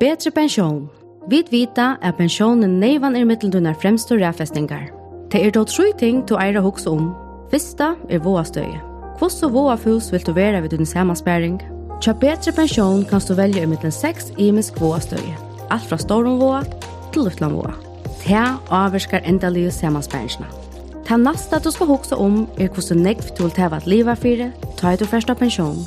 Betre 0.00 0.30
pensjon. 0.32 0.86
Vi 1.28 1.42
vita 1.52 1.98
at 2.00 2.16
pensjonen 2.16 2.78
neivan 2.80 3.18
er 3.18 3.26
mitteldunar 3.28 3.74
fremstå 3.82 4.16
ræfestingar. 4.16 4.86
Det 5.28 5.42
er 5.44 5.50
då 5.50 5.64
tru 5.64 5.92
ting 5.98 6.22
du 6.28 6.38
eira 6.40 6.60
hoks 6.60 6.86
om. 6.86 7.10
Fyrsta 7.50 7.90
er 8.08 8.18
våastøye. 8.24 8.80
Hvordan 9.18 9.44
og 9.44 9.52
våafus 9.52 10.12
vil 10.12 10.24
du 10.26 10.32
være 10.32 10.62
ved 10.62 10.70
din 10.70 10.86
samansperring. 10.86 11.60
Tja 12.00 12.12
betre 12.12 12.52
pensjon 12.52 13.04
kan 13.04 13.20
du 13.28 13.34
velja 13.34 13.66
mittlen 13.66 13.92
6 13.92 14.32
imisk 14.38 14.80
våastøye. 14.80 15.36
Alt 15.70 15.84
fra 15.84 15.98
storum 15.98 16.40
våa 16.40 16.64
til 17.12 17.22
luftland 17.22 17.52
våa. 17.52 17.76
Ta 18.24 18.56
avvarskar 18.70 19.20
endalige 19.24 19.70
samansperringsna. 19.70 20.46
Ta 21.04 21.16
nasta 21.16 21.58
du 21.58 21.70
skal 21.70 21.86
hoksa 21.86 22.16
om 22.16 22.48
er 22.58 22.68
hvordan 22.68 23.04
negv 23.04 23.36
du 23.36 23.42
vil 23.42 23.52
teva 23.52 23.76
at 23.76 23.86
liva 23.86 24.14
fire, 24.14 24.52
ta 24.76 24.92
i 24.92 24.96
du 24.96 25.04
fyrsta 25.04 25.34
pensjon 25.34 25.84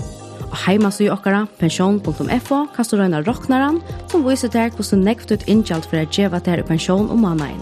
heima 0.65 0.91
så 0.91 1.05
i 1.05 1.11
okkara, 1.11 1.45
pensjon.fo, 1.59 2.57
kan 2.75 2.87
du 2.89 2.95
røyna 2.97 3.21
roknaran, 3.25 3.79
som 4.11 4.25
viser 4.27 4.51
deg 4.53 4.75
hvordan 4.77 5.03
nekv 5.05 5.27
du 5.29 5.37
innkjalt 5.47 5.87
for 5.89 6.01
å 6.01 6.09
djeva 6.09 6.41
deg 6.43 6.63
i 6.63 6.67
pensjon 6.67 7.09
om 7.13 7.25
annaen. 7.29 7.61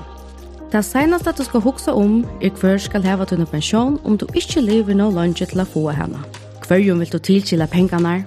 Det 0.71 0.83
seneste 0.87 1.33
at 1.33 1.39
du 1.39 1.43
skal 1.43 1.63
huksa 1.65 1.91
om 1.97 2.21
er 2.39 2.53
hver 2.55 2.77
skal 2.79 3.03
heva 3.03 3.25
til 3.27 3.43
pensjon 3.45 3.97
om 4.07 4.15
du 4.17 4.25
ikke 4.33 4.63
lever 4.63 4.95
no 4.95 5.09
lunge 5.11 5.43
til 5.45 5.59
å 5.59 5.67
få 5.67 5.89
henne. 5.91 6.21
Hverjum 6.67 7.01
vil 7.03 7.11
du 7.11 7.19
tilkila 7.19 7.67
pengarna, 7.67 8.21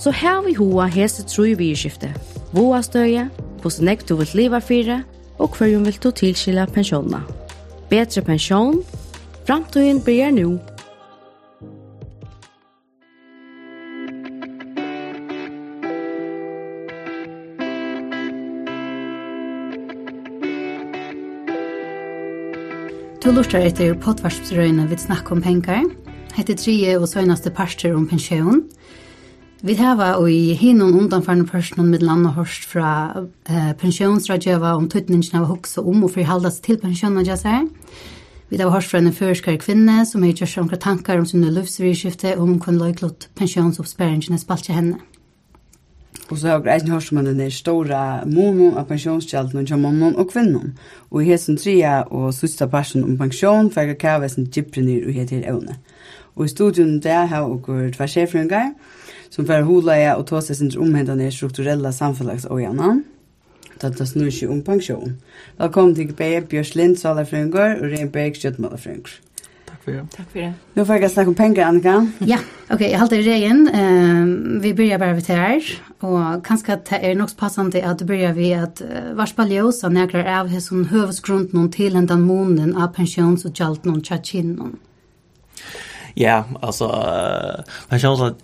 så 0.00 0.10
her 0.10 0.40
vi 0.46 0.54
hoa 0.56 0.86
hese 0.88 1.26
tru 1.28 1.50
i 1.50 1.54
vidskifte. 1.58 2.08
Voa 2.56 2.80
støye, 2.80 3.28
hvordan 3.60 3.90
nekv 3.90 4.06
du 4.08 4.14
vil 4.22 4.32
leva 4.34 4.62
fire, 4.64 5.02
og 5.38 5.56
hverjum 5.58 5.84
vil 5.84 6.00
du 6.00 6.10
tilkila 6.10 6.64
pensjona. 6.72 7.20
Betre 7.90 8.24
pensjon, 8.24 8.80
framtøyen 9.44 10.00
blir 10.00 10.32
nu 10.32 10.58
Du 23.30 23.36
lortar 23.36 23.62
etter 23.62 23.92
potvarsprøyene 23.94 24.88
vi 24.90 24.96
snakker 24.98 25.36
om 25.36 25.40
penger. 25.44 25.84
Hette 26.34 26.56
tredje 26.58 26.96
og 26.98 27.04
søgnaste 27.06 27.52
parster 27.54 27.92
om 27.94 28.08
pensjon. 28.10 28.64
Vi 29.62 29.76
hava 29.78 30.16
og 30.18 30.26
i 30.34 30.56
hinnom 30.58 30.96
undanfarne 30.98 31.46
personen 31.46 31.92
med 31.92 32.02
land 32.02 32.26
og 32.26 32.40
hørst 32.40 32.66
fra 32.66 32.88
eh, 33.46 33.70
pensjonsradjøva 33.78 34.72
om 34.74 34.88
tøytningen 34.90 35.38
av 35.38 35.46
hoksa 35.46 35.78
om 35.78 36.02
og 36.08 36.10
frihaldas 36.16 36.58
til 36.64 36.80
pensjonen 36.82 37.22
jeg 37.22 37.38
sier. 37.44 37.70
Vi 38.50 38.58
hava 38.58 38.74
hørst 38.74 38.90
fra 38.90 38.98
en 38.98 39.14
førskare 39.14 39.62
kvinne 39.62 40.00
som 40.10 40.26
har 40.26 40.34
gjørst 40.34 40.64
omkring 40.64 40.82
tankar 40.82 41.22
om 41.22 41.30
sinne 41.30 41.54
og 42.34 42.48
om 42.48 42.58
kun 42.58 42.82
løyklott 42.82 43.30
pensjonsoppsperringene 43.38 44.42
spalt 44.42 44.66
til 44.66 44.80
henne. 44.80 44.98
Og 46.30 46.38
så 46.38 46.48
har 46.48 46.62
jeg 46.64 46.90
hørt 46.90 47.02
som 47.02 47.18
om 47.18 47.24
den 47.24 47.50
store 47.50 48.22
mono 48.26 48.68
av 48.78 48.86
pensjonskjelden 48.86 49.58
og 49.58 49.66
kjømmene 49.66 50.12
og 50.14 50.28
kvinnen. 50.30 50.76
Og 51.10 51.22
i 51.22 51.32
heter 51.32 51.56
Tria 51.58 51.94
og 52.06 52.34
sista 52.34 52.68
personen 52.70 53.04
om 53.04 53.16
pensjon, 53.18 53.70
for 53.70 53.82
jeg 53.82 53.98
har 54.02 54.20
vært 54.22 54.54
gyprenir 54.54 55.08
og 55.08 55.16
heter 55.16 55.42
Evne. 55.50 55.74
Og 56.36 56.44
i 56.46 56.52
studien 56.52 57.00
der 57.02 57.26
har 57.26 57.48
jeg 57.48 57.62
vært 57.66 57.98
hver 57.98 58.12
sjefrøngar, 58.14 58.70
som 59.30 59.46
for 59.46 59.66
hula 59.66 59.96
og 60.14 60.26
tog 60.26 60.42
seg 60.46 60.56
sin 60.56 60.70
omhendende 60.78 61.30
strukturelle 61.34 61.92
samfunnsøyene. 61.92 63.00
Det 63.80 64.00
er 64.00 64.04
snur 64.04 64.30
ikke 64.30 64.50
om 64.52 64.62
pensjon. 64.62 65.16
Velkommen 65.58 65.94
til 65.94 66.14
Bøy, 66.14 66.40
Bjørs 66.46 66.74
Lind, 66.74 66.96
Salafrøngar 66.96 67.80
og 67.80 67.90
Rein 67.90 68.10
Berg, 68.12 68.38
Kjøttmalafrøngar. 68.38 69.29
Takk 69.80 69.84
for 69.84 69.92
det. 69.92 70.10
Takk 70.12 70.26
for 70.32 70.38
det. 70.40 70.52
Nå 70.76 70.84
får 70.84 71.00
jeg 71.00 71.10
snakke 71.10 71.28
om 71.28 71.34
penger, 71.34 71.64
Annika. 71.64 71.92
ja, 72.18 72.36
okej, 72.36 72.74
okay, 72.74 72.90
jag 72.90 72.98
håller 72.98 73.18
i 73.18 73.22
regeln. 73.22 73.68
Um, 73.74 74.60
vi 74.60 74.74
börjar 74.74 74.98
bara 74.98 75.12
vid 75.12 75.24
det 75.24 75.32
här. 75.32 75.62
Och 76.00 76.46
kanske 76.46 76.72
att 76.72 76.84
det 76.84 77.10
är 77.10 77.14
nog 77.14 77.28
at 77.42 77.74
att 77.84 78.02
börja 78.02 78.32
vid 78.32 78.58
att 78.58 78.82
uh, 78.82 79.14
vars 79.14 79.32
paljosa 79.32 79.88
näklar 79.88 80.40
av 80.40 80.48
hos 80.48 80.66
som 80.66 80.84
høvesgrunn 80.84 81.48
noen 81.52 81.70
til 81.72 81.96
en 81.96 82.06
den 82.06 82.20
månen 82.20 82.76
av 82.76 82.92
pensions 82.94 83.44
och 83.44 83.52
galt 83.52 83.84
någon 83.84 84.04
tjatsin 84.04 84.76
Ja, 86.14 86.44
alltså 86.60 86.84
uh, 86.84 87.64
man 87.88 87.98
känner 87.98 88.26
att 88.26 88.38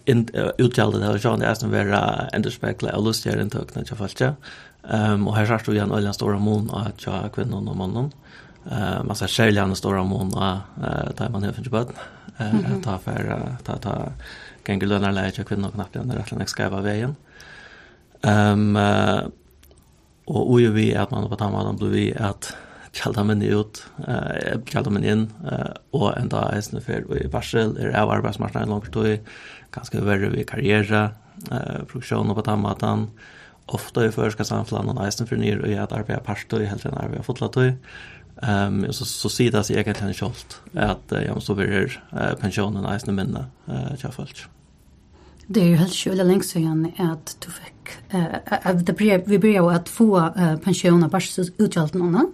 utgäldet 0.59 1.03
här 1.03 1.19
känner 1.19 1.37
det 1.37 1.47
är 1.47 1.55
som 1.55 1.71
vara 1.71 2.29
ändå 2.33 2.51
av 2.93 3.05
lustiga 3.05 3.43
intökna 3.43 3.85
tjafaltja. 3.85 4.35
Um, 4.83 5.29
och 5.29 5.37
här 5.37 5.47
sagt 5.47 5.67
du 5.67 5.73
igen 5.73 5.93
öljans 5.93 6.17
stora 6.17 6.39
mån 6.39 6.71
av 6.71 6.91
tja 6.97 7.29
kvinnan 7.35 7.69
och 7.69 7.77
mannen. 7.77 7.97
Mm 7.97 8.26
eh 8.71 9.05
man 9.05 9.17
ska 9.17 9.29
sälja 9.29 9.63
en 9.63 9.77
stor 9.77 10.05
månad 10.05 10.61
eh 10.83 11.11
tar 11.11 11.29
man 11.29 11.43
hälften 11.43 11.65
på 11.65 11.79
eh 12.39 12.81
ta 12.85 12.99
för 12.99 13.57
ta 13.65 13.77
ta 13.77 14.13
kan 14.63 14.79
gå 14.79 14.87
lönar 14.87 15.13
läge 15.13 15.45
kvinnor 15.45 15.71
knappt 15.71 15.97
under 15.97 16.17
rätt 16.17 16.31
länge 16.31 16.47
skriva 16.47 16.81
vägen. 16.81 17.17
Ehm 18.23 18.79
och 20.27 20.51
och 20.51 20.61
ju 20.61 20.73
vi 20.73 20.97
att 20.97 21.11
man 21.11 21.29
på 21.29 21.37
tamma 21.37 21.73
då 21.73 21.87
vi 21.87 22.15
att 22.17 22.57
kalla 22.93 23.25
men 23.25 23.43
ut 23.43 23.87
eh 24.09 24.61
kalla 24.65 24.91
men 24.91 25.05
in 25.05 25.33
och 25.91 26.19
ända 26.19 26.53
är 26.53 26.61
snö 26.61 26.81
för 26.81 27.23
i 27.23 27.27
varsel 27.27 27.77
är 27.77 28.01
av 28.01 28.11
arbetsmarknaden 28.11 28.69
långt 28.69 28.93
då 28.93 29.17
ganska 29.71 30.01
värre 30.01 30.29
vi 30.29 30.45
karriär 30.45 31.11
eh 31.51 31.85
produktion 31.89 32.35
på 32.35 32.43
tammatan 32.43 33.11
ofta 33.67 34.07
i 34.07 34.11
förska 34.11 34.45
samfland 34.45 34.89
och 34.89 34.95
nästan 34.95 35.27
för 35.27 35.37
ner 35.37 35.59
och 35.59 35.69
jag 35.69 35.83
att 35.83 35.93
arbeta 35.93 36.21
parstoj 36.21 36.65
helt 36.65 36.85
en 36.85 36.95
arbeta 36.95 37.23
fotlatoj. 37.23 37.69
Eh 37.69 37.75
Ehm 38.43 38.85
um, 38.85 38.93
så 38.93 39.05
så 39.05 39.29
ser 39.29 39.51
det 39.51 39.65
sig 39.65 39.77
egentligen 39.77 40.15
självt 40.15 40.61
att 40.75 41.13
uh, 41.13 41.23
jag 41.23 41.35
måste 41.35 41.53
vara 41.53 41.85
uh, 41.87 42.35
pensionen 42.41 42.85
är 42.85 42.99
snä 42.99 43.13
minne 43.13 43.45
eh 43.69 43.95
jag 44.03 44.15
fallt. 44.15 44.49
Det 45.47 45.61
är 45.61 45.65
ju 45.65 45.77
helt 45.77 45.95
själva 45.95 46.25
längst 46.25 46.57
igen 46.57 46.93
att 46.99 47.37
du 47.41 47.51
fick 47.51 48.15
eh 48.15 48.71
av 48.71 48.85
det 48.85 48.93
brev 48.93 49.23
vi 49.27 49.39
brev 49.39 49.65
att 49.65 49.89
få 49.89 50.19
uh, 50.19 50.57
pensionen 50.57 51.11
bara 51.11 51.21
så 51.21 51.45
utjält 51.59 51.95
någon. 51.95 52.33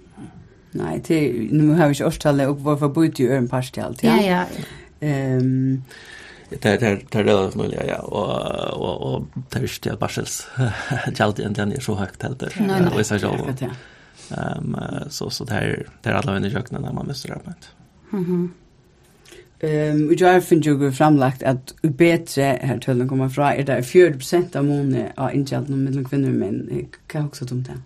Nej, 0.70 1.02
det 1.06 1.32
nu 1.50 1.74
har 1.74 1.88
vi 1.88 1.94
ju 1.94 2.04
årstallet 2.04 2.48
och 2.48 2.60
varför 2.60 2.88
bodde 2.88 3.22
ju 3.22 3.36
en 3.36 3.48
parstalt. 3.48 4.02
Ja, 4.02 4.22
ja. 4.22 4.44
Ehm 5.00 5.38
um, 5.38 5.82
det 6.48 6.80
det 6.80 7.00
det 7.10 7.22
det 7.22 7.32
är 7.32 7.56
möjligt 7.56 7.80
ja 7.88 7.98
och 7.98 8.82
och 8.82 9.14
och 9.14 9.24
det 9.50 9.58
är 9.58 9.86
ju 9.86 9.92
att 9.92 9.98
barsels 9.98 10.48
jag 11.06 11.20
alltid 11.20 11.46
ändligen 11.46 11.72
är 11.72 11.80
så 11.80 11.94
högt 11.94 12.22
helt 12.22 12.40
där. 12.40 12.92
Och 12.96 13.06
så 13.06 13.14
jag. 13.14 13.70
Um, 14.38 14.76
så, 15.10 15.30
så 15.30 15.44
det 15.44 15.54
här, 15.54 15.86
det 16.02 16.08
här 16.08 16.16
alla 16.16 16.32
vänner 16.32 16.48
i 16.48 16.62
när 16.70 16.92
man 16.92 17.06
måste 17.06 17.28
röra 17.28 17.38
på 17.38 17.52
Mhm. 18.16 18.54
Ehm 19.62 20.08
vi 20.08 20.24
har 20.24 20.40
finn 20.40 20.60
jo 20.64 20.92
framlagt 20.92 21.42
att 21.42 21.74
bättre 21.82 22.42
här 22.42 22.58
her 22.58 22.78
tøllen 22.78 23.08
koma 23.08 23.28
fra 23.30 23.54
är 23.54 23.62
det 23.64 23.80
4% 23.80 24.56
av 24.56 24.64
måne 24.64 25.12
av 25.16 25.34
inntjalden 25.34 25.84
mellom 25.84 25.84
mellan 25.84 26.04
kvinnor 26.04 26.32
menn. 26.32 26.88
Hva 27.12 27.20
hugsa 27.20 27.44
du 27.44 27.54
om 27.54 27.62
det? 27.62 27.78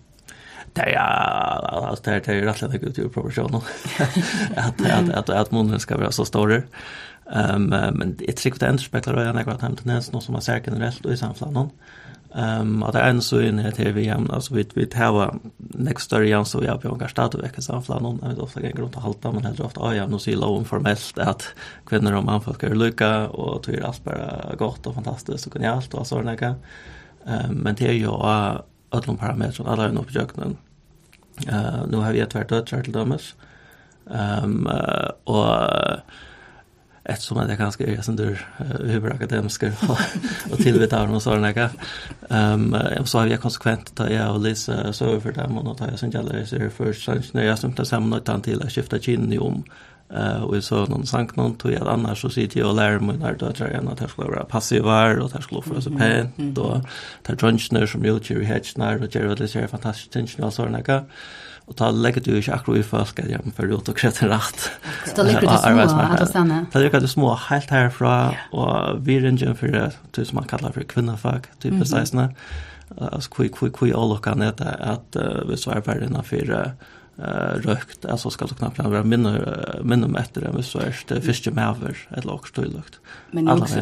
Det 0.73 0.81
är 0.81 0.97
alltså 0.97 2.03
det 2.03 2.11
är 2.11 2.21
det 2.25 2.33
är 2.33 2.41
rätt 2.41 2.63
og 2.63 2.69
slett 2.69 2.83
ut 2.83 2.99
i 2.99 3.09
proporsjonen. 3.09 3.61
att 4.55 4.81
att 4.81 5.09
att 5.09 5.29
at 5.29 5.51
månen 5.51 5.79
skal 5.79 5.99
være 5.99 6.11
så 6.11 6.25
stor. 6.25 6.63
Ehm 7.33 7.69
men 7.69 8.15
det 8.19 8.37
tycker 8.37 8.59
det 8.59 8.67
ändå 8.67 8.83
spekler 8.83 9.15
og 9.15 9.25
jag 9.25 9.33
har 9.33 9.51
hatt 9.51 9.61
hemten 9.61 10.01
något 10.11 10.23
som 10.23 10.35
har 10.35 10.41
særken 10.41 10.81
rett 10.81 11.05
og 11.05 11.13
i 11.13 11.17
samfunnet. 11.17 11.69
Ehm 12.35 12.83
och 12.83 12.93
det 12.93 12.99
är 12.99 13.09
en 13.09 13.21
så 13.21 13.41
in 13.41 13.59
här 13.59 13.71
TV 13.71 14.01
igen 14.01 14.29
alltså 14.33 14.53
vi 14.53 14.65
vi 14.73 14.89
har 15.03 15.39
next 15.57 16.05
story 16.05 16.25
igen 16.27 16.45
så 16.45 16.59
vi 16.59 16.67
har 16.67 16.77
på 16.77 16.97
en 17.01 17.09
stad 17.09 17.35
och 17.35 17.43
vecka 17.43 17.61
så 17.61 17.81
flan 17.81 18.03
någon 18.03 18.29
vet 18.29 18.39
ofta 18.39 18.59
grejer 18.59 18.75
runt 18.75 18.97
att 18.97 19.03
halta 19.03 19.31
men 19.31 19.45
helt 19.45 19.59
ofta 19.59 19.95
ja 19.95 20.07
nu 20.07 20.19
ser 20.19 20.35
lov 20.35 20.63
formellt 20.63 21.17
att 21.17 21.47
kvinnor 21.85 22.13
och 22.13 22.23
män 22.23 22.41
får 22.41 22.75
lycka 22.75 23.27
och 23.27 23.63
tror 23.63 23.83
allt 23.83 24.03
bara 24.03 24.55
gott 24.57 24.87
och 24.87 24.95
fantastiskt 24.95 25.43
så 25.43 25.49
kan 25.49 25.61
jag 25.61 25.75
allt 25.75 25.93
och 25.93 26.07
så 26.07 26.21
där. 26.21 26.55
Ehm 27.25 27.55
men 27.55 27.75
det 27.75 27.87
är 27.87 27.93
ju 27.93 28.07
alla 28.07 28.63
parametrar 29.19 29.67
alla 29.67 29.85
är 29.85 29.91
nog 29.91 30.15
i 30.15 30.19
öknen. 30.19 30.57
Eh 31.47 31.85
nu 31.87 31.97
har 31.97 32.13
vi 32.13 32.19
ett 32.19 32.35
vart 32.35 32.49
dött 32.49 32.67
till 32.67 32.93
dömes. 32.93 33.35
Ehm 34.11 34.69
och 35.23 35.55
eftersom 37.09 37.37
att 37.37 37.49
jag 37.49 37.57
kanske 37.57 37.83
är 37.83 38.01
sen 38.01 38.15
där 38.15 38.47
över 38.79 39.09
akademiska 39.09 39.71
och 40.51 40.57
tillvitar 40.63 41.07
någon 41.07 41.21
sån 41.21 41.41
där. 41.41 41.69
Ehm 42.29 42.75
så 43.05 43.19
har 43.19 43.27
jag 43.27 43.41
konsekvent 43.41 43.95
ta 43.95 44.09
jag 44.09 44.33
och 44.35 44.41
Lisa 44.41 44.93
så 44.93 45.21
för 45.21 45.31
dem 45.31 45.57
och 45.57 45.65
något 45.65 45.81
jag 45.91 45.99
sen 45.99 46.11
gäller 46.11 46.45
så 46.45 46.69
först 46.77 47.05
sen 47.05 47.23
när 47.31 47.43
jag 47.43 47.59
som 47.59 47.73
tar 47.73 47.83
samman 47.83 48.21
något 48.25 48.43
till 48.43 48.61
att 48.61 48.71
skifta 48.71 49.11
in 49.11 49.39
om 49.39 49.63
eh 50.09 50.43
och 50.43 50.63
så 50.63 50.85
någon 50.85 51.05
sank 51.05 51.35
någon 51.35 51.55
tog 51.55 51.71
jag 51.71 51.87
annars 51.87 52.21
så 52.21 52.29
sitter 52.29 52.59
jag 52.59 52.69
och 52.69 52.75
lär 52.75 52.99
mig 52.99 53.17
när 53.17 53.33
då 53.33 53.51
tror 53.51 53.69
jag 53.69 53.87
att 53.91 54.01
jag 54.01 54.09
skulle 54.09 54.27
vara 54.27 54.43
passivar 54.43 55.17
och 55.17 55.31
jag 55.33 55.43
skulle 55.43 55.61
för 55.61 55.81
så 55.81 55.89
pent 55.89 56.35
då 56.37 56.81
tar 57.23 57.35
drunchner 57.35 57.85
som 57.85 58.05
jag 58.05 58.23
kör 58.23 58.41
hedge 58.41 58.73
när 58.77 59.03
och 59.03 59.11
kör 59.11 59.35
det 59.35 59.47
ser 59.47 59.67
fantastiskt 59.67 60.11
tension 60.11 60.45
och 60.45 60.53
såna 60.53 60.81
där. 60.81 61.03
Og 61.67 61.75
ta 61.75 61.89
legger 61.91 62.23
du 62.23 62.31
ikke 62.37 62.55
akkurat 62.55 62.79
i 62.79 62.87
folk 62.87 63.17
at 63.19 63.27
jeg 63.27 63.43
må 63.43 63.51
følge 63.55 63.75
ut 63.75 63.89
og 63.91 63.97
krette 63.99 64.29
rett. 64.31 64.69
Så 65.03 65.15
da 65.17 65.25
ligger 65.27 65.49
du 65.49 65.57
små 65.59 66.05
her 66.07 66.21
til 66.21 66.29
stedet? 66.31 66.59
Da 66.73 66.83
ligger 66.83 67.03
du 67.03 67.07
små 67.11 67.33
helt 67.49 67.73
herfra, 67.75 68.13
og 68.55 69.01
vi 69.03 69.19
ringer 69.23 69.55
for 69.59 69.75
det 70.15 70.27
som 70.29 70.39
man 70.39 70.47
kallar 70.47 70.75
for 70.75 70.87
kvinnefag, 70.87 71.49
type 71.59 71.83
16. 71.83 72.29
Altså, 72.97 73.29
hvor, 73.35 73.49
hvor, 73.59 73.73
hvor 73.75 73.89
jeg 73.89 74.11
lukker 74.13 74.39
det, 74.39 74.53
at 74.63 75.19
hvis 75.49 75.67
du 75.67 75.73
bare 75.83 76.07
innenfor 76.07 76.53
uh, 76.55 77.57
røkt, 77.65 78.05
altså 78.05 78.31
skal 78.31 78.47
du 78.47 78.55
knappt 78.55 78.79
være 78.79 79.03
minne 79.03 79.33
minne 79.83 80.07
efter 80.19 80.47
det 80.47 80.53
du 80.55 80.79
er 80.79 81.03
det 81.09 81.23
første 81.25 81.51
med 81.51 81.63
över 81.63 81.97
eller 82.17 82.33
också 82.33 82.53
tydligt. 82.61 82.99
Men 83.31 83.49
också 83.49 83.75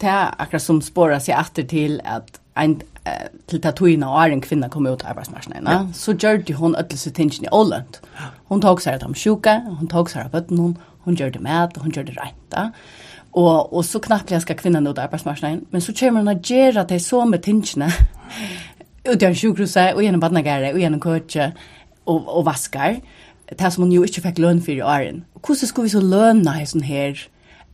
det 0.00 0.08
er 0.08 0.34
akkurat 0.38 0.62
som 0.62 0.80
spårar 0.80 1.18
seg 1.18 1.36
etter 1.36 1.68
til 1.68 2.00
at 2.04 2.40
en 2.56 2.80
eh 3.04 3.28
till 3.46 3.60
tatuina 3.60 4.10
och 4.10 4.24
en 4.24 4.40
kvinna 4.40 4.68
kom 4.68 4.86
ut 4.86 5.04
av 5.04 5.10
arbetsmarknaden 5.10 5.64
ja. 5.66 5.88
så 5.94 6.12
gjorde 6.12 6.54
hon 6.54 6.74
öll 6.76 6.98
sitt 6.98 7.14
tingen 7.14 7.44
i 7.44 7.48
Åland. 7.50 7.98
Hon 8.44 8.60
tog 8.60 8.82
sig 8.82 8.94
att 8.94 9.00
de 9.00 9.14
sjuka, 9.14 9.76
hon 9.78 9.88
tog 9.88 10.10
sig 10.10 10.22
att 10.22 10.50
hon 10.50 10.78
hon 11.04 11.14
gjorde 11.14 11.38
mat, 11.38 11.76
hon 11.76 11.90
gjorde 11.90 12.12
rätta. 12.12 12.72
Och 13.30 13.72
och 13.72 13.84
så 13.84 14.00
knappt 14.00 14.42
ska 14.42 14.54
kvinnan 14.54 14.86
ut 14.86 14.98
av 14.98 15.04
arbetsmarknaden, 15.04 15.64
men 15.70 15.80
så 15.80 15.92
kommer 15.92 16.20
hon 16.20 16.28
att 16.28 16.50
göra 16.50 16.84
det 16.84 17.00
så 17.00 17.24
med 17.24 17.42
tingen. 17.42 17.90
Ut 19.04 19.20
den 19.20 19.34
sjukhuset 19.34 19.94
och 19.94 20.02
genom 20.02 20.20
badnagare 20.20 20.72
och 20.72 20.78
genom 20.78 21.00
kötje 21.00 21.52
och 22.04 22.38
och 22.38 22.44
vaskar. 22.44 23.00
Det 23.56 23.70
som 23.70 23.82
hon 23.82 23.92
ju 23.92 24.02
inte 24.02 24.20
fick 24.20 24.38
lön 24.38 24.62
för 24.62 24.72
i 24.72 24.82
åren. 24.82 25.24
Hur 25.46 25.54
skulle 25.54 25.84
vi 25.84 25.90
så 25.90 26.00
löna 26.00 26.62
i 26.62 26.66
sån 26.66 26.82
här 26.82 27.28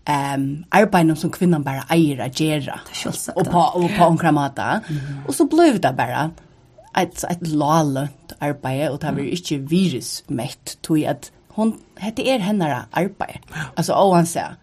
ehm 0.07 0.65
um, 0.95 1.17
som 1.17 1.31
kvinnan 1.31 1.63
bara 1.63 1.83
eier 1.91 2.19
att 2.19 2.41
göra. 2.41 2.81
Och 3.35 3.47
på 3.51 3.59
och 3.59 3.91
på 3.99 4.05
en 4.05 4.19
kramata. 4.19 4.81
Mm. 4.89 5.27
Och 5.27 5.35
så 5.35 5.45
blev 5.45 5.81
det 5.81 5.93
bara 5.97 6.31
ett 6.97 7.25
ett 7.25 7.47
lalönt 7.47 8.33
arbete 8.39 8.91
och 8.91 8.99
det 8.99 9.13
var 9.13 9.21
inte 9.21 9.57
virusmätt 9.57 10.79
tog 10.83 11.05
att 11.05 11.33
hon 11.49 11.81
hette 11.97 12.23
er 12.23 12.39
hennara 12.39 12.87
arbete. 12.91 13.39
Alltså 13.75 13.93
oansett 13.93 14.57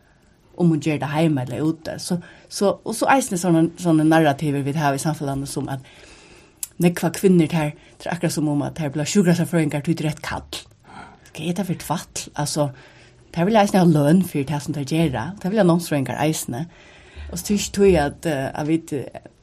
om 0.56 0.70
hon 0.70 0.80
gör 0.80 0.98
det 0.98 1.06
hemma 1.06 1.42
eller 1.42 1.70
ute. 1.70 2.00
Så, 2.00 2.22
så, 2.48 2.70
och 2.70 2.96
så 2.96 3.06
är 3.06 3.30
det 3.30 3.38
sådana, 3.38 3.70
sådana 3.78 4.04
narrativer 4.04 4.62
vi 4.62 4.74
har 4.74 4.94
i 4.94 5.00
samfunnet 5.00 5.50
som 5.50 5.70
att 5.70 5.80
nekva 6.78 7.10
kvinnor 7.10 7.48
där, 7.48 7.76
det 7.98 8.10
är 8.10 8.14
akkurat 8.14 8.34
som 8.34 8.48
om 8.48 8.62
att 8.62 8.78
här 8.78 8.90
blir 8.90 9.06
sjukrasafröingar, 9.06 9.82
det 9.86 10.00
är 10.00 10.04
rätt 10.04 10.22
kall. 10.22 10.42
Ska 11.24 11.44
jag 11.44 11.56
ta 11.56 11.64
för 11.64 11.74
ett 11.74 11.90
vattl? 11.90 12.30
Alltså, 12.34 12.70
Det 13.36 13.46
vil 13.46 13.56
eisne 13.58 13.80
ha 13.80 13.90
løn 13.90 14.24
for 14.24 14.46
det 14.46 14.62
som 14.62 14.74
det 14.74 14.86
gjør. 14.92 15.34
Det 15.42 15.52
vil 15.52 15.60
ha 15.60 15.66
nomsrengar 15.66 16.22
eisne. 16.22 16.68
Og 17.32 17.40
så 17.40 17.46
tykker 17.46 17.72
tog 17.74 17.96
at 17.98 18.26
jeg 18.30 18.68
vet 18.68 18.94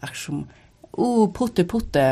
akkurat 0.01 0.25
som 0.25 0.45
o 0.93 1.27
putte 1.33 1.65
putte 1.65 2.03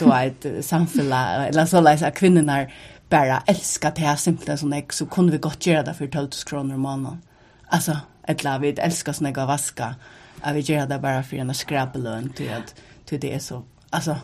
då 0.00 0.12
ett 0.12 0.46
samfälla 0.64 1.46
eller 1.46 1.66
så 1.66 1.80
läs 1.80 2.02
att 2.02 2.14
kvinnorna 2.14 2.66
bara 3.10 3.42
älskar 3.46 3.92
det 3.96 4.00
här 4.00 4.16
simpelt 4.16 4.60
som 4.60 4.72
jag 4.72 4.92
så 4.92 5.06
kunde 5.06 5.32
vi 5.32 5.38
gott 5.38 5.66
göra 5.66 5.82
det 5.82 5.94
för 5.94 6.06
12 6.06 6.28
kronor 6.46 6.74
i 6.74 6.78
månaden. 6.78 7.22
Alltså 7.68 7.96
ett 8.26 8.44
la 8.44 8.58
vi 8.58 8.68
älskar 8.68 9.12
såna 9.12 9.30
gav 9.30 9.48
vaska. 9.48 9.94
Jag 10.44 10.54
vill 10.54 10.70
göra 10.70 10.86
det 10.86 10.98
bara 10.98 11.22
för 11.22 11.36
en 11.36 11.54
skrabbelön 11.54 12.28
till 12.28 12.52
att 12.52 12.74
till 13.04 13.20
det 13.20 13.34
är 13.34 13.38
så 13.38 13.62
alltså 13.90 14.16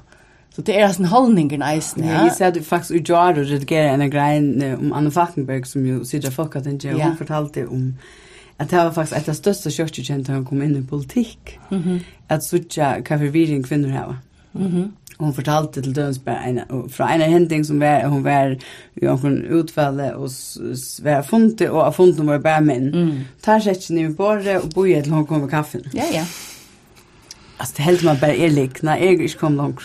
Så 0.61 0.65
det 0.67 0.75
er 0.77 0.91
en 0.99 1.05
holdning 1.09 1.53
i 1.53 1.59
eisen, 1.73 2.05
ja. 2.05 2.25
Jeg 2.27 2.33
ser 2.37 2.51
du 2.51 2.59
faktisk 2.62 2.91
i 2.99 3.12
og 3.12 3.37
redigerer 3.39 3.95
en 3.95 4.11
grein 4.11 4.62
om 4.77 4.93
Anne 4.93 5.11
Falkenberg, 5.11 5.65
som 5.67 5.87
jo 5.87 6.03
sier 6.05 6.31
folk 6.31 6.57
at 6.57 6.67
hun 6.67 7.17
fortalte 7.17 7.65
om 7.69 7.95
at 8.59 8.71
det 8.71 8.79
var 8.79 8.93
faktisk 8.93 9.17
et 9.17 9.29
av 9.33 9.39
største 9.39 9.71
kjørtje 9.73 10.19
da 10.27 10.35
hun 10.37 10.45
kom 10.45 10.61
inn 10.61 10.77
i 10.77 10.83
politikk, 10.83 11.59
mm 11.71 11.79
-hmm. 11.83 12.01
at 12.29 12.45
sutja 12.45 13.01
hva 13.01 13.17
forvirring 13.17 13.65
kvinner 13.65 13.89
hava. 13.89 14.17
Mm 14.53 14.67
-hmm. 14.67 14.89
Og 15.19 15.25
hun 15.25 15.35
fortalte 15.35 15.81
til 15.81 15.97
døms 15.97 16.21
fra 16.89 17.15
en 17.15 17.23
av 17.23 17.29
hending 17.31 17.67
som 17.67 17.81
var, 17.81 18.07
hun 18.07 18.25
var 18.25 18.57
i 18.97 19.05
noen 19.05 19.45
utfallet 19.51 20.12
og 20.15 20.31
var 21.03 21.23
funnet, 21.23 21.71
og 21.71 21.85
har 21.85 21.91
funnet 21.91 22.17
noen 22.19 22.43
bare 22.43 22.61
menn. 22.61 22.91
Mm. 22.95 23.19
Tar 23.43 23.59
seg 23.59 23.77
ikke 23.77 23.95
ned 23.95 24.11
i 24.11 24.15
båret 24.15 24.57
og 24.62 24.71
bojer 24.75 25.03
til 25.03 25.12
hun 25.12 25.27
kommer 25.27 25.45
med 25.45 25.51
kaffen. 25.51 25.81
Ja, 25.95 26.05
ja. 26.12 26.25
Alltså 27.61 27.75
det 27.77 27.83
helt 27.83 28.03
man 28.03 28.17
bara 28.21 28.35
är 28.35 28.51
lik 28.51 28.83
när 28.83 28.97
jag 28.99 29.12
inte 29.12 29.39
kom 29.39 29.57
långt. 29.57 29.81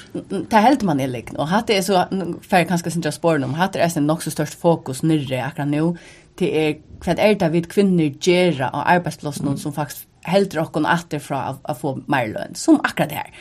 Det 0.50 0.56
helt 0.56 0.82
man 0.82 1.00
är 1.00 1.08
lik 1.08 1.34
och 1.34 1.48
hade 1.48 1.74
är 1.74 1.82
så 1.82 2.06
för 2.42 2.64
kanske 2.64 2.92
sin 2.92 3.02
just 3.02 3.18
spår 3.18 3.44
om 3.44 3.54
hade 3.54 3.80
är 3.80 3.90
sen 3.90 4.10
också 4.10 4.32
störst 4.32 4.60
fokus 4.60 5.04
nere 5.04 5.44
akkurat 5.44 5.68
nu 5.68 5.98
till 6.36 6.48
är 6.48 6.78
kvad 7.02 7.20
är 7.20 7.36
det 7.36 7.50
vid 7.50 7.72
kvinnor 7.72 8.14
gera 8.22 8.70
och 8.70 8.90
arbetsplatsen 8.90 9.58
som 9.58 9.74
faktiskt 9.74 10.08
helt 10.24 10.56
rockon 10.56 10.86
åter 10.86 11.20
från 11.20 11.58
att 11.64 11.82
få 11.82 12.00
mer 12.08 12.28
lön 12.28 12.56
som 12.56 12.80
akkurat 12.84 13.10
det 13.10 13.16
här 13.16 13.32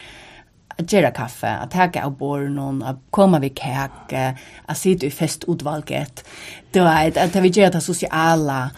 att 0.79 0.93
göra 0.93 1.11
kaffe, 1.11 1.49
att 1.49 1.71
ta 1.71 2.03
av 2.05 2.17
borren, 2.17 2.83
att 2.83 2.97
komma 3.11 3.39
vid 3.39 3.59
kake, 3.59 4.39
att 4.67 4.79
sitta 4.79 5.07
i 5.07 5.11
festutvalget. 5.11 6.25
Det 6.71 6.81
var 6.81 7.05
ett, 7.07 7.17
att 7.17 7.37
vi 7.37 7.49
gör 7.49 7.71
det 7.71 7.81
sociala, 7.81 8.71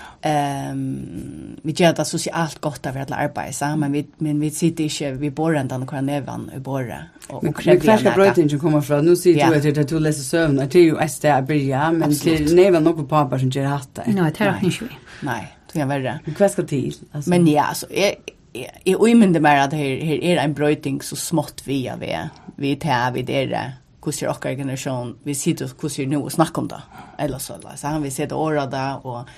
um, 0.72 1.56
vi 1.62 1.72
gör 1.72 1.93
det 1.93 2.04
socialt 2.04 2.60
gott 2.60 2.87
av 2.87 2.96
att 2.96 3.10
arbeta, 3.10 3.76
men 3.76 3.93
vi, 3.93 4.06
men 4.19 4.40
vi 4.40 4.50
sitter 4.50 4.84
inte 4.84 5.12
vid 5.12 5.32
borren 5.32 5.69
där 5.69 5.78
några 5.78 6.00
nevan 6.00 6.50
i 6.56 6.58
borren. 6.58 7.02
Men 7.43 7.52
kvar 7.52 7.96
ska 7.96 8.10
bröjtingen 8.10 8.58
komma 8.58 8.82
från? 8.82 9.04
Nu 9.04 9.16
sitter 9.16 9.50
du 9.50 9.56
att 9.56 9.62
det 9.62 9.69
är 9.69 9.84
till 9.84 9.96
att 9.96 10.02
läsa 10.02 10.22
sömn, 10.22 10.56
det 10.56 10.75
är 10.75 10.82
ju 10.82 10.98
ett 10.98 11.12
ställe 11.12 11.34
att 11.34 11.46
börja, 11.46 11.93
men 11.93 12.14
till 12.19 12.54
nevan 12.54 12.84
någon 12.84 12.96
på 12.96 13.04
pappa 13.04 13.38
som 13.38 13.50
gör 13.50 13.64
hatt 13.64 13.94
det. 13.94 14.02
Nej, 14.06 14.32
det 14.38 14.44
är 14.44 14.64
inte 14.64 14.84
vi. 14.84 14.90
Nej, 15.20 15.56
det 15.72 15.81
är 15.81 15.87
värre. 15.87 16.20
Men 16.25 16.34
kvar 16.34 16.48
ska 16.48 16.62
till? 16.62 16.94
Men 17.26 17.46
ja, 17.46 17.62
alltså, 17.62 17.87
jag, 17.90 18.14
jeg 18.62 18.97
umynde 18.97 19.43
meg 19.43 19.62
at 19.64 19.75
her, 19.76 20.05
her 20.05 20.23
er 20.32 20.43
en 20.43 20.55
brøyting 20.56 21.03
så 21.05 21.19
smått 21.19 21.62
vi 21.67 21.82
av 21.91 22.00
vi, 22.03 22.12
vi 22.61 22.75
tar 22.81 23.12
vi 23.17 23.25
dere, 23.26 23.64
hvordan 24.00 24.25
er 24.25 24.32
okker 24.32 24.56
generasjon, 24.58 25.17
vi 25.26 25.35
sitter 25.35 25.73
hvordan 25.73 26.06
er 26.06 26.12
nå 26.12 26.23
og 26.25 26.32
snakker 26.32 26.62
om 26.62 26.70
det, 26.70 26.82
eller 27.26 27.43
så, 27.43 27.58
så 27.62 27.94
han 27.94 28.05
sitter 28.11 28.35
se 28.37 28.43
året 28.49 28.73
da, 28.73 28.87
og 29.03 29.31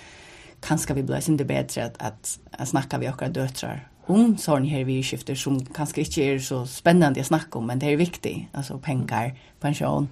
kanskje 0.64 0.98
vi 0.98 1.06
blir 1.06 1.22
ikke 1.22 1.48
bedre 1.48 1.86
at, 1.88 1.96
at, 2.00 2.34
at 2.52 2.68
snakker 2.68 3.00
vi 3.00 3.08
okker 3.08 3.32
døtrar 3.32 3.86
om 4.08 4.36
sånne 4.40 4.70
her 4.70 4.86
vidskifter 4.88 5.36
som 5.38 5.58
kanskje 5.74 6.04
ikke 6.04 6.24
er 6.24 6.40
så 6.42 6.62
spennende 6.68 7.22
å 7.22 7.28
snakke 7.28 7.60
om, 7.60 7.68
men 7.68 7.80
det 7.82 7.92
er 7.92 8.00
viktig, 8.00 8.34
altså 8.56 8.78
penger, 8.82 9.34
pensjon 9.62 10.08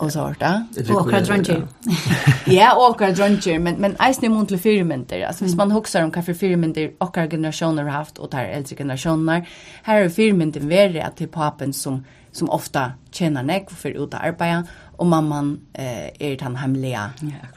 og 0.00 0.12
sånt. 0.12 0.42
Og 0.42 1.00
akkurat 1.02 1.26
dronjer. 1.28 1.64
ja, 2.58 2.70
og 2.72 2.94
akkurat 2.94 3.18
dronjer, 3.18 3.58
men, 3.62 3.80
men 3.82 3.96
eisen 4.00 4.28
er 4.28 4.32
mån 4.34 4.48
til 4.48 4.60
firmenter. 4.60 5.26
Altså, 5.28 5.44
hvis 5.44 5.56
man 5.58 5.74
husker 5.74 6.06
om 6.06 6.12
hva 6.14 6.24
for 6.24 6.38
firmenter 6.38 6.94
akkurat 7.00 7.32
generasjoner 7.34 7.88
har 7.88 8.04
haft, 8.04 8.18
og 8.18 8.32
tar 8.32 8.48
eldre 8.48 8.78
generasjoner, 8.78 9.44
her 9.88 10.06
er 10.06 10.14
firmenter 10.14 10.64
verre 10.70 11.04
at 11.04 11.20
det 11.20 11.28
er 11.28 11.34
papen 11.34 11.76
som, 11.76 12.00
som 12.32 12.50
ofta 12.52 12.94
tjener 13.12 13.44
nek 13.44 13.70
for 13.74 13.92
å 13.92 14.06
ut 14.06 14.16
av 14.16 14.30
arbeidet, 14.32 14.72
og 15.00 15.08
mamman 15.08 15.54
eh, 15.74 16.10
er 16.12 16.36
den 16.40 16.58
hemmelige 16.60 17.02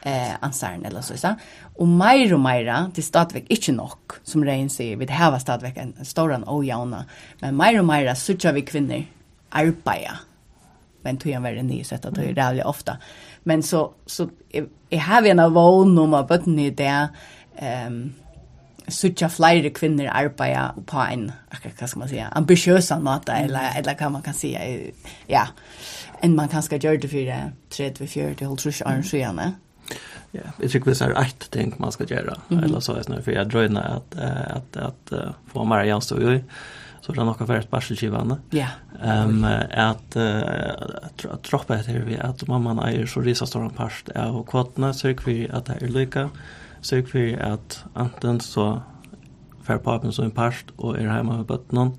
eh, 0.06 0.32
ansaren, 0.42 0.84
eller 0.88 1.04
så, 1.04 1.16
så. 1.20 1.34
Og 1.76 1.88
mer 1.88 2.32
og 2.32 2.40
mer, 2.40 2.70
det 2.94 3.02
er 3.02 3.08
stadigvæk 3.08 3.50
ikke 3.52 3.74
nok, 3.76 4.18
som 4.24 4.46
Rein 4.46 4.70
sier, 4.72 4.96
vi 4.96 5.08
har 5.10 5.36
stadigvæk 5.38 5.78
en 5.82 5.94
stor 6.04 6.32
og 6.40 6.64
jauna, 6.64 7.04
men 7.42 7.56
mer 7.60 7.80
og 7.80 7.86
meira 7.90 8.14
sørger 8.16 8.56
vi 8.56 8.64
kvinner 8.64 9.04
arbeida, 9.52 10.16
men 11.04 11.20
tog 11.20 11.32
jeg 11.32 11.42
være 11.44 11.62
ny, 11.62 11.82
så 11.84 12.00
det 12.00 12.30
er 12.30 12.34
rævlig 12.38 12.64
ofte. 12.66 12.96
Men 13.44 13.62
så, 13.62 13.90
så 14.06 14.28
jeg, 14.54 14.70
jeg 14.90 15.02
har 15.04 15.26
en 15.28 15.44
av 15.44 15.52
vågen 15.52 15.98
om 16.00 16.16
å 16.16 16.24
bøttene 16.24 16.70
i 16.70 16.74
det, 16.74 16.94
um, 17.60 17.98
sucha 18.88 19.28
flere 19.28 19.70
kvinner 19.74 20.10
arbeida 20.12 20.70
på 20.86 21.00
en, 21.00 21.28
hva 21.52 21.88
skal 21.88 22.00
man 22.00 22.08
säga, 22.08 22.28
ambitiøsa 22.36 22.98
måte, 23.00 23.36
eller, 23.46 23.72
eller 23.78 23.96
hva 24.00 24.10
man 24.12 24.22
kan 24.22 24.34
säga, 24.34 24.64
ja 25.28 25.46
enn 26.22 26.36
man 26.36 26.48
kanskje 26.48 26.78
gjør 26.78 27.00
det 27.02 27.10
for 27.10 27.34
30-40 27.74 28.44
holdt 28.44 28.60
trus 28.60 28.82
år 28.86 29.02
siden. 29.02 29.56
Ja, 30.34 30.50
jeg 30.58 30.70
tycker 30.70 30.90
det 30.90 31.00
är 31.00 31.14
rätt 31.14 31.50
ting 31.50 31.74
man 31.78 31.92
ska 31.92 32.04
göra. 32.04 32.34
Mm. 32.50 32.64
Eller 32.64 32.80
så 32.80 32.94
är 32.94 33.04
det 33.06 33.22
för 33.22 33.32
jag 33.32 33.48
dröjde 33.48 33.80
att, 33.80 34.14
att, 34.18 34.76
att, 34.76 35.12
att 35.12 35.34
få 35.46 35.64
mer 35.64 35.68
Maria 35.68 35.86
Jansson 35.86 36.34
och 36.34 36.40
så 37.04 37.12
det 37.12 37.20
er 37.20 37.26
noe 37.28 37.36
for 37.36 37.52
et 37.52 37.68
barselgivende. 37.68 38.38
Ja. 38.56 38.70
Yeah. 38.96 39.24
Um, 39.28 39.42
at 39.44 40.16
uh, 40.16 41.34
droppa 41.44 41.76
etter 41.76 42.00
vi 42.06 42.16
at 42.16 42.46
mamman 42.48 42.80
eier 42.80 43.04
så 43.06 43.20
risa 43.20 43.44
stor 43.44 43.66
en 43.66 43.74
part 43.76 44.08
av 44.16 44.38
kvotene, 44.48 44.94
sørg 44.96 45.20
for 45.20 45.42
at 45.52 45.68
det 45.68 45.76
er 45.82 45.92
lykka, 45.92 46.22
sørg 46.80 47.10
for 47.12 47.36
at 47.44 47.76
enten 48.00 48.40
så 48.40 48.68
fer 49.66 49.82
papen 49.84 50.16
som 50.16 50.30
en 50.30 50.32
part 50.32 50.72
og 50.78 50.96
er 50.96 51.10
hjemme 51.10 51.42
med 51.42 51.48
bøttene, 51.50 51.90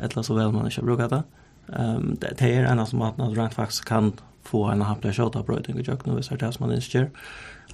eller 0.00 0.24
så 0.24 0.38
vel 0.38 0.56
man 0.56 0.70
ikke 0.70 0.86
bruker 0.88 1.12
det. 1.12 1.22
Um, 1.66 2.16
det 2.20 2.42
är 2.42 2.64
en 2.64 2.78
av 2.78 2.94
maten 2.94 3.24
att 3.24 3.36
rent 3.36 3.54
faktiskt 3.54 3.84
kan 3.84 4.12
få 4.42 4.64
en 4.64 4.82
hapla 4.82 5.12
kötavbröjning 5.12 5.78
i 5.78 5.84
kökna 5.84 6.12
och 6.12 6.18
visar 6.18 6.36
det 6.36 6.52
som 6.52 6.66
man 6.66 6.76
inte 6.76 6.98
gör. 6.98 7.10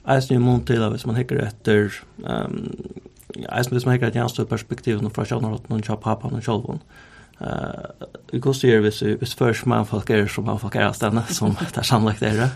Eisen 0.06 0.36
i 0.36 0.40
til 0.40 0.66
till 0.66 0.82
att 0.82 1.06
man 1.06 1.16
hikker 1.16 1.36
etter 1.36 1.92
um, 2.24 2.76
eisen 3.48 3.72
hvis 3.72 3.86
man 3.86 3.94
hickar 3.94 4.08
ett 4.08 4.14
jämstött 4.14 4.48
perspektiv 4.48 4.98
från 4.98 5.26
kötavbröjning 5.26 5.92
och 5.92 6.02
pappan 6.02 6.34
och 6.34 6.44
självån. 6.44 6.80
Mm 6.80 7.11
Uh, 7.42 8.06
vi 8.32 8.40
kan 8.40 8.54
styra 8.54 8.80
hvis, 8.84 9.00
hvis 9.18 9.34
først 9.34 9.66
man 9.66 9.86
folk 9.86 10.10
er 10.10 10.28
som 10.30 10.46
man 10.46 10.60
folk 10.62 10.76
er 10.78 10.86
av 10.86 10.96
som 11.38 11.56
det 11.58 11.76
er 11.76 11.86
samlagt 11.86 12.22
er 12.22 12.38
det. 12.38 12.50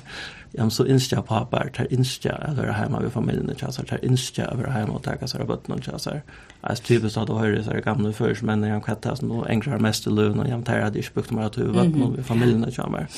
Ja, 0.56 0.70
så 0.70 0.86
innskja 0.88 1.20
papar, 1.26 1.68
det 1.74 1.82
er 1.82 1.92
innskja 1.92 2.36
å 2.38 2.52
være 2.56 2.76
hjemme 2.78 3.00
ved 3.02 3.10
familien 3.12 3.50
og 3.50 3.58
kjasar, 3.60 3.84
det 3.90 3.98
er 3.98 4.06
innskja 4.06 4.46
å 4.52 4.56
være 4.56 4.76
hjemme 4.78 4.94
og 4.96 5.02
takke 5.04 5.28
seg 5.28 5.42
av 5.42 5.50
bøtten 5.50 5.74
og 5.74 5.82
kjasar. 5.84 6.22
Jeg 6.22 6.70
er 6.70 6.84
typisk 6.86 7.18
at 7.20 7.28
du 7.28 7.34
hører 7.36 7.66
seg 7.66 7.82
gamle 7.84 8.12
først, 8.16 8.46
men 8.46 8.64
jeg 8.64 8.72
har 8.72 8.84
kvættet 8.86 9.20
som 9.20 9.34
engrar 9.50 9.82
mest 9.84 10.06
i 10.06 10.14
løven, 10.14 10.40
og 10.40 10.48
jeg 10.48 10.62
tar 10.64 10.86
at 10.86 10.96
ikke 10.96 11.18
brukte 11.18 11.36
meg 11.36 11.50
at 11.50 11.58
bøtten 11.60 12.06
og 12.06 12.16
familien 12.24 12.64
og 12.70 13.10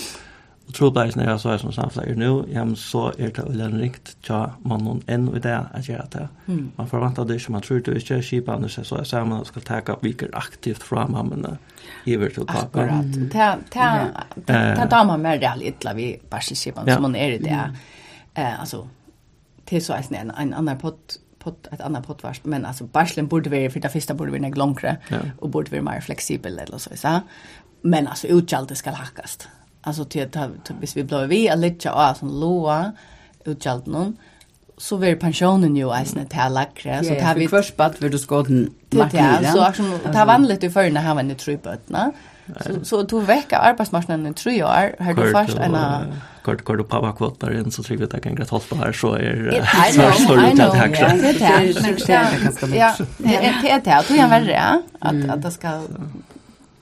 og 0.68 0.74
trobladisen 0.76 1.22
er 1.24 1.36
så 1.40 1.54
er 1.54 1.60
som 1.62 1.72
samflager 1.72 2.16
nu, 2.20 2.44
ja, 2.52 2.60
men 2.64 2.76
så 2.76 3.06
er 3.18 3.30
det 3.32 3.44
ulen 3.48 3.78
rikt 3.80 4.10
tja 4.26 4.42
man 4.68 4.82
noen 4.84 4.98
enn 5.08 5.24
i 5.32 5.40
det 5.40 5.54
at 5.56 5.88
gjøre 5.88 6.04
det. 6.12 6.26
Mm. 6.46 6.66
Man 6.76 6.90
forventer 6.90 7.24
det 7.24 7.38
ikke, 7.40 7.54
man 7.54 7.64
tror 7.64 7.80
det 7.86 7.94
ikke, 8.02 8.18
kipa 8.26 8.56
andre 8.58 8.68
seg 8.72 8.84
så 8.84 8.98
er 9.00 9.08
sammen 9.08 9.40
og 9.40 9.48
skal 9.48 9.64
teka 9.64 9.96
viker 10.02 10.28
aktivt 10.36 10.84
fra 10.84 11.06
mammene 11.08 11.54
iver 12.04 12.34
til 12.34 12.44
pappa. 12.48 12.84
Akkurat, 12.84 13.16
ta, 13.32 13.48
ta, 13.72 13.88
ta, 14.44 14.60
ta 14.76 14.86
damer 14.92 15.24
mer 15.24 15.40
reall 15.40 15.64
ytla 15.72 15.96
vi 15.96 16.10
barselskipan 16.30 16.90
som 16.92 17.08
man 17.08 17.16
er 17.16 17.38
i 17.38 17.42
det. 17.42 17.64
Eh, 18.36 18.60
altså, 18.60 18.84
til 19.66 19.84
så 19.84 19.96
er 19.96 20.04
det 20.10 20.20
en, 20.20 20.36
en 20.36 20.54
annan 20.54 20.78
pott, 20.78 21.16
pott, 21.40 21.68
ett 21.72 21.80
annat 21.80 22.06
pottvars 22.06 22.44
men 22.44 22.66
alltså 22.66 22.84
barslen 22.84 23.26
borde 23.26 23.50
vara 23.50 23.70
för 23.70 23.80
det 23.80 23.88
första 23.88 24.14
borde 24.14 24.30
vara 24.30 24.48
längre 24.48 24.96
ja. 25.08 25.18
och 25.38 25.50
borde 25.50 25.70
vara 25.70 25.82
mer 25.82 26.00
flexibel 26.00 26.58
eller 26.58 26.78
så 26.78 26.90
så 26.96 27.20
men 27.82 28.06
alltså 28.06 28.26
utkallt 28.26 28.76
ska 28.76 28.90
hackas 28.90 29.38
alltså 29.80 30.04
till 30.04 30.22
att 30.22 30.70
hvis 30.80 30.96
vi 30.96 31.04
blir 31.04 31.26
vi 31.26 31.48
att 31.48 31.58
lägga 31.58 31.92
av 31.92 32.14
sån 32.14 32.40
låa 32.40 32.92
utgjaldt 33.44 33.86
någon 33.86 34.16
så 34.78 34.96
var 34.96 35.14
pensionen 35.14 35.76
ju 35.76 35.90
eisne 35.94 36.24
till 36.26 36.52
lackre 36.52 37.04
så 37.04 37.14
tar 37.14 37.34
vi 37.34 37.48
först 37.48 37.76
bad 37.76 37.94
vill 37.98 38.10
du 38.10 38.18
ska 38.18 38.42
den 38.42 38.70
markera 38.90 39.52
så 39.52 39.72
som 39.72 39.98
ta 40.12 40.24
vanligt 40.24 40.64
i 40.64 40.70
förna 40.70 41.00
här 41.00 41.14
med 41.14 41.38
tre 41.38 41.56
bötna 41.56 42.12
så 42.60 42.84
så 42.84 43.04
tog 43.04 43.22
vecka 43.22 43.56
arbetsmarknaden 43.58 44.26
i 44.26 44.34
tre 44.34 44.62
år 44.64 45.02
har 45.04 45.14
du 45.14 45.32
först 45.32 45.58
en 45.58 45.76
kort 46.42 46.64
kort 46.64 46.80
och 46.80 46.88
pappa 46.88 47.12
kvotar 47.12 47.54
in 47.58 47.70
så 47.70 47.82
tror 47.82 47.96
vi 47.96 48.04
att 48.04 48.10
det 48.10 48.20
kan 48.20 48.34
grät 48.34 48.50
hålla 48.50 48.84
här 48.84 48.92
så 48.92 49.14
är 49.14 49.64
så 49.92 50.22
står 50.22 50.36
det 50.56 50.66
att 50.66 50.76
hacka 50.76 51.08
det 51.08 51.28
är 51.28 51.38
det 52.06 52.12
är 52.12 52.32
det 52.32 52.44
ganska 52.44 52.66
mycket 52.66 52.80
ja 52.80 52.94
det 53.18 53.70
är 53.70 53.80
det 53.84 53.94
att 53.94 54.08
du 54.08 54.16
är 54.18 54.28
värre 54.28 54.82
att 54.98 55.30
att 55.30 55.42
det 55.42 55.50
ska 55.50 55.82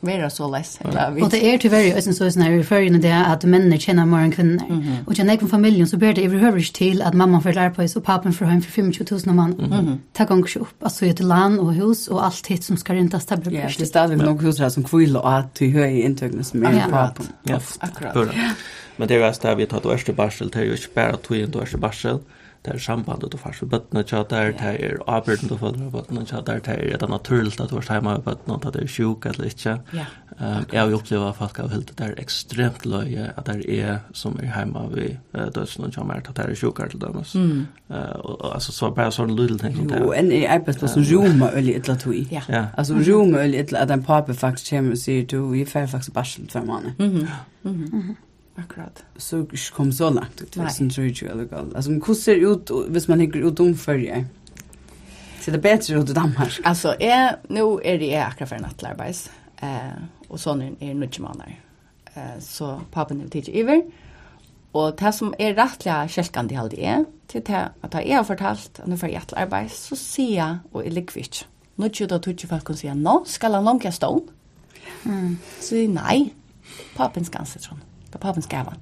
vera 0.06 0.30
så 0.30 0.50
läs. 0.50 0.78
Och 1.22 1.30
det 1.30 1.54
är 1.54 1.58
tyvärr 1.58 1.80
ju 1.80 2.12
så 2.14 2.30
sån 2.30 2.42
här 2.42 2.50
referring 2.50 3.00
det 3.00 3.26
att 3.26 3.44
männen 3.44 3.78
tjänar 3.78 4.06
mer 4.06 4.18
än 4.18 4.32
kvinnor. 4.32 4.62
Och 5.06 5.18
jag 5.18 5.26
näkvar 5.26 5.48
familjen 5.48 5.88
så 5.88 5.96
ber 5.96 6.12
det 6.12 6.24
överhuvudtaget 6.24 6.74
till 6.74 7.02
att 7.02 7.14
mamman 7.14 7.42
får 7.42 7.52
lära 7.52 7.70
på 7.70 7.88
sig 7.88 7.98
och 7.98 8.04
pappan 8.04 8.32
får 8.32 8.44
hem 8.44 8.62
för 8.62 8.72
25 8.92 9.06
000 9.10 9.20
om 9.26 9.36
man. 9.36 9.52
Mm 9.52 9.70
-hmm. 9.70 9.98
Tack 10.12 10.30
om 10.30 10.46
upp. 10.56 10.82
Alltså 10.82 11.06
ett 11.06 11.20
land 11.20 11.60
och 11.60 11.74
hus 11.74 12.08
och 12.08 12.24
allt 12.24 12.46
hit 12.46 12.64
som 12.64 12.76
ska 12.76 12.94
rentas 12.94 13.26
där. 13.26 13.36
Ja, 13.44 13.50
det 13.50 13.80
är 13.80 13.84
stadigt 13.84 14.22
nog 14.22 14.42
hus 14.42 14.74
som 14.74 14.84
kvill 14.84 15.16
och 15.16 15.32
att 15.38 15.54
till 15.54 15.72
höj 15.72 16.00
intäkterna 16.00 16.44
som 16.44 16.66
är 16.66 16.88
på. 17.14 17.22
Ja, 17.42 17.60
akkurat. 17.78 18.34
Men 18.96 19.08
det 19.08 19.16
er 19.16 19.28
også 19.28 19.48
det 19.48 19.56
vi 19.58 19.66
tar 19.70 19.84
til 19.84 19.94
Ørste 19.94 20.12
Barsel, 20.16 20.50
det 20.52 20.62
er 20.62 20.70
jo 20.70 20.80
ikke 20.80 20.94
bare 20.94 21.22
tog 21.22 21.36
inn 21.36 21.52
til 21.52 21.64
Ørste 21.64 21.80
Barsel, 21.80 22.20
det 22.66 22.74
er 22.74 22.82
sambandet 22.82 23.30
du 23.30 23.36
fars 23.38 23.60
ved 23.62 23.68
bøttene 23.70 24.02
tjater, 24.02 24.50
det 24.58 24.70
er 24.82 24.96
avbyrden 25.06 25.48
du 25.48 25.56
følger 25.56 25.84
ved 25.84 25.92
bøttene 25.92 26.24
tjater, 26.26 26.58
det 26.66 26.78
er 26.92 26.98
det 26.98 27.08
naturligt 27.08 27.60
at 27.60 27.70
du 27.70 27.76
er 27.76 27.86
hjemme 27.92 28.16
med 28.16 28.24
bøttene, 28.26 28.56
at 28.58 28.74
det 28.74 28.82
er 28.82 28.90
sjuk 28.90 29.26
eller 29.26 29.52
ikke. 29.52 29.76
Ja, 29.94 30.06
Um, 30.40 30.66
jeg 30.72 30.80
har 30.80 30.90
jo 30.90 30.96
opplevd 30.98 31.28
at 31.28 31.36
folk 31.36 31.56
har 31.56 31.68
hørt 31.68 31.90
det 31.98 32.06
er 32.06 32.18
ekstremt 32.20 32.82
løye 32.84 33.30
at 33.38 33.46
det 33.46 33.78
er 33.80 34.02
som 34.12 34.34
er 34.42 34.50
hjemme 34.58 34.82
ved 34.92 35.52
dødsene 35.54 35.88
tjater, 35.90 36.18
at 36.28 36.36
det 36.36 36.44
er 36.44 36.54
sjuk 36.54 36.80
eller 36.80 36.98
dømes. 37.06 37.34
Mm. 37.34 37.62
Uh, 37.88 37.96
og, 37.96 38.54
altså, 38.54 38.72
så 38.72 38.90
bare 38.90 39.14
sånn 39.16 39.32
lydel 39.32 39.56
ting. 39.62 39.78
Jo, 39.80 40.10
en 40.12 40.28
er 40.32 40.50
arbeidsplass 40.58 40.92
som 40.98 41.06
roma 41.08 41.48
øl 41.56 41.70
i 41.70 41.76
et 41.78 41.88
eller 41.88 42.02
tog 42.04 42.18
i. 42.18 42.26
Ja. 42.30 42.66
Altså 42.76 43.00
roma 43.00 43.46
øl 43.46 43.56
i 43.56 43.62
et 43.62 43.72
eller 43.72 43.86
at 43.86 43.96
en 43.96 44.04
pape 44.04 44.36
faktisk 44.36 44.74
kommer 44.74 44.98
og 44.98 45.00
sier 45.00 45.24
du, 45.24 45.38
vi 45.54 45.64
er 45.64 45.72
ferdig 45.72 45.94
faktisk 45.94 46.12
barsel 46.18 46.52
tvær 46.52 46.68
måneder. 46.68 46.92
Mhm, 46.98 47.28
mhm, 47.62 47.88
mhm. 47.92 48.16
Akkurat. 48.56 49.04
Så 49.16 49.42
ikke 49.52 49.72
kom 49.72 49.92
så 49.92 50.10
langt 50.10 50.40
ut. 50.42 50.54
Det 50.54 50.72
syns 50.72 50.98
ju 50.98 51.02
ju 51.02 51.28
eller 51.28 51.44
gal. 51.44 51.72
Alltså 51.76 51.90
hvordan 51.90 52.14
ser 52.14 52.34
det 52.34 52.48
ut 52.48 52.70
hvis 52.88 53.08
man 53.08 53.18
tänker 53.18 53.46
ut 53.46 53.60
omfölje? 53.60 54.26
Ser 55.40 55.52
det 55.52 55.62
bedre 55.62 56.00
ut 56.00 56.10
i 56.10 56.12
Danmark? 56.12 56.60
Alltså 56.64 56.94
är 57.00 57.36
nu 57.48 57.80
är 57.84 57.98
det 57.98 58.16
akkurat 58.16 58.48
för 58.48 58.58
nattarbets. 58.58 59.30
Eh 59.62 60.02
och 60.28 60.40
sån 60.40 60.62
är 60.62 60.94
det 60.94 61.04
inte 61.04 61.22
manar. 61.22 61.60
Eh 62.14 62.40
så 62.40 62.80
pappan 62.92 63.18
vill 63.18 63.30
titta 63.30 63.52
över. 63.52 63.82
Och 64.72 64.96
det 64.96 65.12
som 65.12 65.34
är 65.38 65.54
rättliga 65.54 66.08
kälkan 66.08 66.46
det 66.46 66.56
alltid 66.56 66.78
är 66.78 67.04
till 67.26 67.42
det 67.44 67.68
att 67.80 67.94
jag 67.94 68.16
har 68.16 68.24
fortalt 68.24 68.80
att 68.80 68.86
nu 68.86 68.98
för 68.98 69.08
jättearbete 69.08 69.74
så 69.74 69.96
ser 69.96 70.36
jag 70.36 70.58
och 70.72 70.86
är 70.86 70.90
likvitt. 70.90 71.46
Nu 71.74 71.88
tror 71.88 72.10
jag 72.10 72.30
att 72.30 72.42
folk 72.48 72.64
kan 72.64 72.76
säga 72.76 72.94
nå, 72.94 73.24
ska 73.26 73.48
han 73.48 73.64
långa 73.64 73.92
stå. 73.92 74.24
Mm. 75.04 75.38
Så 75.60 75.74
nej, 75.74 76.34
papen 76.96 77.24
ska 77.24 77.38
anses 77.38 77.66
honom 77.66 77.84
av 78.16 78.22
papens 78.24 78.48
gavan. 78.50 78.80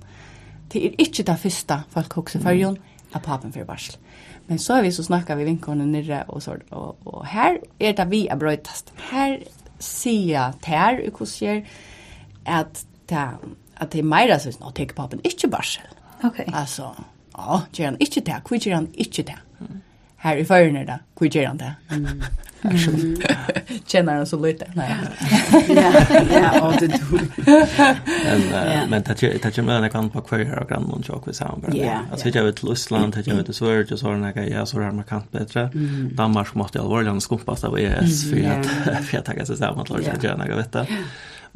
Det 0.72 0.82
er 0.86 0.96
ikke 1.02 1.26
det 1.26 1.38
første 1.42 1.82
folk 1.92 2.16
hokser 2.18 2.42
for 2.42 2.56
jon, 2.56 2.78
av 3.14 3.22
papen 3.22 3.52
for 3.54 3.66
varsel. 3.68 3.98
Men 4.48 4.58
så 4.60 4.78
er 4.78 4.84
vi 4.84 4.92
så 4.92 5.04
snakker 5.06 5.38
vi 5.38 5.46
vinkorna 5.48 5.86
nere 5.88 6.24
og 6.28 6.42
så, 6.44 6.56
og, 6.74 6.96
og 7.06 7.22
her 7.30 7.60
er 7.80 7.94
det 7.96 8.08
vi 8.10 8.24
er 8.28 8.40
brøytast. 8.40 8.92
Her 9.10 9.38
sier 9.82 10.56
tær, 10.64 10.98
og 10.98 11.18
hvordan 11.18 11.30
sier, 11.30 11.62
at 12.44 12.82
det, 13.08 13.24
at 13.80 13.92
det 13.92 14.00
er 14.00 14.08
mer 14.08 14.34
som 14.42 14.56
nå 14.60 14.72
ta 14.76 14.86
papen 14.96 15.22
ikke 15.24 15.52
varsel. 15.52 15.86
Okej. 16.24 16.48
Altså, 16.52 16.90
ja, 17.36 17.60
gjør 17.72 17.92
han 17.92 18.00
ikke 18.00 18.24
det, 18.24 18.40
hvor 18.48 18.60
gjør 18.60 18.74
han 18.80 18.90
ikke 18.94 19.26
det? 19.30 19.38
Her 20.24 20.40
i 20.40 20.44
førene 20.48 20.84
da, 20.88 20.98
hvor 21.18 21.28
gjør 21.28 21.50
han 21.50 21.60
det? 21.60 21.72
Mm. 21.90 22.22
Känner 23.86 24.14
han 24.14 24.26
så 24.26 24.38
lite. 24.46 24.66
Nej. 24.74 24.96
Ja, 25.68 25.92
ja, 26.32 26.66
och 26.68 26.74
det 26.80 26.86
du. 26.86 27.20
Men 28.24 28.90
men 28.90 29.02
tack 29.02 29.24
tack 29.42 29.56
med 29.56 29.82
den 29.82 29.90
kan 29.90 30.10
på 30.10 30.20
kvar 30.20 30.38
här 30.38 30.58
och 30.58 30.68
grann 30.68 30.84
och 30.84 31.04
jag 31.08 31.22
vill 31.24 31.34
säga 31.34 31.50
bara. 31.56 31.72
Alltså 32.10 32.28
jag 32.28 32.44
vet 32.44 32.64
Ryssland, 32.64 33.16
jag 33.24 33.34
vet 33.34 33.56
Sverige 33.56 33.86
och 33.92 33.98
sådana 33.98 34.32
grejer, 34.32 34.58
jag 34.58 34.68
så 34.68 34.78
där 34.78 34.90
man 34.90 35.04
kan 35.04 35.22
bättre. 35.30 35.70
Danmark 36.12 36.54
måste 36.54 36.80
allvarligt 36.80 37.22
skumpas 37.22 37.64
av 37.64 37.78
ES 37.78 38.30
för 38.30 38.36
att 38.50 38.66
för 39.04 39.18
att 39.18 39.24
ta 39.24 39.44
sig 39.46 39.56
samman 39.56 39.86
och 39.90 40.24
göra 40.24 40.36
något 40.36 40.58
vettigt 40.58 40.88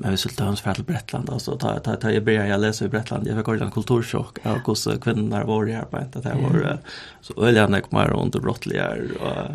men 0.00 0.10
vi 0.10 0.16
skulle 0.16 0.44
hans 0.44 0.60
färd 0.60 0.74
till 0.74 0.84
Bretland 0.84 1.30
alltså 1.30 1.56
ta 1.56 1.78
ta 1.78 1.96
ta 1.96 2.10
jag 2.10 2.24
börjar 2.24 2.46
jag 2.46 2.60
läser 2.60 2.86
i 2.86 2.88
Bretland 2.88 3.26
jag 3.26 3.36
fick 3.36 3.62
en 3.62 3.70
kulturchock 3.70 4.38
av 4.46 4.58
hur 4.66 5.00
kvinnor 5.00 5.44
var 5.44 5.68
i 5.68 5.74
arbetet. 5.74 6.22
Det 6.22 6.34
var 6.42 6.78
så 7.20 7.44
öliga 7.44 7.66
när 7.66 7.80
kommer 7.80 8.08
runt 8.08 8.34
och 8.34 8.42
brottligar 8.42 9.04
och 9.20 9.50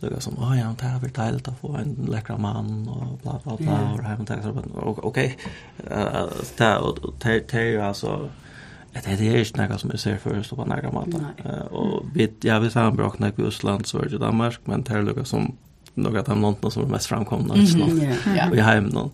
det 0.00 0.10
var 0.10 0.20
som 0.20 0.38
oh 0.38 0.58
ja 0.58 0.74
det 0.80 0.86
har 0.86 1.00
blir 1.00 1.10
tajligt 1.10 1.48
att 1.48 1.58
få 1.60 1.76
en 1.76 2.06
läckra 2.10 2.38
man 2.38 2.88
och 2.88 3.18
bla 3.22 3.40
bla 3.44 3.56
bla 3.56 3.92
och 3.92 3.98
det 3.98 4.04
här 4.04 4.16
med 4.16 4.26
det 4.26 4.68
okej 5.02 5.38
det 6.56 7.54
är 7.54 7.64
ju 7.64 7.80
alltså 7.80 8.28
det 8.92 9.16
det 9.16 9.28
är 9.28 9.38
inte 9.38 9.68
något 9.68 9.80
som 9.80 9.90
jag 9.90 10.00
ser 10.00 10.16
först 10.16 10.56
på 10.56 10.64
några 10.64 10.90
månader 10.90 11.26
och 11.70 12.04
vi 12.14 12.32
jag 12.40 12.60
vill 12.60 12.70
säga 12.70 12.90
bra 12.90 13.10
knack 13.10 13.38
i 13.38 13.42
Ryssland 13.42 13.86
så 13.86 13.98
är 13.98 14.08
Danmark 14.18 14.60
men 14.64 14.82
det 14.82 14.94
är 14.94 15.02
något 15.02 15.28
som 15.28 15.56
några 15.94 16.18
av 16.18 16.56
de 16.60 16.70
som 16.70 16.82
är 16.82 16.86
mest 16.86 17.06
framkomna 17.06 17.56
i 17.56 17.66
Sverige 17.66 18.16
och 18.50 18.56
i 18.56 18.60
hemmen 18.60 19.10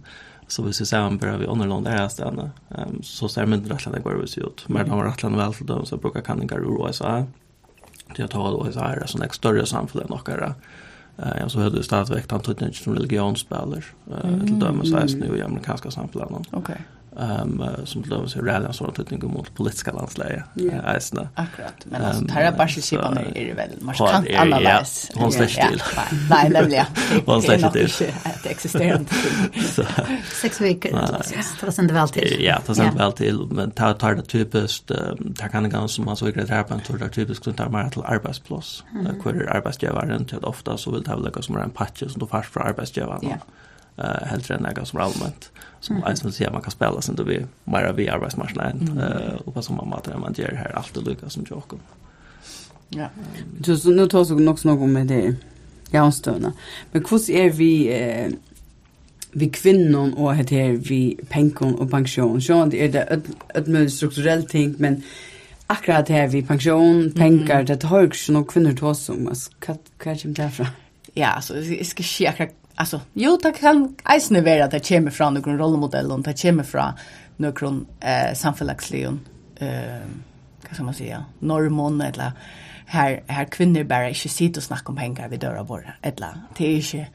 så 0.49 0.63
vi 0.63 0.73
ser 0.73 0.85
sen 0.85 1.19
börjar 1.19 1.39
vi 1.39 1.47
annorlunda 1.47 1.91
här 1.91 2.09
stanna. 2.09 2.51
Ehm 2.71 3.03
så 3.03 3.29
ser 3.29 3.47
man 3.47 3.65
rätt 3.65 3.87
landa 3.87 4.01
går 4.01 4.15
vi 4.15 4.27
så 4.27 4.41
ut. 4.41 4.65
Men 4.69 4.89
de 4.89 4.91
har 4.91 5.05
rätt 5.05 5.23
landa 5.23 5.39
väl 5.39 5.67
dem 5.67 5.87
så 5.87 5.97
brukar 5.97 6.21
kan 6.21 6.39
den 6.39 6.47
gå 6.47 6.83
och 6.83 6.95
så. 6.95 7.05
Det 8.17 8.23
jag 8.23 8.31
tar 8.31 8.51
då 8.51 8.73
så 8.73 8.81
här 8.81 9.07
så 9.07 9.19
nästa 9.19 9.35
större 9.35 9.67
samfund 9.67 10.05
än 10.05 10.11
några. 10.11 10.55
Eh 11.17 11.39
jag 11.41 11.51
så 11.51 11.61
hörde 11.61 11.83
han 12.31 12.41
tog 12.41 12.63
inte 12.63 12.79
som 12.79 12.95
religionsspelare 12.95 13.83
eh 14.11 14.41
till 14.41 14.59
dömes 14.59 14.93
här 14.93 15.09
nu 15.19 15.37
i 15.39 15.43
amerikanska 15.43 15.91
samfundet. 15.91 16.49
Okej 16.51 16.81
um, 17.17 17.65
som 17.85 18.03
till 18.03 18.13
och 18.13 18.21
med 18.37 18.47
rally 18.47 18.67
och 18.67 18.75
sådant 18.75 18.99
utnyttjande 18.99 19.37
mot 19.37 19.55
politiska 19.55 19.93
landsläge. 19.93 20.45
Yeah. 20.57 20.97
Äh, 20.97 21.29
Akkurat, 21.35 21.75
men 21.85 22.03
alltså 22.03 22.23
um, 22.23 22.29
Tara 22.29 22.53
Barselskipan 22.53 23.19
är 23.19 23.45
det 23.45 23.53
väl 23.53 23.69
marskant 23.81 24.29
annorledes. 24.37 25.11
Ja, 25.15 25.21
hon 25.21 25.33
släpps 25.33 25.55
till. 25.55 25.83
Nej, 26.31 26.51
nämligen. 26.51 26.87
Hon 27.27 27.43
släpps 27.43 27.73
till. 27.73 27.89
Det 27.99 28.05
är 28.05 28.13
nog 28.25 28.35
inte 28.37 28.51
existerande. 28.51 29.11
Sex 30.41 30.61
veckor, 30.61 30.91
det 31.67 31.73
sänder 31.73 31.95
väl 31.95 32.09
till. 32.09 32.37
Ja, 32.45 32.59
det 32.67 32.75
sänder 32.75 32.99
väl 32.99 33.13
till, 33.13 33.47
men 33.51 33.71
ta 33.71 33.95
tar 33.95 34.15
det 34.15 34.23
typiskt, 34.23 34.91
det 35.19 35.49
kan 35.53 35.71
gå 35.71 35.89
som 35.89 36.05
man 36.05 36.17
så 36.17 36.29
i 36.29 36.33
det 36.33 36.65
på 36.69 36.75
en 36.75 36.81
tur, 36.81 36.99
det 36.99 37.09
typiskt 37.09 37.45
kunde 37.45 37.63
ta 37.63 37.69
mer 37.69 37.91
till 37.91 38.03
arbetsplats. 38.03 38.85
Kvar 39.23 39.33
är 39.33 39.57
arbetsgivaren 39.57 40.25
till 40.25 40.39
ofta 40.39 40.77
så 40.77 40.91
vill 40.91 41.03
det 41.03 41.11
ha 41.11 41.19
lägga 41.19 41.43
som 41.43 41.57
en 41.57 41.71
patch 41.71 41.99
som 41.99 42.21
du 42.21 42.27
fast 42.27 42.49
för 42.49 42.61
arbetsgivaren. 42.61 43.21
Ja 43.23 43.37
eh 43.97 44.27
helt 44.27 44.51
rätt 44.51 44.61
några 44.61 44.85
som 44.85 45.01
allmänt 45.01 45.51
som 45.81 45.97
mm. 45.97 46.07
ens 46.07 46.37
ser 46.37 46.51
man 46.51 46.63
kan 46.63 46.71
spela 46.71 47.01
sen 47.01 47.15
då 47.15 47.23
vi 47.23 47.47
mera 47.65 47.93
vi 47.93 48.09
arbetsmarknaden 48.09 48.99
eh 48.99 49.35
och 49.35 49.55
vad 49.55 49.65
som 49.65 49.77
man 49.77 49.89
matar 49.89 50.19
man 50.19 50.35
gör 50.37 50.55
här 50.55 50.73
allt 50.79 50.97
och 50.97 51.09
lyckas 51.09 51.33
som 51.33 51.47
jag 51.51 51.63
Ja. 52.89 53.07
Just 53.65 53.85
nu 53.85 54.07
tar 54.07 54.25
så 54.25 54.35
nog 54.35 54.65
något 54.65 54.91
med 54.91 55.07
det. 55.07 55.35
Ja, 55.91 56.13
stöna. 56.13 56.53
Men 56.93 57.03
hur 57.03 57.29
är 57.31 57.51
vi 57.51 58.03
eh 58.03 58.31
vi 59.35 59.49
kvinnon 59.49 60.15
och 60.15 60.35
heter 60.35 60.73
vi 60.73 61.19
pension 61.29 61.75
och 61.75 61.91
pension. 61.91 62.43
Så 62.43 62.65
det 62.65 62.85
är 62.85 62.89
det 62.89 63.23
ett 63.55 63.67
mer 63.67 63.89
strukturellt 63.89 64.49
ting 64.49 64.75
men 64.79 65.03
akkurat 65.67 66.07
det 66.07 66.13
här 66.13 66.29
vi 66.29 66.43
pension, 66.43 67.13
pengar, 67.13 67.63
det 67.63 67.83
har 67.83 68.01
ju 68.01 68.07
också 68.07 68.33
några 68.33 68.47
kvinnor 68.47 68.73
tar 68.73 68.95
som. 68.95 69.25
Vad 69.25 69.37
kommer 69.99 70.35
det 70.35 70.47
ifrån? 70.47 70.67
Ja, 71.15 71.41
så 71.43 71.55
det 71.55 71.85
ska 71.85 72.03
ske 72.03 72.27
akkurat 72.27 72.55
alltså 72.77 73.01
jo 73.13 73.39
det 73.43 73.53
kan 73.53 73.97
eisne 74.05 74.41
vara 74.41 74.65
att 74.65 74.71
det 74.71 74.89
kommer 74.89 75.11
från 75.11 75.35
någon 75.35 75.59
rollmodell 75.59 76.13
och 76.13 76.23
det 76.23 76.43
kommer 76.43 76.65
från 76.65 76.93
någon 77.37 77.87
eh 78.01 78.35
samfällagsleon 78.35 79.21
eh 79.57 80.01
vad 80.63 80.75
ska 80.75 80.85
man 80.85 80.95
säga 80.95 81.25
normon 81.39 82.01
eller 82.01 82.33
här 82.87 83.23
här 83.27 83.45
kvinnor 83.45 83.85
bara 83.85 84.09
inte 84.09 84.29
sitter 84.29 84.61
och 84.61 84.65
snackar 84.65 84.91
om 84.91 84.97
pengar 84.97 85.29
vid 85.29 85.41
dörrar 85.41 85.65
bara 85.65 85.95
eller 86.03 86.35
det 86.57 86.67
är 86.67 86.77
inte 86.77 87.07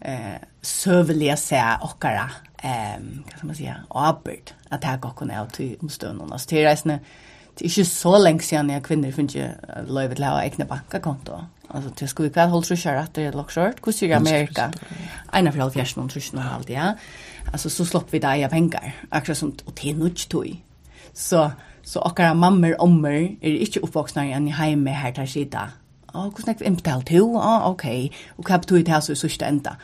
eh 0.00 0.40
sövliga 0.62 1.36
säga 1.36 1.78
ochkara 1.82 2.30
ehm 2.62 3.22
vad 3.24 3.38
ska 3.38 3.46
man 3.46 3.56
säga 3.56 3.76
och 3.88 4.06
arbet 4.06 4.54
att 4.68 4.82
ta 4.82 4.96
går 4.96 5.10
kunna 5.10 5.44
ut 5.44 5.52
till 5.52 5.76
omstunderna 5.80 6.38
så 6.38 6.50
det 6.50 6.64
är 6.64 6.98
det 7.58 7.64
er 7.66 7.70
ikke 7.72 7.90
så 7.90 8.18
lenge 8.22 8.44
siden 8.46 8.70
jeg 8.70 8.82
kvinner 8.86 9.14
finner 9.14 9.34
ikke 9.34 9.86
lov 9.90 10.12
til 10.14 10.24
å 10.24 10.34
ha 10.36 10.42
egne 10.46 10.66
bankakonto. 10.68 11.38
Altså, 11.68 11.90
det 12.00 12.08
skulle 12.08 12.30
ikke 12.30 12.40
være 12.40 12.52
holdt 12.52 12.68
trusjer 12.70 12.98
at 13.00 13.16
det 13.16 13.24
er 13.26 13.48
short 13.50 13.80
Hvordan 13.82 14.08
gjør 14.08 14.16
Amerika? 14.16 14.68
Einar 15.32 15.52
for 15.52 15.62
halvfjerds 15.64 15.96
noen 15.96 16.08
trusjer 16.08 16.38
og 16.38 16.44
halvt, 16.44 16.70
ja. 16.70 16.92
Altså, 17.52 17.68
så 17.68 17.84
slopp 17.84 18.12
vi 18.12 18.20
deg 18.22 18.44
av 18.46 18.54
penger. 18.54 18.94
Akkurat 19.10 19.36
som, 19.36 19.52
og 19.66 19.74
det 19.74 19.90
er 19.90 19.98
noe 19.98 20.12
ikke 20.12 20.28
tog. 20.30 20.54
Så, 21.12 21.50
så 21.82 22.00
akkurat 22.06 22.36
mammer 22.36 22.76
og 22.76 22.86
ommer 22.86 23.18
er 23.42 23.58
ikke 23.66 23.82
oppvoksne 23.82 24.28
enn 24.36 24.48
i 24.48 24.54
heime 24.54 24.94
her 24.94 25.16
til 25.18 25.28
sida. 25.28 25.66
Å, 26.14 26.28
hvordan 26.30 26.54
er 26.54 26.60
det 26.60 26.68
innbetalt 26.70 27.08
til? 27.10 27.26
Å, 27.36 27.56
ok. 27.72 27.88
Og 28.38 28.46
hva 28.46 28.60
betyr 28.62 28.84
det 28.86 28.94
her 28.94 29.02
så 29.04 29.16
i 29.16 29.18
sørste 29.18 29.50
enda? 29.50 29.74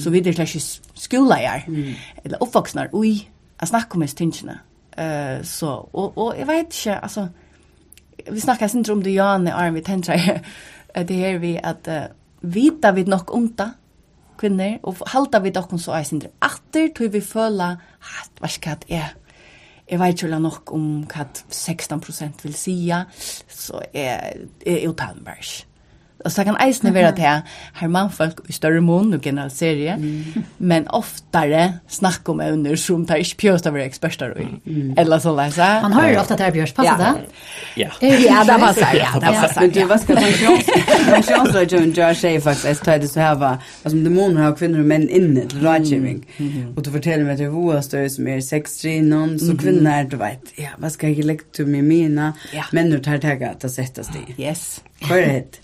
Så 0.00 0.14
videre 0.14 0.38
til 0.38 0.46
ikke 0.46 1.02
skoleier, 1.02 1.66
eller 2.24 2.46
oppvoksne, 2.46 2.88
ui, 2.94 3.18
jeg 3.60 3.72
snakker 3.72 3.98
om 3.98 4.06
hans 4.06 4.14
tingene. 4.14 4.60
Mm 4.62 4.73
Eh 4.96 5.42
så 5.42 5.88
och 5.92 6.18
och 6.18 6.34
jag 6.38 6.46
vet 6.46 6.66
inte 6.66 6.98
alltså 6.98 7.28
vi 8.30 8.40
snackar 8.40 8.68
sen 8.68 8.84
om 8.90 9.02
det 9.02 9.10
Jan 9.10 9.46
är 9.46 9.70
vi 9.70 9.82
tänker 9.82 10.40
det 11.04 11.14
här 11.14 11.38
vi 11.38 11.58
att 11.62 11.88
uh, 11.88 12.02
vita 12.40 12.92
vi 12.92 13.04
nog 13.04 13.34
om 13.34 13.54
det 13.56 13.70
kvinnor 14.38 14.78
och 14.82 14.96
halta 15.08 15.40
vi 15.40 15.50
dock 15.50 15.80
så 15.80 15.92
är 15.92 16.04
sindre 16.04 16.28
åter 16.40 16.88
tror 16.88 17.08
vi 17.08 17.20
följa 17.20 17.78
att 18.22 18.40
vad 18.40 18.50
ska 18.50 18.70
det 18.70 18.94
är 18.94 19.14
Jeg 19.90 20.00
vet 20.00 20.22
ikke 20.22 20.38
nog 20.38 20.72
om 20.72 21.04
hva 21.04 21.26
16% 21.50 22.42
vill 22.42 22.54
säga 22.54 23.04
så 23.48 23.82
är 23.92 24.46
är 24.66 24.88
utanbärs. 24.88 25.66
Og 26.24 26.32
så 26.32 26.44
kan 26.46 26.56
eisne 26.64 26.94
være 26.94 27.12
til 27.18 27.24
her 27.80 27.88
mannfolk 27.92 28.40
i 28.48 28.54
større 28.56 28.80
mån 28.80 29.12
og 29.14 29.20
generaliserie, 29.20 29.96
mm. 29.98 30.44
men 30.58 30.86
oftare 30.88 31.80
snakke 31.88 32.32
om 32.32 32.40
evner 32.40 32.78
som 32.80 33.04
tar 33.06 33.20
ikke 33.20 33.36
pjøst 33.44 33.68
av 33.68 33.74
å 33.74 33.78
være 33.78 33.90
eksperter 33.90 34.32
i. 34.40 34.46
Mm. 34.64 34.94
Eller 35.00 35.20
så 35.20 35.34
lese. 35.36 35.68
Man 35.84 35.92
hører 35.92 36.14
jo 36.14 36.22
ofte 36.22 36.36
at 36.38 36.40
det 36.40 36.46
er 36.46 36.56
pjøst, 36.56 36.76
passer 36.78 37.02
det? 37.02 37.42
Ja. 37.76 37.90
Ja, 38.00 38.44
det 38.48 38.56
passer, 38.62 38.96
ja, 38.96 39.10
det 39.20 39.34
passer. 39.34 39.60
Men 39.60 39.74
du, 39.74 39.80
hva 39.90 39.98
skal 40.00 40.20
pensjonsrådgjøren 40.22 41.92
gjøre 41.98 42.16
seg 42.22 42.40
faktisk? 42.46 42.70
Jeg 42.72 42.80
tar 42.88 43.04
det 43.04 43.10
så 43.12 43.24
her, 43.24 43.44
altså 43.84 43.98
dæmoner 43.98 44.46
har 44.46 44.56
kvinner 44.56 44.80
og 44.80 44.88
menn 44.94 45.06
inne 45.08 45.44
til 45.50 45.66
rådgjøring. 45.66 46.24
Og 46.72 46.80
du 46.80 46.90
forteller 46.94 47.28
meg 47.28 47.42
til 47.42 47.52
hva 47.52 47.82
større 47.84 48.08
som 48.16 48.32
er 48.32 48.40
sextrinon, 48.44 49.36
så 49.42 49.58
kvinner 49.60 50.00
er, 50.00 50.08
du 50.08 50.16
vet, 50.20 50.56
ja, 50.60 50.72
hva 50.80 50.92
skal 50.92 51.12
jeg 51.12 51.28
legge 51.28 51.50
til 51.52 51.68
med 51.68 51.84
mine? 51.88 52.32
Menn 52.72 52.96
tar 53.04 53.20
tega 53.20 53.54
til 53.58 53.68
å 53.68 53.74
sette 53.74 54.06
sted. 54.06 54.34
Yes. 54.40 54.80
Hva 55.04 55.18
er 55.20 55.26
det? 55.28 55.60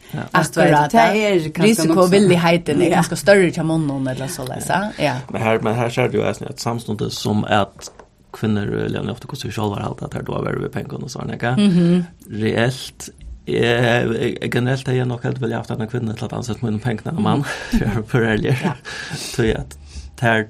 akkurat. 0.57 0.91
Det 0.93 1.23
er 1.23 1.49
kanskje 1.55 1.89
noe 1.91 2.09
villigheten 2.11 2.83
er 2.83 2.91
ganske 2.95 3.17
større 3.17 3.51
til 3.51 3.65
munnen 3.65 4.09
eller 4.09 4.27
så 4.27 4.47
läsa. 4.49 4.93
Ja. 4.99 5.15
Men 5.31 5.43
här 5.43 5.61
men 5.63 5.75
här 5.75 5.91
ser 5.91 6.09
du 6.09 6.19
ju 6.19 6.25
att 6.25 6.61
samstundes 6.61 7.15
som 7.15 7.45
att 7.45 7.91
kvinnor 8.33 8.67
eller 8.67 9.11
ofta 9.11 9.27
kostar 9.27 9.47
ju 9.49 9.53
själva 9.53 9.77
allt 9.77 10.03
att 10.03 10.15
här 10.15 10.23
då 10.23 10.45
är 10.45 10.53
vi 10.53 10.69
pengar 10.69 11.05
och 11.05 11.11
såna 11.11 11.37
där. 11.37 11.57
Mhm. 11.57 12.05
Reellt 12.31 13.11
Jeg 13.47 14.55
generellt 14.55 14.89
är 14.89 14.93
jag 14.93 15.09
nog 15.09 15.25
helt 15.25 15.39
väl 15.39 15.53
haft 15.53 15.71
en 15.71 15.89
kvinna 15.89 16.15
till 16.15 16.25
att 16.25 16.33
ansätta 16.33 16.67
mine 16.67 16.79
pengene 16.79 17.11
av 17.11 17.21
mann, 17.21 17.45
for 17.71 18.03
för 18.03 18.23
er 18.23 18.27
ærlig. 18.27 18.57
Tror 19.35 19.47
jeg 19.47 19.57
at 19.57 19.77
det 20.21 20.47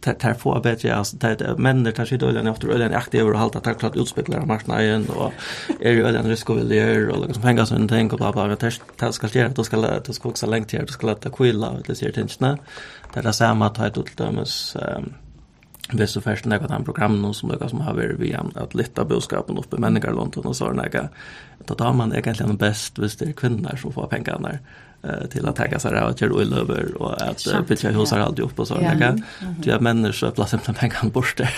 tar 0.00 0.34
få 0.34 0.60
bättre 0.60 0.94
alltså 0.94 1.16
det 1.16 1.36
tar 1.36 1.56
männer 1.56 1.92
tar 1.92 2.04
sig 2.04 2.18
eller 2.18 2.50
efter 2.50 2.68
eller 2.68 2.96
akt 2.96 3.14
över 3.14 3.32
hålla 3.32 3.60
att 3.60 3.78
klart 3.78 3.96
utspeglar 3.96 4.46
marknaden 4.46 5.08
och 5.08 5.32
är 5.80 5.92
ju 5.92 6.06
ölen 6.06 6.28
risk 6.28 6.50
och 6.50 6.58
vill 6.58 6.70
göra 6.70 7.12
och 7.12 7.26
liksom 7.26 7.42
hänga 7.42 7.66
en 7.70 7.88
tänk 7.88 8.12
och 8.12 8.18
bla 8.18 8.32
bla 8.32 8.46
det 8.46 8.80
tas 8.96 9.14
ska 9.14 9.26
göra 9.26 9.48
då 9.48 9.64
ska 9.64 9.76
det 9.76 10.12
ska 10.12 10.28
också 10.28 10.46
längt 10.46 10.72
här 10.72 10.80
då 10.80 10.86
ska 10.86 11.14
det 11.14 11.30
kvilla 11.30 11.76
det 11.86 11.94
ser 11.94 12.12
tension 12.12 12.58
det 13.14 13.20
är 13.20 13.32
samma 13.32 13.66
att 13.66 13.76
ha 13.76 13.86
ett 13.86 13.98
utdömes 13.98 14.76
ehm 14.76 15.14
Det 15.92 16.06
så 16.06 16.20
Hvis 16.20 16.24
du 16.24 16.30
først 16.30 16.46
nekka 16.46 16.66
den 16.66 16.84
programmen 16.84 17.34
som 17.34 17.48
nekka 17.48 17.68
som 17.68 17.80
har 17.80 17.94
varit 17.94 18.18
via 18.18 18.44
at 18.54 18.74
litt 18.74 18.98
av 18.98 19.08
budskapen 19.08 19.58
oppe 19.58 19.76
i 19.76 19.80
människor 19.80 20.10
i 20.10 20.14
London 20.14 20.46
og 20.46 20.56
så 20.56 20.72
nekka, 20.72 21.08
Då 21.66 21.74
tar 21.74 21.92
man 21.92 22.12
egentligen 22.12 22.56
bäst 22.56 22.98
hvis 22.98 23.16
det 23.16 23.28
är 23.28 23.32
kvinnor 23.32 23.76
som 23.76 23.92
får 23.92 24.06
pengarna. 24.06 24.48
pengene 24.48 24.58
till 25.30 25.48
att 25.48 25.56
tagga 25.56 25.78
sig 25.78 26.02
och 26.02 26.16
till 26.16 26.32
oil 26.32 26.52
över 26.52 27.02
och 27.02 27.22
att 27.22 27.68
pitcha 27.68 27.90
husar 27.90 28.18
alltid 28.18 28.44
upp 28.44 28.58
och 28.58 28.68
så 28.68 28.74
där 28.74 28.98
kan? 28.98 29.24
Du 29.58 29.72
att 29.72 29.80
människor 29.80 30.30
plats 30.30 30.54
en 30.68 30.74
pengar 30.74 31.10
borste 31.10 31.48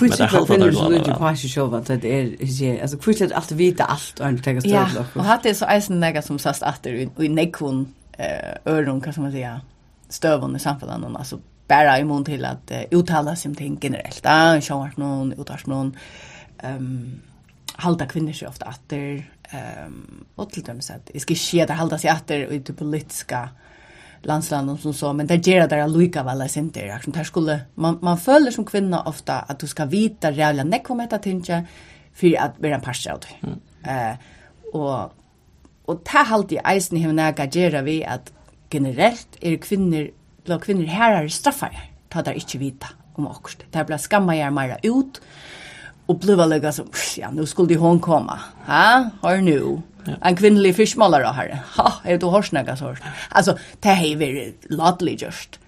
men 0.00 0.10
det 0.10 0.24
halta 0.24 0.72
så 0.72 0.88
då 0.88 1.14
på 1.14 1.36
sig 1.36 1.50
själva 1.50 1.78
att 1.78 1.86
det 1.86 2.20
är 2.20 2.44
ju 2.44 2.80
alltså 2.80 2.98
kvist 2.98 3.22
att 3.22 3.32
allt 3.32 3.52
vita 3.52 3.84
allt 3.84 4.20
och 4.20 4.28
inte 4.28 4.42
tagga 4.42 4.60
stöd 4.60 4.72
ja 4.72 5.04
och 5.14 5.24
hade 5.24 5.42
det 5.42 5.54
så 5.54 5.66
isen 5.70 6.00
några 6.00 6.22
som 6.22 6.38
sast 6.38 6.62
efter 6.62 6.90
i 7.22 7.28
nekon 7.28 7.94
eh 8.12 8.72
öron 8.72 9.00
kan 9.00 9.14
man 9.16 9.32
säga 9.32 9.60
stövande 10.08 10.58
samfällan 10.58 11.16
alltså 11.16 11.38
bara 11.68 11.98
i 11.98 12.04
mån 12.04 12.24
till 12.24 12.44
att 12.44 12.72
uttala 12.90 13.36
sig 13.36 13.48
om 13.48 13.54
ting 13.54 13.78
generellt. 13.82 14.20
Ja 14.24 14.60
sjön 14.60 14.90
någon 14.96 15.32
uttars 15.32 15.66
någon 15.66 15.96
ehm 16.58 17.20
halda 17.80 18.06
kvinnor 18.06 18.32
så 18.32 18.46
ofta 18.46 18.66
åter 18.66 19.30
Ehm 19.50 20.24
och 20.34 20.50
till 20.50 20.62
dem 20.62 20.80
så 20.80 20.92
att 20.92 21.10
det 21.12 21.20
ska 21.20 21.34
ske 21.34 21.66
där 21.66 21.74
hålla 21.74 21.98
sig 21.98 22.12
åter 22.12 22.52
i 22.52 22.58
det 22.58 22.72
politiska 22.72 23.48
landslandet 24.22 24.80
som 24.80 24.94
så 24.94 25.12
men 25.12 25.26
det 25.26 25.46
ger 25.46 25.68
där 25.68 25.88
Luca 25.88 26.22
väl 26.22 26.40
är 26.40 26.58
inte 26.58 26.80
där 26.80 26.98
som 26.98 27.12
där 27.12 27.24
skulle 27.24 27.60
man 27.74 27.98
man 28.02 28.18
följer 28.18 28.50
som 28.50 28.64
kvinna 28.64 29.02
ofta 29.02 29.38
att 29.38 29.58
du 29.58 29.66
ska 29.66 29.84
vita 29.84 30.30
jävla 30.30 30.64
neck 30.64 30.90
om 30.90 30.98
detta 30.98 31.18
tinge 31.18 31.66
för 32.14 32.38
att 32.38 32.52
vara 32.58 32.74
en 32.74 32.80
pastor. 32.80 33.18
Eh 33.86 34.14
och 34.72 35.12
och 35.84 36.04
ta 36.04 36.18
halt 36.18 36.52
i 36.52 36.60
isen 36.66 36.98
hur 36.98 37.12
näga 37.12 37.46
gera 37.46 37.82
vi 37.82 38.04
att 38.04 38.32
generellt 38.70 39.28
är 39.40 39.56
kvinnor 39.56 40.10
då 40.44 40.58
kvinnor 40.58 40.84
här 40.84 41.24
är 41.24 41.28
straffar 41.28 41.90
ta 42.08 42.22
där 42.22 42.32
inte 42.32 42.58
vita 42.58 42.86
om 43.14 43.26
också. 43.26 43.58
Det 43.70 43.84
blir 43.84 43.98
skamma 43.98 44.50
mer 44.50 44.78
ut 44.82 45.20
uppleva 46.10 46.46
lägga 46.46 46.72
så 46.72 46.84
ja 47.16 47.30
nu 47.30 47.46
skulle 47.46 47.76
hon 47.76 48.00
komma 48.00 48.40
ha? 48.66 49.10
Har 49.20 49.36
nu 49.36 49.82
ja. 50.04 50.12
en 50.22 50.36
kvinnlig 50.36 50.76
fiskmålare 50.76 51.24
här 51.24 51.62
ha 51.76 51.92
är 52.04 52.18
du 52.18 52.26
har 52.26 52.42
snäga 52.42 52.76
så 52.76 52.96
alltså 53.28 53.58
det 53.80 53.88
är 53.88 54.16
väl 54.16 54.52
lovely 54.68 55.16
just 55.16 55.58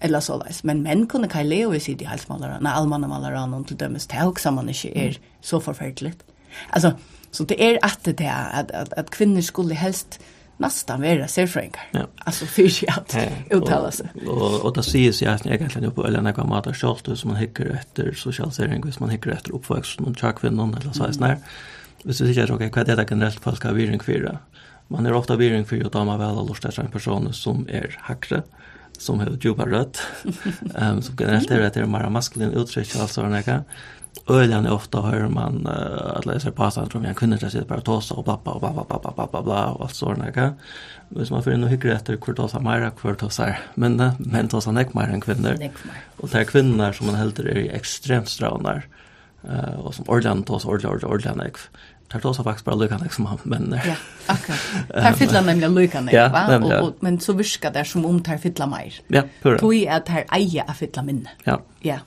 eller 0.00 0.20
så 0.20 0.38
där 0.38 0.52
men 0.62 0.82
män 0.82 1.06
kunde 1.06 1.28
kan 1.28 1.48
leva 1.48 1.76
i 1.76 1.80
sitt 1.80 2.06
halsmålare 2.06 2.58
när 2.60 2.72
allmänna 2.72 3.08
målare 3.08 3.46
någon 3.46 3.64
till 3.64 3.76
dömes 3.76 4.06
det 4.06 4.26
också 4.26 4.50
man 4.50 4.68
inte 4.68 4.98
är 4.98 5.18
så 5.40 5.60
förfärligt 5.60 6.24
alltså 6.70 6.92
så 7.30 7.44
det 7.44 7.62
är 7.62 7.78
att 7.82 8.04
det 8.04 8.24
är 8.24 8.60
att, 8.60 8.70
att, 8.70 8.92
att 8.92 9.10
kvinnor 9.10 9.40
skulle 9.40 9.74
helst 9.74 10.20
nästan 10.56 11.00
vara 11.00 11.28
serfrängar. 11.28 11.88
Ja. 11.90 12.06
Alltså 12.16 12.46
fyrt 12.46 12.84
att 12.88 13.16
uttala 13.50 13.90
sig. 13.90 14.06
Och, 14.26 14.42
och, 14.42 14.60
och 14.60 14.74
det 14.74 14.82
säger 14.82 15.22
ju 15.22 15.28
att 15.28 15.46
egentligen 15.46 15.90
på 15.90 16.06
eller 16.06 16.20
några 16.20 16.44
mat 16.44 16.66
och 16.66 16.74
kjolter 16.74 17.14
som 17.14 17.30
man 17.30 17.36
hickar 17.36 17.64
efter 17.66 18.12
socialisering, 18.12 18.82
hvis 18.82 19.00
man 19.00 19.10
hickar 19.10 19.30
efter 19.30 19.54
uppväxt 19.54 20.00
någon 20.00 20.14
tjockvinnan 20.14 20.74
eller 20.74 20.92
så 20.92 21.02
här. 21.04 21.12
Mm. 21.16 21.38
Hvis 22.04 22.20
vi 22.20 22.34
sikkert, 22.34 22.50
ok, 22.50 22.74
det 22.74 22.92
är 22.92 22.96
det 22.96 23.06
generelt 23.10 23.40
folk 23.40 23.56
ska 23.56 23.68
ha 23.68 23.74
viring 23.74 24.00
for? 24.00 24.38
Man 24.88 25.06
är 25.06 25.12
ofta 25.12 25.36
viring 25.36 25.64
fyra 25.64 25.86
å 25.86 25.90
da 25.90 26.04
man 26.04 26.18
väl 26.18 26.34
har 26.36 26.48
lyst 26.48 26.78
en 26.78 26.90
person 26.90 27.32
som 27.32 27.68
är 27.68 27.96
hakre, 28.00 28.42
som 28.98 29.20
har 29.20 29.38
djupa 29.40 29.66
rött. 29.66 30.00
um, 30.74 31.02
som 31.02 31.16
generellt 31.18 31.50
är 31.50 31.60
det 31.60 31.76
är 31.76 31.86
mer 31.86 32.10
maskulin 32.10 32.52
uttrykk, 32.52 32.96
altså, 32.96 33.24
nekka. 33.28 33.64
Öljan 34.26 34.66
ofta 34.66 35.00
hör 35.00 35.28
man 35.28 35.66
uh, 35.66 36.16
att 36.16 36.26
läsa 36.26 36.50
på 36.50 36.64
att 36.64 36.94
jag 36.94 37.16
kunde 37.16 37.36
inte 37.36 37.50
sitta 37.50 37.64
bara 37.64 37.78
och 37.78 37.84
tåsa 37.84 38.14
och 38.14 38.24
bla 38.24 38.38
bla 38.44 38.58
bla 38.58 38.72
bla 38.72 38.84
bla 38.84 39.12
bla 39.16 39.26
bla 39.26 39.42
bla 39.42 39.66
och 39.66 39.84
allt 39.84 39.94
sådana 39.94 40.30
där. 40.30 40.52
Hvis 41.08 41.30
man 41.30 41.42
får 41.42 41.52
in 41.52 41.64
och 41.64 41.70
hyckar 41.70 41.88
efter 41.88 42.16
kvart 42.16 42.36
tåsa 42.36 42.60
mera, 42.60 42.90
kvart 42.90 43.18
tåsa 43.18 43.56
men 43.74 44.12
men 44.18 44.48
tåsa 44.48 44.72
näck 44.72 44.94
mer 44.94 45.08
än 45.08 45.20
kvinnor. 45.20 45.56
Och 46.16 46.28
det 46.28 46.38
är 46.38 46.44
kvinnor 46.44 46.92
som 46.92 47.06
man 47.06 47.14
helt 47.14 47.38
är 47.38 47.74
extremt 47.74 48.28
strånar 48.28 48.86
uh, 49.48 49.80
och 49.80 49.94
som 49.94 50.04
ordan 50.08 50.42
tåsa 50.42 50.68
ordan 50.68 50.90
ordan 50.90 51.10
ordan 51.10 51.38
näck. 51.38 51.56
Det 52.12 52.20
tåsa 52.20 52.42
faktiskt 52.42 52.64
bara 52.64 52.76
lyckan 52.76 53.08
som 53.10 53.26
han 53.26 53.38
männer. 53.42 53.82
Ja, 53.86 53.94
akkurat. 54.26 54.58
Tar 54.88 55.12
fylla 55.12 55.40
nämligen 55.40 55.74
lyckan 55.74 56.04
näck, 56.04 56.32
va? 56.32 56.58
Och, 56.58 56.88
och, 56.88 56.94
men 57.00 57.20
så 57.20 57.32
viskar 57.32 57.70
det 57.72 57.84
som 57.84 58.06
om 58.06 58.22
tar 58.22 58.36
fylla 58.36 58.66
mer. 58.66 58.94
Ja, 59.08 59.22
pura. 59.42 59.58
Tog 59.58 59.74
är 59.74 59.96
att 59.96 60.08
här 60.08 60.24
eja 60.32 60.62
att 60.62 60.76
fylla 60.76 61.02
minne. 61.02 61.30
Ja. 61.44 61.60
Ja. 61.80 61.88
Yeah 61.88 62.00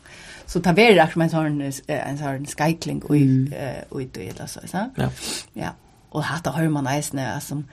så 0.47 0.59
ta 0.59 0.71
vi 0.71 0.93
det 0.93 1.09
som 1.13 1.21
en 1.21 1.29
sån 1.29 1.61
en 1.87 2.17
sån 2.17 2.45
skycling 2.45 3.01
och 3.01 3.15
och 3.89 4.01
det 4.13 4.41
alltså 4.41 4.59
så. 4.67 4.89
Ja. 4.95 5.09
Ja. 5.53 5.69
Och 6.09 6.23
hata 6.23 6.51
hör 6.51 6.69
man 6.69 6.83
nästan 6.83 7.19
alltså 7.19 7.63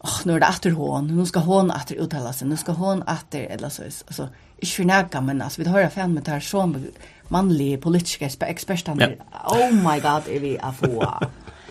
Åh, 0.00 0.20
nu 0.24 0.32
är 0.34 0.40
det 0.40 0.46
efter 0.46 0.70
hon. 0.70 1.16
Nu 1.16 1.26
ska 1.26 1.40
hon 1.40 1.70
åter 1.70 1.96
uttala 1.96 2.32
sig. 2.32 2.48
Nu 2.48 2.56
ska 2.56 2.72
hon 2.72 3.02
åter 3.02 3.46
eller 3.50 3.68
så. 3.68 3.82
Alltså, 3.82 4.28
inte 4.58 4.74
förnäka, 4.74 5.20
men 5.20 5.42
alltså, 5.42 5.62
vi 5.62 5.68
har 5.68 5.88
fan 5.88 6.14
med 6.14 6.22
det 6.22 6.30
här 6.30 6.40
som 6.40 6.86
manliga 7.28 7.78
politiska 7.78 8.30
experterna. 8.40 9.08
Oh 9.46 9.72
my 9.72 10.00
god, 10.00 10.22
är 10.28 10.40
vi 10.40 10.58
att 10.58 10.76
få. 10.76 11.14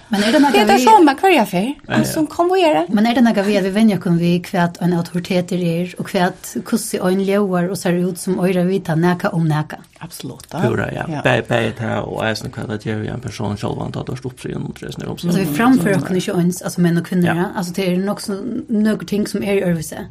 Men 0.10 0.24
är 0.24 0.32
det 0.32 0.40
något 0.40 0.54
vi... 0.54 0.64
Det 0.64 0.74
är 0.74 0.78
samma 0.78 1.16
kvar 1.16 1.46
för. 1.46 2.04
Som 2.04 2.28
kom 2.28 2.52
att 2.52 2.62
göra. 2.62 2.86
Men 2.90 3.06
är 3.06 3.16
det 3.16 3.22
något 3.22 3.48
vi 3.48 3.62
vi 3.62 3.70
vänjer 3.70 3.98
kun 3.98 4.18
vi 4.18 4.40
kvät 4.40 4.78
en 4.82 4.94
autoritet 4.94 5.52
i 5.52 5.68
er 5.68 5.96
och 5.98 6.08
kvät 6.08 6.56
kussi 6.66 7.00
och 7.00 7.12
en 7.12 7.24
ljöar 7.24 7.70
och 7.70 7.78
ser 7.78 7.94
ut 7.94 8.20
som 8.20 8.40
öra 8.40 8.64
vita 8.64 8.96
näka 8.96 9.30
om 9.30 9.48
näka. 9.48 9.78
Absolut. 10.00 10.50
Pura, 10.50 10.94
ja. 10.94 11.22
Bär, 11.24 11.46
bär 11.48 11.74
det 11.80 12.00
och 12.00 12.26
är 12.26 12.36
sån 12.36 12.52
kvärt 12.52 12.70
att 12.70 12.86
jag 12.86 13.06
är 13.06 13.12
en 13.12 13.20
person 13.20 13.58
själv 13.58 13.80
antar 13.80 14.02
att 14.02 14.18
stå 14.20 14.30
upp 14.30 14.42
sig 14.42 14.52
genom 14.52 14.74
det 14.80 14.92
snälla. 14.92 15.18
Så 15.18 15.28
vi 15.28 15.46
framför 15.46 15.90
oss 15.90 16.12
inte 16.12 16.32
ju 16.32 16.38
alltså 16.38 16.82
män 16.82 16.98
och 16.98 17.08
kvinnor, 17.08 17.28
ja. 17.28 17.46
alltså 17.56 17.74
det 17.74 17.94
är 17.94 17.98
nog 17.98 18.20
några 18.68 18.98
ting 18.98 19.28
som 19.28 19.44
är 19.44 19.54
i 19.54 19.64
örvise. 19.64 20.06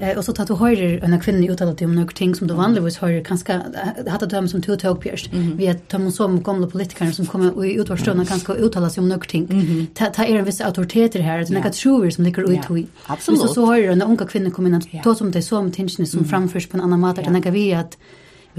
Eh, 0.00 0.18
och 0.18 0.24
så 0.24 0.32
tar 0.32 0.46
du 0.46 0.54
höjder 0.54 1.04
en 1.04 1.20
kvinna 1.20 1.52
uttalar 1.52 1.74
dig 1.74 1.84
om 1.84 1.94
några 1.94 2.12
ting 2.12 2.34
som 2.34 2.46
du 2.46 2.54
vanligtvis 2.54 2.98
höjder 2.98 3.24
kanske 3.24 3.60
hade 4.08 4.26
du 4.26 4.36
hem 4.36 4.48
som 4.48 4.62
tog 4.62 4.80
tog 4.80 5.00
pierst. 5.00 5.30
Vi 5.32 5.66
är 5.66 5.76
så 5.88 6.10
som 6.10 6.42
gamla 6.42 6.66
politiker 6.66 7.10
som 7.10 7.26
kommer 7.26 7.64
i 7.64 7.74
utvarstående 7.74 8.24
kanske 8.26 8.52
uttalar 8.52 8.88
sig 8.88 9.00
om 9.00 9.08
några 9.08 9.24
ting. 9.28 9.48
Ta, 9.94 10.10
ta 10.14 10.26
er 10.26 10.38
en 10.40 10.46
viss 10.46 10.60
autoriteter 10.64 11.24
her, 11.24 11.42
det 11.42 11.52
er 11.52 11.58
nekka 11.58 11.74
trover 11.76 12.10
som 12.14 12.24
ligger 12.24 12.48
ut 12.48 12.70
i. 12.70 12.86
Absolutt. 13.08 13.42
Hvis 13.42 13.54
så 13.54 13.66
hører 13.66 13.92
en 13.92 14.06
unga 14.06 14.28
kvinne 14.28 14.52
kom 14.54 14.66
inn, 14.66 14.78
at 14.78 14.88
ta 15.04 15.14
som 15.14 15.32
det 15.32 15.44
så 15.44 15.60
om 15.62 15.72
tingene 15.74 16.06
som 16.06 16.24
framførs 16.24 16.66
på 16.66 16.78
en 16.78 16.86
annan 16.88 17.00
måte, 17.00 17.22
det 17.22 17.34
nekka 17.34 17.54
vi 17.54 17.70
at 17.76 17.98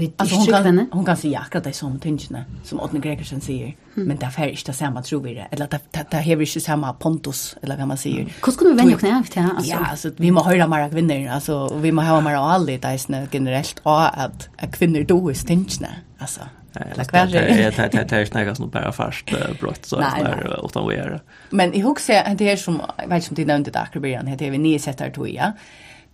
vi 0.00 0.12
alltså 0.16 0.36
hon 0.36 0.46
kan 0.46 0.88
hon 0.92 1.04
kan 1.04 1.16
säga 1.16 1.38
akkurat 1.38 1.64
det 1.64 1.72
som 1.72 1.98
tingene 1.98 2.44
som 2.64 2.80
Otne 2.80 3.00
Gregersen 3.00 3.40
säger 3.40 3.76
mm. 3.94 4.08
men 4.08 4.16
där 4.16 4.30
färg 4.30 4.50
inte 4.50 4.72
samma 4.72 5.02
tror 5.02 5.22
vi 5.22 5.34
det 5.34 5.46
eller 5.50 5.66
det 5.66 5.80
det 6.10 6.16
har 6.16 6.36
vi 6.36 6.44
inte 6.44 6.60
samma 6.60 6.92
pontus 6.92 7.56
eller 7.62 7.76
vad 7.76 7.88
man 7.88 7.96
säger. 7.96 8.34
Hur 8.44 8.52
skulle 8.52 8.70
vi 8.70 8.76
vänja 8.76 8.98
knä 8.98 9.20
efter 9.20 9.40
alltså? 9.40 9.70
Ja, 9.70 9.78
alltså 9.78 10.10
vi 10.16 10.30
må 10.30 10.42
höra 10.42 10.66
mera 10.66 10.90
kvinnor 10.90 11.28
alltså 11.28 11.78
vi 11.82 11.92
må 11.92 12.02
ha 12.02 12.20
mera 12.20 12.38
allt 12.38 12.66
det 12.66 12.84
är 12.84 13.28
generellt 13.32 13.80
och 13.82 14.22
att 14.22 14.48
kvinnor 14.72 15.04
då 15.04 15.30
är 15.30 15.34
tingene 15.34 15.88
alltså 16.18 16.40
Eller 16.74 17.04
kvar 17.04 17.26
det 17.26 17.90
det 17.92 18.04
det 18.10 18.26
snägas 18.26 18.60
nog 18.60 18.70
bara 18.70 18.92
fast 18.92 19.30
brott 19.60 19.86
så 19.86 19.96
där 19.96 20.64
utan 20.64 20.88
vi 20.88 20.96
är 20.96 21.20
Men 21.50 21.74
i 21.74 21.82
huset 21.82 22.38
det 22.38 22.50
är 22.50 22.56
som 22.56 22.82
jag 22.98 23.08
vet 23.08 23.30
inte 23.30 23.30
om 23.30 23.34
det 23.34 23.52
nämnde 23.52 23.70
där 23.70 23.80
Akrobian 23.82 24.26
heter 24.26 24.50
vi 24.50 24.58
ni 24.58 24.78
sätter 24.78 25.10
då 25.10 25.28
ja. 25.28 25.52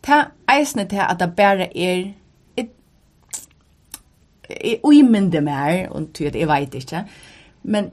Ta 0.00 0.24
eisne 0.46 0.86
till 0.86 1.00
att 1.00 1.18
det 1.18 1.26
bara 1.26 1.66
är 1.66 2.14
Jeg 4.50 4.80
uimende 4.84 5.40
mer, 5.40 5.88
og 5.90 6.12
ty 6.14 6.24
at 6.24 6.36
jeg 6.38 6.48
vet 6.48 6.74
ikke, 6.74 7.02
men 7.62 7.90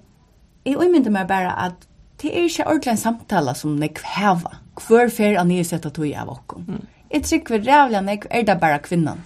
jeg 0.65 0.77
uimende 0.77 1.09
mer 1.09 1.27
bare 1.27 1.53
at 1.65 1.87
det 2.21 2.31
er 2.31 2.43
ikke 2.47 2.67
ordentlig 2.67 2.91
en 2.91 2.97
samtale 2.97 3.55
som 3.55 3.77
nek 3.79 3.99
heva. 4.15 4.59
Hvor 4.87 5.09
fer 5.11 5.39
an 5.39 5.49
nye 5.49 5.63
sett 5.63 5.83
to 5.83 5.89
du 5.89 6.05
av 6.15 6.29
okken. 6.29 6.65
Mm. 6.67 6.85
Jeg 7.13 7.23
trykker 7.23 7.65
rævlig 7.65 8.01
nek 8.03 8.27
er 8.29 8.45
det 8.47 8.59
bare 8.59 8.79
kvinnan. 8.79 9.25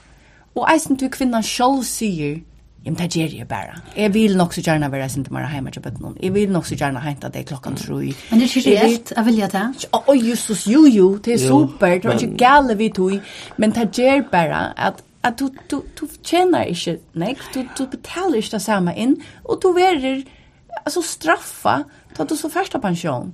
Og 0.56 0.66
eisen 0.74 0.98
til 0.98 1.12
kvinnan 1.14 1.44
sjálf 1.44 1.86
sier 1.86 2.40
men 2.94 3.00
det 3.00 3.22
gjør 3.22 3.36
jeg 3.40 3.48
bare. 3.48 3.80
Jeg 3.96 4.14
vil 4.14 4.38
nok 4.38 4.54
så 4.54 4.62
gjerne 4.66 4.92
være 4.92 5.10
sin 5.10 5.26
til 5.26 5.34
meg 5.36 5.50
hjemme 5.52 5.72
til 5.72 5.84
bøtten. 5.86 6.18
Jeg 6.24 6.34
vil 6.34 6.52
nok 6.52 6.66
så 6.66 6.78
gjerne 6.80 7.02
hente 7.04 7.32
det 7.34 7.46
klokken 7.48 7.76
klokkan 7.76 7.82
tre. 7.82 8.14
Men 8.32 8.40
det 8.40 8.48
er 8.48 8.58
ikke 8.62 8.76
reelt, 8.82 9.14
jeg 9.16 9.26
vil 9.26 9.42
gjøre 9.42 9.52
det. 9.56 9.90
Å, 9.98 10.16
Jesus, 10.16 10.64
jo, 10.68 10.86
jo, 10.86 11.10
det 11.18 11.36
er 11.36 11.44
super, 11.48 11.98
det 11.98 12.14
er 12.14 12.24
ikke 12.24 12.40
gale 12.40 12.78
vi 12.78 12.90
tog, 12.96 13.36
men 13.58 13.76
det 13.76 13.90
gjør 13.98 14.26
bare 14.32 14.64
at 14.78 15.04
at 15.28 15.40
du, 15.40 15.50
du, 15.72 15.82
du 15.98 16.06
tjener 16.24 16.70
ikke, 16.72 16.98
nei, 17.20 17.34
du, 17.52 17.64
du 17.76 17.84
betaler 17.92 18.40
ikke 18.40 18.54
det 18.56 18.64
samme 18.64 18.94
inn, 18.96 19.18
og 19.44 19.60
du 19.64 19.72
verer 19.76 20.22
altså, 20.84 21.04
straffa 21.04 21.82
til 22.14 22.24
at 22.24 22.32
du 22.32 22.38
så 22.40 22.52
første 22.54 22.80
pensjon. 22.80 23.34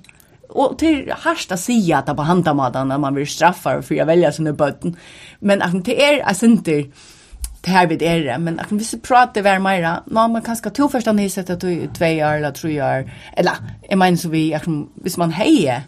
Og 0.53 0.75
til 0.81 1.09
harst 1.23 1.53
å 1.53 1.57
si 1.57 1.77
at 1.95 2.07
det 2.09 2.15
på 2.17 2.25
handamaten, 2.27 2.91
at 2.93 3.01
man 3.01 3.15
blir 3.15 3.29
straffa 3.29 3.79
for 3.81 3.97
å 3.97 4.07
velge 4.09 4.31
sine 4.35 4.53
bøtten. 4.57 4.95
Men 5.41 5.63
at 5.65 5.75
det 5.85 5.95
er, 5.97 6.19
jeg 6.21 6.39
synes 6.39 6.65
det 7.63 7.71
här 7.71 7.87
vid 7.87 8.01
er, 8.01 8.37
men 8.37 8.57
jag 8.57 8.65
vi 8.69 8.77
visst 8.77 9.01
prata 9.01 9.41
var 9.41 9.59
mera. 9.59 10.03
Nå, 10.05 10.27
man 10.27 10.41
kanske 10.41 10.69
två 10.69 10.89
första 10.89 11.11
ni 11.11 11.29
sett 11.29 11.49
att 11.49 11.61
du 11.61 11.87
två 11.97 12.05
år 12.05 12.33
eller 12.33 12.51
tre 12.51 12.81
år. 12.81 13.11
Eller, 13.37 13.53
jag 13.89 13.97
menar 13.97 14.17
så 14.17 14.29
vi, 14.29 14.51
jag 14.51 14.63
kan, 14.63 14.89
visst 14.95 15.17
man 15.17 15.31
hejer 15.31 15.81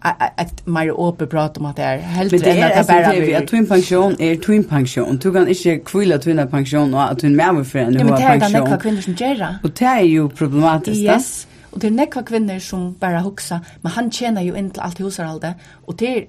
att 0.00 0.66
mer 0.66 0.90
åpe 0.90 1.26
prata 1.26 1.60
om 1.60 1.66
att 1.66 1.76
det 1.76 1.82
är 1.82 1.98
helt 1.98 2.32
rätt 2.32 2.78
att 2.78 2.86
det 2.86 2.92
bara 2.92 3.12
vi 3.12 3.34
att 3.34 3.48
twin 3.48 3.66
pension 3.66 4.16
är 4.18 4.36
twin 4.36 4.64
pension 4.64 5.18
du 5.18 5.32
kan 5.32 5.48
inte 5.48 5.78
kvilla 5.78 6.18
twin 6.18 6.48
pension 6.50 6.94
och 6.94 7.02
att 7.02 7.18
twin 7.18 7.36
mer 7.36 7.64
för 7.64 7.78
en 7.78 7.94
pension. 7.94 8.06
Men 8.06 8.20
det 8.20 8.56
är 8.56 8.60
några 8.60 8.76
kvinnor 8.76 9.00
som 9.00 9.14
gör 9.14 9.56
Och 9.62 9.70
det 9.70 9.84
är 9.84 10.02
ju 10.02 10.28
problematiskt. 10.28 10.96
Yes. 10.96 11.46
Och 11.70 11.78
det 11.78 11.86
är 11.86 11.90
några 11.90 12.22
kvinnor 12.22 12.58
som 12.58 12.92
bara 12.92 13.20
huxa 13.20 13.60
men 13.80 13.92
han 13.92 14.10
tjänar 14.10 14.42
ju 14.42 14.56
inte 14.56 14.80
allt 14.80 15.00
husarhalde 15.00 15.54
och 15.86 15.96
det 15.96 16.18
är 16.18 16.26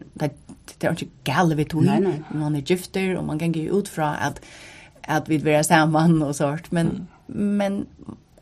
det 0.82 0.88
er 0.88 0.92
ikke 0.92 1.12
gale 1.24 1.56
vi 1.56 1.64
tog. 1.64 1.84
Nei, 1.84 2.00
nei. 2.04 2.18
Man 2.32 2.56
er 2.56 2.62
gifter, 2.62 3.18
og 3.18 3.26
man 3.26 3.40
kan 3.40 3.54
gå 3.54 3.68
ut 3.72 3.88
fra 3.88 4.14
at, 4.28 4.40
at 5.04 5.30
vi 5.30 5.38
vil 5.38 5.64
sammen 5.64 6.22
og 6.22 6.36
sånt. 6.36 6.72
Men, 6.74 7.08
mm. 7.28 7.36
men 7.36 7.88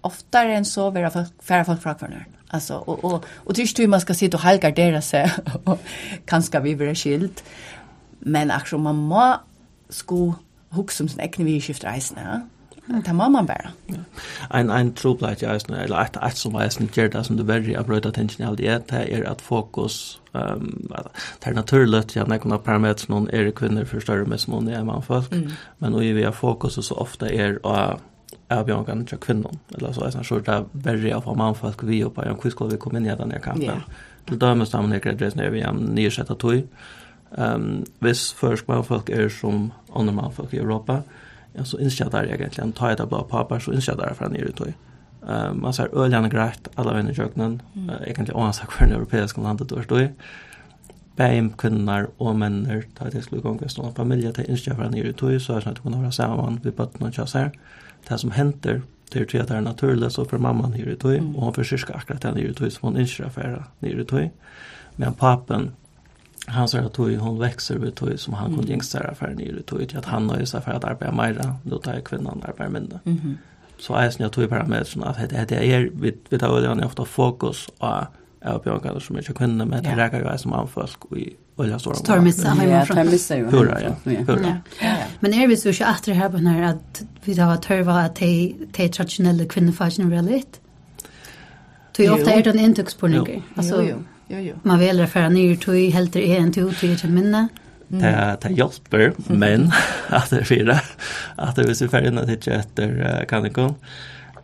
oftare 0.01 0.55
än 0.55 0.65
så 0.65 0.89
vera 0.89 1.09
färre 1.41 1.65
folk 1.65 1.81
fra 1.81 1.93
kvarnör. 1.93 2.25
Alltså, 2.49 2.75
och, 2.75 3.03
och, 3.03 3.25
och 3.35 3.53
det 3.53 3.61
är 3.61 3.81
ju 3.81 3.87
man 3.87 4.01
ska 4.01 4.13
sitta 4.13 4.37
och 4.37 4.43
halgardera 4.43 5.01
sig 5.01 5.31
och 5.63 5.79
kanske 6.25 6.59
vi 6.59 6.75
blir 6.75 6.95
skilt. 6.95 7.43
Men 8.19 8.51
akkurat 8.51 8.81
man 8.81 8.95
må 8.95 9.35
sko 9.89 10.33
hugsa 10.69 11.03
om 11.03 11.09
sin 11.09 11.19
egen 11.19 11.45
vidskift 11.45 11.83
ja. 11.83 12.41
Det 12.87 13.13
må 13.15 13.27
man 13.29 13.47
bare. 13.47 13.71
En 14.55 14.69
en 14.71 14.93
tropleit 14.95 15.41
jeg 15.43 15.51
eisen, 15.51 15.73
eller 15.75 15.99
et, 15.99 16.17
et 16.23 16.37
som 16.37 16.55
eisen 16.55 16.89
gjør 16.95 17.09
det 17.11 17.25
som 17.25 17.37
du 17.37 17.43
verri 17.43 17.75
av 17.75 17.87
brøyta 17.87 18.11
tension 18.15 18.45
i 18.47 18.55
det, 18.61 18.77
det 18.91 19.01
er 19.13 19.25
at 19.27 19.41
fokus, 19.41 20.21
um, 20.33 20.87
det 20.87 21.49
er 21.49 21.53
naturligt, 21.53 22.15
ja, 22.15 22.23
nekon 22.23 22.55
av 22.55 22.63
parametrene 22.63 23.13
noen 23.13 23.29
er 23.33 23.51
kvinner 23.51 23.85
for 23.85 23.99
større 23.99 24.25
med 24.25 24.39
som 24.39 24.55
noen 24.55 24.69
er 24.71 24.87
mannfolk, 24.87 25.31
mm. 25.31 25.51
men 25.83 25.97
og 25.97 26.03
i 26.03 26.13
vi 26.15 26.23
har 26.23 26.35
fokus 26.35 26.79
så 26.79 26.95
ofte 26.95 27.27
er 27.27 27.59
å 27.63 27.99
avbjørngan 28.49 29.05
til 29.05 29.19
kvinnen, 29.19 29.59
eller 29.75 29.91
så 29.91 30.07
eisen, 30.07 30.23
så 30.23 30.39
det 30.39 30.55
er 30.55 30.69
verri 30.87 31.11
av 31.11 31.27
mannfolk 31.35 31.83
vi 31.83 32.03
oppe, 32.07 32.23
ja, 32.23 32.35
hvor 32.39 32.55
skal 32.55 32.71
vi 32.71 32.79
komme 32.79 33.01
inn 33.01 33.11
i 33.11 33.19
denne 33.19 33.43
kampen? 33.43 33.67
Yeah. 33.67 34.15
Til 34.27 34.39
dømes 34.39 34.71
da 34.71 34.79
damen 34.79 34.95
er 34.95 35.03
greit 35.03 35.21
reisner 35.21 35.51
vi 35.51 35.59
igjen 35.59 36.23
av 36.23 36.35
tog, 36.39 36.63
um, 37.35 37.83
hvis 37.99 38.29
først 38.33 38.67
mannfolk 38.71 39.11
er 39.11 39.27
som 39.27 39.73
andre 39.91 40.15
mannfolk 40.15 40.55
i 40.55 40.63
Europa, 40.63 41.01
mm 41.03 41.26
så 41.65 41.79
innskjer 41.81 42.09
der 42.13 42.29
egentlig, 42.29 42.63
en 42.63 42.73
tar 42.73 42.95
det 42.95 43.07
blå 43.09 43.23
papper, 43.29 43.59
så 43.59 43.73
innskjer 43.73 43.97
der 43.97 44.13
fra 44.13 44.29
nere 44.29 44.51
tog. 44.51 44.73
Uh, 45.23 45.53
man 45.57 45.73
ser 45.73 45.93
øljene 45.97 46.29
greit, 46.29 46.69
alle 46.77 46.93
vennene 46.93 47.11
i 47.11 47.17
kjøkkenen, 47.17 47.61
mm. 47.73 47.87
uh, 47.89 47.95
egentlig 48.07 48.35
åansak 48.35 48.71
for 48.71 48.85
den 48.85 48.95
europeiske 48.95 49.41
landet 49.41 49.69
der 49.69 49.81
stod 49.83 50.01
i. 50.01 50.09
Beim 51.17 51.49
kvinner 51.57 52.11
og 52.19 52.37
menner, 52.37 52.83
da 52.99 53.09
det 53.09 53.23
skulle 53.25 53.41
gå 53.41 53.55
en 53.55 53.69
stående 53.69 53.97
familie 53.97 54.31
til 54.31 54.45
innskjer 54.45 54.77
fra 54.77 54.91
nere 54.93 55.15
tog, 55.17 55.33
så 55.41 55.55
er 55.55 55.57
det 55.57 55.65
sånn 55.65 55.73
at 55.73 55.81
du 55.81 55.87
kan 55.87 55.97
har 56.03 56.13
sammen, 56.13 56.59
vi 56.63 56.71
bøtten 56.71 57.09
og 57.09 57.17
kjøsser. 57.17 57.49
Det 58.07 58.19
som 58.21 58.31
henter, 58.31 58.83
det 59.13 59.23
er 59.23 59.41
at 59.41 59.49
det 59.49 59.57
er 59.57 59.65
naturlig, 59.65 60.11
så 60.11 60.27
for 60.29 60.37
mamman 60.37 60.75
nere 60.77 60.95
tog, 60.95 61.17
mm. 61.17 61.33
og 61.35 61.49
hun 61.49 61.57
forsyrker 61.57 61.97
akkurat 61.97 62.21
den 62.21 62.37
nere 62.37 62.53
tog, 62.53 62.71
som 62.71 62.91
hun 62.91 63.01
innskjer 63.01 63.33
fra 63.33 63.65
nere 63.81 64.05
tog. 64.05 64.29
Men 64.97 65.17
papen, 65.17 65.71
han 66.49 66.67
sa 66.67 66.79
att 66.79 66.93
tog 66.93 67.15
hon 67.15 67.39
växer 67.39 67.75
vid 67.75 67.95
tog 67.95 68.19
som 68.19 68.33
han 68.33 68.55
kunde 68.55 68.71
gängsta 68.71 68.99
där 68.99 69.13
för 69.13 69.27
nere 69.27 69.61
tog 69.61 69.89
till 69.89 69.97
att 69.97 70.05
han 70.05 70.29
har 70.29 70.39
ju 70.39 70.45
sig 70.45 70.61
för 70.61 70.71
att 70.71 70.83
arbeta 70.83 71.11
mer 71.11 71.53
då 71.63 71.77
tar 71.77 71.93
jag 71.93 72.03
kvinnan 72.03 72.43
arbetar 72.47 72.69
mindre. 72.69 72.99
Mhm. 73.03 73.37
Så 73.79 73.93
är 73.93 74.13
jag 74.17 74.31
tog 74.31 74.49
parametrarna 74.49 75.05
att 75.07 75.29
det 75.29 75.45
det 75.49 75.73
är 75.73 75.89
vi, 75.93 76.17
vi 76.29 76.39
tar 76.39 76.57
oljan 76.57 76.83
ofta 76.83 77.05
fokus 77.05 77.69
och 77.77 77.87
jag 78.39 78.61
bjögar 78.63 78.99
som 78.99 79.15
är 79.15 79.21
kvinnor 79.21 79.65
med 79.65 79.83
det 79.83 79.95
räcker 79.95 80.31
ju 80.31 80.37
som 80.37 80.53
anfolk 80.53 81.05
och 81.05 81.17
i 81.17 81.35
olja 81.55 81.79
stora. 81.79 81.95
Tar 81.95 82.19
missa 82.19 82.49
hemifrån. 82.49 82.97
Tar 82.97 83.03
missa 83.03 83.37
ju. 83.37 83.45
Hurra, 83.45 83.81
ja. 83.81 84.11
Hurra. 84.27 84.57
Men 85.19 85.33
är 85.33 85.47
vi 85.47 85.57
så 85.57 85.71
inte 85.71 85.85
att 85.85 86.03
det 86.03 86.13
här 86.13 86.29
på 86.29 86.37
när 86.37 86.61
att 86.63 87.03
vi 87.23 87.35
tar 87.35 87.55
törva 87.55 87.93
att 87.93 88.15
de 88.15 88.55
traditionella 88.93 89.45
kvinnofagen 89.45 90.05
är 90.05 90.15
väldigt? 90.15 90.61
Det 91.95 92.05
är 92.05 92.13
ofta 92.13 92.31
är 92.31 92.43
det 92.43 92.49
en 92.49 92.59
intryckspårning. 92.59 93.43
Alltså, 93.55 93.83
jo, 93.83 93.89
jo. 93.89 94.03
Jo, 94.27 94.39
jo. 94.39 94.55
Man 94.63 94.79
väljer 94.79 95.03
att 95.03 95.11
föra 95.11 95.29
nye 95.29 95.57
tog, 95.57 95.75
helt 95.75 96.15
i 96.15 96.35
en 96.35 96.53
tog, 96.53 96.77
tog 96.77 96.89
ikke 96.89 97.07
minne. 97.07 97.47
Mm. 97.91 98.01
Det 98.01 98.37
det 98.41 98.53
hjälper, 98.53 99.13
men 99.27 99.71
att 100.09 100.29
det 100.29 100.43
fyra 100.43 100.79
att 101.35 101.55
det 101.55 101.63
vill 101.63 101.75
sig 101.75 101.89
färdigt 101.89 102.19
att 102.19 102.29
hitta 102.29 102.51
efter 102.51 103.25
kanikon. 103.29 103.75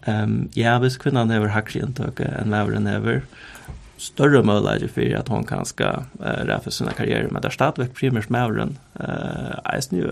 Ehm 0.05 0.23
um, 0.23 0.49
ja, 0.53 0.79
hvis 0.79 0.97
kvinnan 0.97 1.31
över 1.31 1.47
hackskintag 1.47 2.19
en 2.41 2.49
mävren 2.49 2.87
över 2.87 3.21
större 4.03 4.43
möjligheter 4.43 4.87
för 4.87 5.15
att 5.15 5.27
hon 5.27 5.43
kan 5.43 5.65
ska 5.65 5.83
uh, 5.85 6.25
räffa 6.25 6.71
sina 6.71 6.91
karriärer 6.91 7.27
men 7.31 7.41
där 7.41 7.49
stadväck 7.49 7.93
primärt 7.93 8.29
med 8.29 8.43
öron 8.43 8.77
eh 8.99 9.73
är 9.73 9.81
nu 9.89 10.03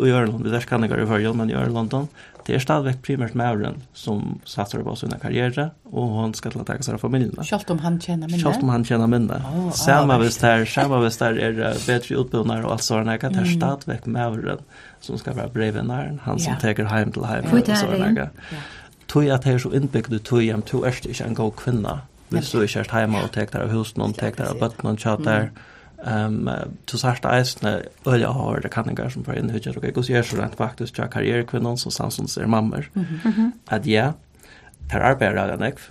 och 0.00 0.08
gör 0.08 0.26
London 0.26 0.52
där 0.52 0.60
kan 0.60 0.80
det 0.80 0.88
gå 0.88 0.94
över 0.94 1.32
men 1.32 1.48
gör 1.48 1.66
London 1.66 2.08
det 2.46 2.54
är 2.54 2.58
stadväck 2.58 3.02
primärt 3.02 3.34
med 3.34 3.50
öron 3.50 3.82
som 3.92 4.40
satsar 4.44 4.78
på 4.78 4.96
sina 4.96 5.18
karriärer 5.18 5.70
och 5.82 6.08
hon 6.08 6.34
ska 6.34 6.50
ta 6.50 6.64
sig 6.64 6.76
av 6.76 6.80
sina 6.80 6.98
familjerna. 6.98 7.44
Schalt 7.44 7.70
om 7.70 7.78
han 7.78 8.00
tjänar 8.00 8.28
minne. 8.28 8.42
Schalt 8.42 8.62
om 8.62 8.68
han 8.68 8.84
tjänar 8.84 9.06
minne. 9.06 9.34
Oh, 9.34 9.70
samma 9.70 10.14
ah, 10.14 10.18
visst 10.18 10.42
här 10.42 10.64
samma 10.64 11.00
visst 11.00 11.20
här 11.20 11.34
är 11.38 11.86
bättre 11.86 12.14
utbildningar 12.14 12.62
och 12.62 12.72
allt 12.72 12.82
sådana. 12.82 13.12
Jag 13.12 13.20
kan 13.20 13.32
ta 13.32 13.40
mm. 13.40 13.56
stadväck 13.56 14.06
med 14.06 14.26
öron 14.26 14.58
som 15.00 15.18
ska 15.18 15.32
vara 15.32 15.48
brevenaren 15.48 16.20
han 16.22 16.38
som 16.38 16.52
ja. 16.52 16.74
tar 16.74 16.84
hem 16.84 17.12
till 17.12 17.24
hem 17.24 17.44
och 17.52 17.76
sådana. 17.76 18.28
Tog 19.06 19.30
att 19.30 19.42
det 19.42 19.50
är 19.50 19.58
så 19.58 19.74
inbyggt 19.74 20.10
du 20.10 20.18
tog 20.18 20.42
hem, 20.42 20.62
tog 20.62 20.86
är 20.86 21.06
inte 21.08 21.24
en 21.24 21.34
god 21.34 21.56
kvinna 21.56 22.00
hvis 22.30 22.50
du 22.50 22.60
ikke 22.60 22.84
er 22.84 23.00
hjemme 23.04 23.22
og 23.22 23.32
tek 23.34 23.52
der 23.52 23.66
av 23.66 23.72
husen, 23.74 24.02
og 24.02 24.14
tek 24.18 24.38
der 24.38 24.50
av 24.50 24.60
bøtten 24.60 24.90
og 24.90 25.00
tjatt 25.02 25.24
der. 25.26 25.50
Um, 25.96 26.48
to 26.86 26.98
sagt 27.00 27.24
eisne 27.24 27.80
øya 28.06 28.28
har 28.30 28.60
det 28.60 28.70
kan 28.70 28.90
som 29.10 29.24
får 29.24 29.38
inn 29.40 29.50
hudjer 29.50 29.78
og 29.78 29.84
jeg 29.84 29.94
går 29.94 30.02
så 30.22 30.36
rent 30.36 30.56
faktisk 30.56 30.94
til 30.94 31.08
karrierekvinnen 31.08 31.76
som 31.76 31.90
samsons 31.90 32.36
er 32.36 32.46
mammer. 32.46 32.84
At 33.70 33.86
ja, 33.86 34.12
her 34.92 35.00
arbeider 35.00 35.48
jeg 35.48 35.58
nekv, 35.58 35.88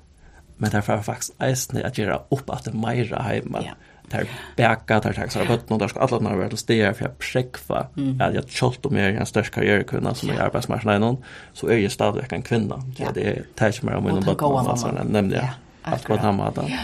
men 0.58 0.72
der 0.72 0.82
får 0.82 1.02
faktisk 1.02 1.34
eisne 1.42 1.84
at 1.84 1.98
gjøre 1.98 2.22
opp 2.32 2.54
at 2.54 2.66
det 2.66 2.74
meira 2.74 3.24
heima. 3.24 3.64
Ja. 3.66 3.74
Der 4.12 4.30
bæka, 4.56 5.00
der 5.02 5.14
tar 5.18 5.30
seg 5.34 5.48
bøtten, 5.48 5.74
og 5.74 5.80
der 5.80 5.88
skal 5.88 6.02
alle 6.06 6.20
når 6.22 6.38
være 6.38 6.50
til 6.50 6.58
steder, 6.58 6.94
for 6.94 7.08
jeg 7.08 7.14
prekva 7.20 7.80
at 8.22 8.36
jeg 8.36 8.46
kjolt 8.54 8.86
om 8.86 8.96
jeg 8.96 9.16
er 9.16 9.20
en 9.20 9.26
størst 9.26 9.52
karrierekvinne 9.52 10.16
som 10.16 10.30
er 10.30 10.44
arbeidsmarsen 10.46 10.92
enn, 10.94 11.18
så 11.54 11.68
er 11.68 11.82
jeg 11.82 11.92
stadigvæk 11.92 12.34
en 12.34 12.44
kvinne. 12.44 12.78
Det 12.98 13.08
er 13.08 13.12
det 13.18 13.24
jeg 13.26 13.46
tar 13.58 13.74
ikke 13.74 13.86
mer 13.90 13.98
om 13.98 14.08
innom 14.08 14.24
bøtten, 14.24 15.12
nemlig. 15.12 15.42
Ja 15.42 15.65
akkurat 15.86 16.20
han 16.20 16.38
var 16.38 16.52
där. 16.52 16.80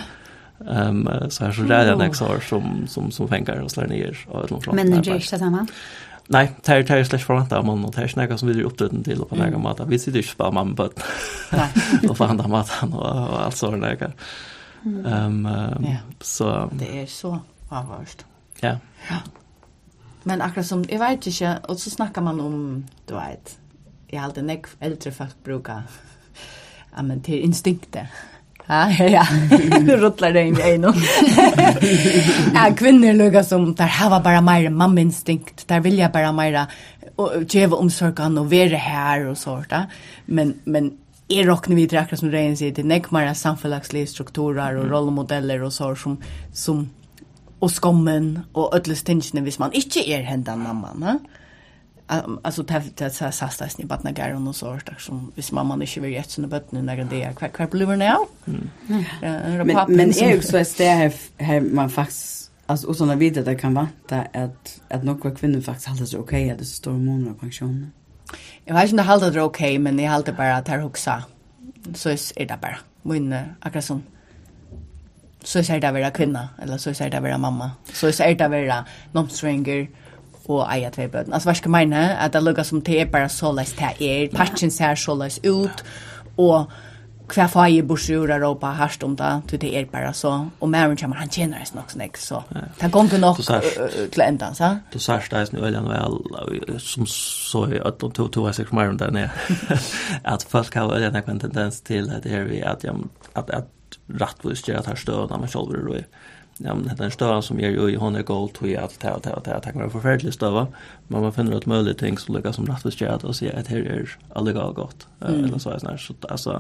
Ehm 0.70 1.10
så 1.30 1.46
här 1.46 1.52
så 1.52 1.62
där 1.62 1.86
jag 1.86 1.98
nästa 1.98 2.26
år 2.26 2.40
som 2.40 2.88
som 2.88 3.12
som 3.12 3.28
fänkar 3.28 3.60
och 3.60 3.72
slår 3.72 3.88
ner 3.88 4.18
och 4.28 4.44
ett 4.44 4.52
långt 4.52 4.74
Men 4.74 4.92
det 4.92 5.12
är 5.12 5.16
inte 5.16 5.40
samma. 5.40 5.68
Nej, 6.28 6.52
tar 6.62 6.84
tar 6.84 7.04
slash 7.04 7.20
för 7.20 7.34
att 7.36 7.66
man 7.66 7.86
och 7.86 7.94
tar 7.94 8.08
snäga 8.08 8.38
som 8.38 8.48
vi 8.48 8.54
vidare 8.54 8.68
uppdaten 8.68 9.04
till 9.04 9.20
på 9.20 9.36
några 9.36 9.58
mat. 9.58 9.82
Vi 9.88 10.00
sitter 10.00 10.20
ju 10.20 10.28
bara 10.38 10.52
mamma 10.52 10.76
på. 10.76 10.90
Nej. 11.52 11.70
Och 12.10 12.18
fan 12.18 12.38
där 12.38 12.48
mat 12.48 12.70
han 12.70 12.94
och 12.94 13.46
allt 13.46 13.56
sånt 13.56 13.82
där. 13.82 14.14
Ehm 15.06 15.48
så 16.22 16.70
det 16.74 17.02
är 17.02 17.06
så 17.06 17.40
avvärst. 17.70 18.26
Ja. 18.60 18.78
Ja. 19.10 19.18
Men 20.24 20.42
akkurat 20.42 20.66
som, 20.66 20.84
jeg 20.90 21.00
vet 21.00 21.28
ikke, 21.28 21.56
og 21.70 21.80
så 21.80 21.90
snakker 21.90 22.22
man 22.22 22.40
om, 22.40 22.86
du 23.10 23.16
vet, 23.16 23.56
jeg 24.12 24.20
har 24.20 24.28
alltid 24.28 24.46
nek 24.46 24.68
eldre 24.82 25.12
folk 25.12 25.40
bruker, 25.46 25.88
ja, 26.92 27.02
men 27.02 27.24
til 27.26 27.42
instinktet, 27.42 28.12
Ja, 28.72 28.90
ja. 28.90 29.26
Nu 29.82 29.98
rullar 29.98 30.34
det 30.34 30.44
in 30.44 30.58
i 30.60 30.72
en. 30.72 30.84
Ja, 32.54 32.74
kvinnor 32.78 33.14
lukar 33.14 33.44
som 33.44 33.74
där 33.74 33.86
hava 33.86 34.20
bara 34.20 34.42
mer 34.42 34.70
mamminstinkt, 34.70 35.68
där 35.68 35.80
vilja 35.80 36.10
bara 36.10 36.32
mer 36.32 36.66
och 37.16 37.32
geva 37.50 37.78
omsorgan 37.78 38.38
och 38.38 38.52
vara 38.52 38.78
här 38.78 39.28
och 39.28 39.38
sårta. 39.38 39.86
Men 40.26 40.54
men 40.64 40.92
är 41.28 41.44
rocknar 41.44 41.76
vi 41.76 41.86
drakar 41.86 42.18
som 42.18 42.32
rein 42.32 42.58
sig 42.58 42.74
till 42.74 42.86
nekmara 42.86 43.36
samfällagsliga 43.36 44.08
strukturer 44.08 44.78
och 44.78 44.90
rollmodeller 44.90 45.64
och 45.64 45.74
så 45.74 45.96
som 45.96 46.18
som 46.54 46.90
och 47.60 47.72
skommen 47.72 48.40
och 48.54 48.76
ödlestinsen 48.76 49.44
hvis 49.44 49.60
man 49.60 49.72
inte 49.74 50.10
är 50.10 50.22
hendan 50.22 50.60
mamman. 50.60 51.02
Ja? 51.02 51.20
alltså 52.42 52.64
det 52.64 52.84
det 52.98 53.10
så 53.10 53.32
så 53.32 53.48
så 53.48 53.66
ni 53.78 53.86
bara 53.86 54.00
när 54.04 54.48
och 54.48 54.56
så 54.56 54.80
där 54.86 54.96
som 55.00 55.32
hvis 55.36 55.52
mamma 55.52 55.76
inte 55.76 56.00
vill 56.00 56.12
gett 56.12 56.30
sina 56.30 56.48
bötten 56.48 56.86
när 56.86 57.04
det 57.04 57.24
är 57.24 57.34
kvar 57.34 57.48
kvar 57.48 57.68
blir 57.68 57.88
nu. 57.88 58.14
Men 58.86 59.86
men 59.88 60.10
är 60.10 60.42
så 60.42 60.58
ett 60.58 60.78
det 60.78 60.90
här 60.90 61.14
här 61.38 61.62
man 61.62 61.90
faktiskt 61.90 62.52
alltså 62.66 62.88
och 62.88 62.96
såna 62.96 63.16
vidare 63.16 63.46
det 63.46 63.56
kan 63.56 63.74
vänta 63.74 64.22
att 64.34 64.82
att 64.90 65.04
några 65.04 65.32
kvinnor 65.32 65.62
faktiskt 65.62 65.88
håller 65.88 66.06
sig 66.06 66.20
okej 66.20 66.52
att 66.52 66.60
det 66.60 66.66
står 66.66 66.92
månader 66.92 67.34
pension. 67.34 67.92
Jag 68.66 68.76
vet 68.76 68.92
inte 68.92 69.04
håller 69.04 69.32
det 69.32 69.42
okej 69.42 69.80
men 69.80 70.00
jag 70.00 70.12
håller 70.12 70.34
bara 70.34 70.58
att 70.58 70.68
här 70.68 70.80
huxa. 70.80 71.24
Så 71.94 72.10
är 72.10 72.46
det 72.46 72.58
bara. 72.62 72.78
Men 73.02 73.36
akkurat 73.60 73.86
sån 73.86 74.04
så 75.44 75.60
är 75.60 75.80
det 75.80 75.88
att 75.88 75.94
vara 75.94 76.12
kvinna 76.12 76.50
eller 76.62 76.78
så 76.78 76.90
är 76.90 77.10
det 77.10 77.18
att 77.18 77.24
vara 77.24 77.38
mamma. 77.38 77.72
Så 77.94 78.08
är 78.08 78.36
det 78.36 78.46
att 78.46 78.52
vara 78.52 78.86
nomstringer. 79.12 79.76
Mm 79.76 79.88
og 80.50 80.64
eia 80.66 80.90
tvei 80.94 81.08
bøten. 81.12 81.34
Altså, 81.34 81.50
hva 81.50 81.58
skal 81.58 81.72
meine, 81.74 82.06
at 82.20 82.34
det 82.34 82.44
lukkar 82.44 82.68
som 82.68 82.82
det 82.82 83.02
er 83.02 83.12
bare 83.12 83.30
så 83.30 83.52
leis 83.56 83.74
det 83.78 83.92
er, 84.00 84.32
patchen 84.34 84.72
ser 84.72 84.96
så 85.00 85.16
leis 85.18 85.40
ut, 85.46 85.84
og 86.38 86.72
hva 87.32 87.46
får 87.48 87.68
jeg 87.72 87.86
bort 87.88 88.10
ur 88.12 88.32
Europa 88.34 88.74
herst 88.76 89.04
om 89.08 89.14
det, 89.16 89.30
til 89.48 89.62
det 89.62 89.72
er 89.80 89.86
bare 89.92 90.12
så, 90.18 90.32
og 90.60 90.70
Maren 90.70 90.98
kommer, 91.00 91.22
han 91.22 91.32
tjener 91.32 91.62
oss 91.64 91.74
nok 91.76 91.94
snakk, 91.94 92.18
så 92.20 92.42
det 92.82 92.90
går 92.92 93.08
ikke 93.08 93.22
nok 93.22 93.40
til 94.12 94.24
enda, 94.26 94.52
så. 94.58 94.74
Du 94.92 95.00
sier 95.00 95.24
det 95.32 95.44
er 95.46 95.62
veldig 95.64 95.84
vel, 95.88 96.80
som 96.84 97.08
så 97.08 97.66
i 97.72 97.80
at 97.80 98.02
de 98.02 98.12
to 98.18 98.28
tog 98.28 98.50
er 98.50 98.58
sikkert 98.58 98.80
Maren 98.82 99.00
der 99.00 99.16
nede, 99.16 99.30
at 100.34 100.44
folk 100.50 100.76
har 100.76 100.92
veldig 100.92 101.24
en 101.24 101.46
tendens 101.46 101.80
til 101.88 102.12
at 102.12 102.26
det 102.28 102.36
er 102.36 102.50
vi, 102.50 102.60
at, 102.60 102.84
at, 103.36 103.56
at 103.62 103.98
rettvis 104.22 104.64
gjør 104.68 104.82
at 104.82 104.92
her 104.92 105.00
støvende 105.00 105.40
man 105.40 105.52
selv 105.52 105.72
er 105.76 105.88
roi 105.88 106.04
ja, 106.64 106.74
men 106.74 106.96
den 106.98 107.12
støvan 107.14 107.44
som 107.46 107.60
gjør 107.60 107.76
jo 107.76 107.88
i 107.90 107.98
hon 108.00 108.18
er 108.18 108.26
gold 108.28 108.54
tog 108.58 108.72
alt 108.78 108.98
ta 109.02 109.16
og 109.18 109.24
ta 109.26 109.34
og 109.38 109.46
det, 109.46 109.58
det 109.66 109.74
kan 109.74 109.84
være 109.84 109.94
forferdelig 109.96 110.34
støva, 110.36 110.68
men 111.08 111.26
man 111.26 111.34
finner 111.36 111.58
ut 111.58 111.68
mulige 111.70 112.00
ting 112.02 112.20
som 112.20 112.36
lukkar 112.36 112.56
som 112.58 112.68
rettvis 112.70 113.00
gjør 113.02 113.26
og 113.26 113.38
sier 113.38 113.58
at 113.58 113.72
her 113.72 113.88
er 113.88 114.16
allega 114.38 114.68
og 114.68 114.78
godt, 114.82 115.08
mm. 115.22 115.44
eller 115.46 115.62
så 115.62 115.74
er 115.74 115.82
sånn 115.82 115.94
her, 115.94 116.04
så 116.04 116.16
altså, 116.30 116.60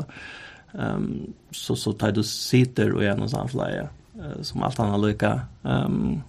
um, 0.73 1.11
så, 1.51 1.77
så 1.77 1.93
tar 1.93 2.15
du 2.17 2.23
sitter 2.27 2.95
og 2.95 3.05
gjennom 3.05 3.29
samfleie, 3.31 3.87
uh, 4.19 4.39
som 4.47 4.65
alt 4.65 4.81
annet 4.81 5.05
lukka, 5.05 5.35
um, 5.63 6.23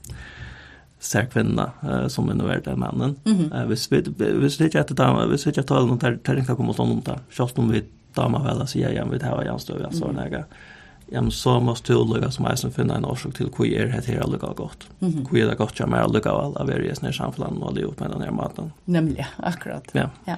ser 1.03 1.27
kvinna 1.27 1.73
uh, 1.83 2.07
som 2.09 2.29
är 2.31 2.35
nöjd 2.35 2.79
mannen. 2.79 3.17
Mm 3.25 3.39
-hmm. 3.39 3.63
uh, 3.63 3.67
hvis 3.67 3.93
vi 3.93 4.01
hvis 4.17 4.61
vi 4.61 4.65
inte 4.65 4.81
att 4.81 4.97
ta 4.97 5.27
hvis 5.27 5.47
vi 5.47 5.51
inte 5.51 5.61
att 5.61 5.67
ta 5.67 5.85
någon 5.85 5.99
tar 5.99 6.17
tar 6.17 6.37
inte 6.37 6.55
komma 6.55 6.71
åt 6.71 6.77
honom 6.77 7.03
där. 7.05 7.19
Schysst 7.31 7.59
om 7.59 7.71
vi 7.71 7.83
damer 8.15 8.39
väl 8.39 8.63
att 8.63 8.71
säga 8.71 8.93
ja 8.93 9.05
med 9.05 9.23
här 9.23 9.45
jag 9.45 9.61
står 9.61 9.81
jag 9.81 9.95
så 9.95 10.13
nära. 10.13 10.27
Mm 10.27 10.43
-hmm 10.43 10.72
ja, 11.13 11.21
men 11.21 11.31
så 11.31 11.61
måste 11.61 11.93
du 11.93 12.05
lukka 12.05 12.31
som 12.31 12.47
eisen 12.49 12.73
finna 12.73 12.97
en 12.97 13.05
orsak 13.05 13.35
til 13.37 13.51
hvor 13.53 13.69
er 13.69 13.91
det 13.93 14.07
her 14.07 14.25
lukka 14.27 14.53
godt. 14.57 14.89
Mm 15.01 15.11
-hmm. 15.11 15.29
Hvor 15.29 15.39
er 15.39 15.49
det 15.49 15.59
godt 15.59 15.81
ja, 15.81 15.87
mer 15.87 16.09
lukka 16.09 16.31
vel 16.31 16.57
av 16.57 16.71
i 16.71 16.89
jesne 16.89 17.13
samfunn 17.13 17.63
og 17.63 17.75
livet 17.75 18.01
med 18.01 18.11
den 18.11 18.23
her 18.23 18.31
maten. 18.31 18.73
Nämligen, 18.87 19.27
akkurat. 19.39 19.83
Ja. 19.95 20.09
ja. 20.27 20.37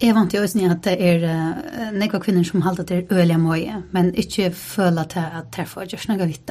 Jeg 0.00 0.14
vant 0.14 0.34
jo 0.34 0.42
også 0.42 0.70
at 0.70 0.84
det 0.84 0.96
er 1.00 1.24
uh, 1.26 1.98
nekva 1.98 2.18
kvinner 2.18 2.44
som 2.44 2.62
halda 2.62 2.82
til 2.82 3.06
ølige 3.10 3.38
møye, 3.38 3.82
men 3.92 4.14
ikke 4.14 4.50
føler 4.50 5.04
til 5.04 5.18
at 5.18 5.50
det 5.56 5.62
er 5.62 5.64
for 5.64 5.84
gjørs 5.84 6.08
noe 6.08 6.26
vitt. 6.26 6.50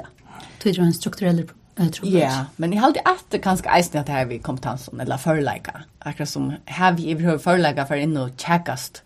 Tror 0.59 0.71
det 0.71 0.79
er 0.79 0.83
en 0.83 0.93
strukturell 0.93 1.43
problem? 1.45 2.13
Ja, 2.13 2.19
yeah, 2.19 2.45
men 2.57 2.73
jeg 2.73 2.81
halda 2.81 2.99
at 3.05 3.23
det 3.31 3.41
kanskje 3.41 3.71
eisen 3.77 3.97
at 3.97 4.07
det 4.07 4.15
er 4.15 4.25
vi 4.25 4.37
kompetansen, 4.37 4.99
eller 5.01 5.17
forleika. 5.17 5.71
Akkurat 6.01 6.27
som 6.27 6.51
her 6.65 6.93
vi 6.93 7.13
overhøver 7.13 7.37
forleika 7.37 7.85
for 7.85 7.95
inn 7.95 8.17
og 8.17 8.35
tjekkast 8.37 9.03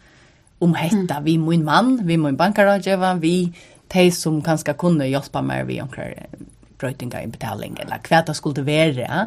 om 0.61 0.75
hetta 0.77 1.19
mm. 1.19 1.25
vi 1.25 1.37
min 1.37 1.63
mann, 1.65 1.99
vi 2.07 2.17
min 2.17 2.37
bankarådgjøver, 2.37 3.19
vi 3.19 3.53
de 3.93 4.11
som 4.15 4.41
kanskje 4.43 4.77
kunne 4.79 5.09
hjelpe 5.09 5.41
meg 5.45 5.67
ved 5.67 5.81
omkring 5.85 6.47
brøytinga 6.81 7.21
i 7.21 7.31
betaling, 7.31 7.77
eller 7.81 8.01
hva 8.07 8.21
det 8.25 8.35
skulle 8.37 8.65
være. 8.65 9.05
Ja? 9.05 9.25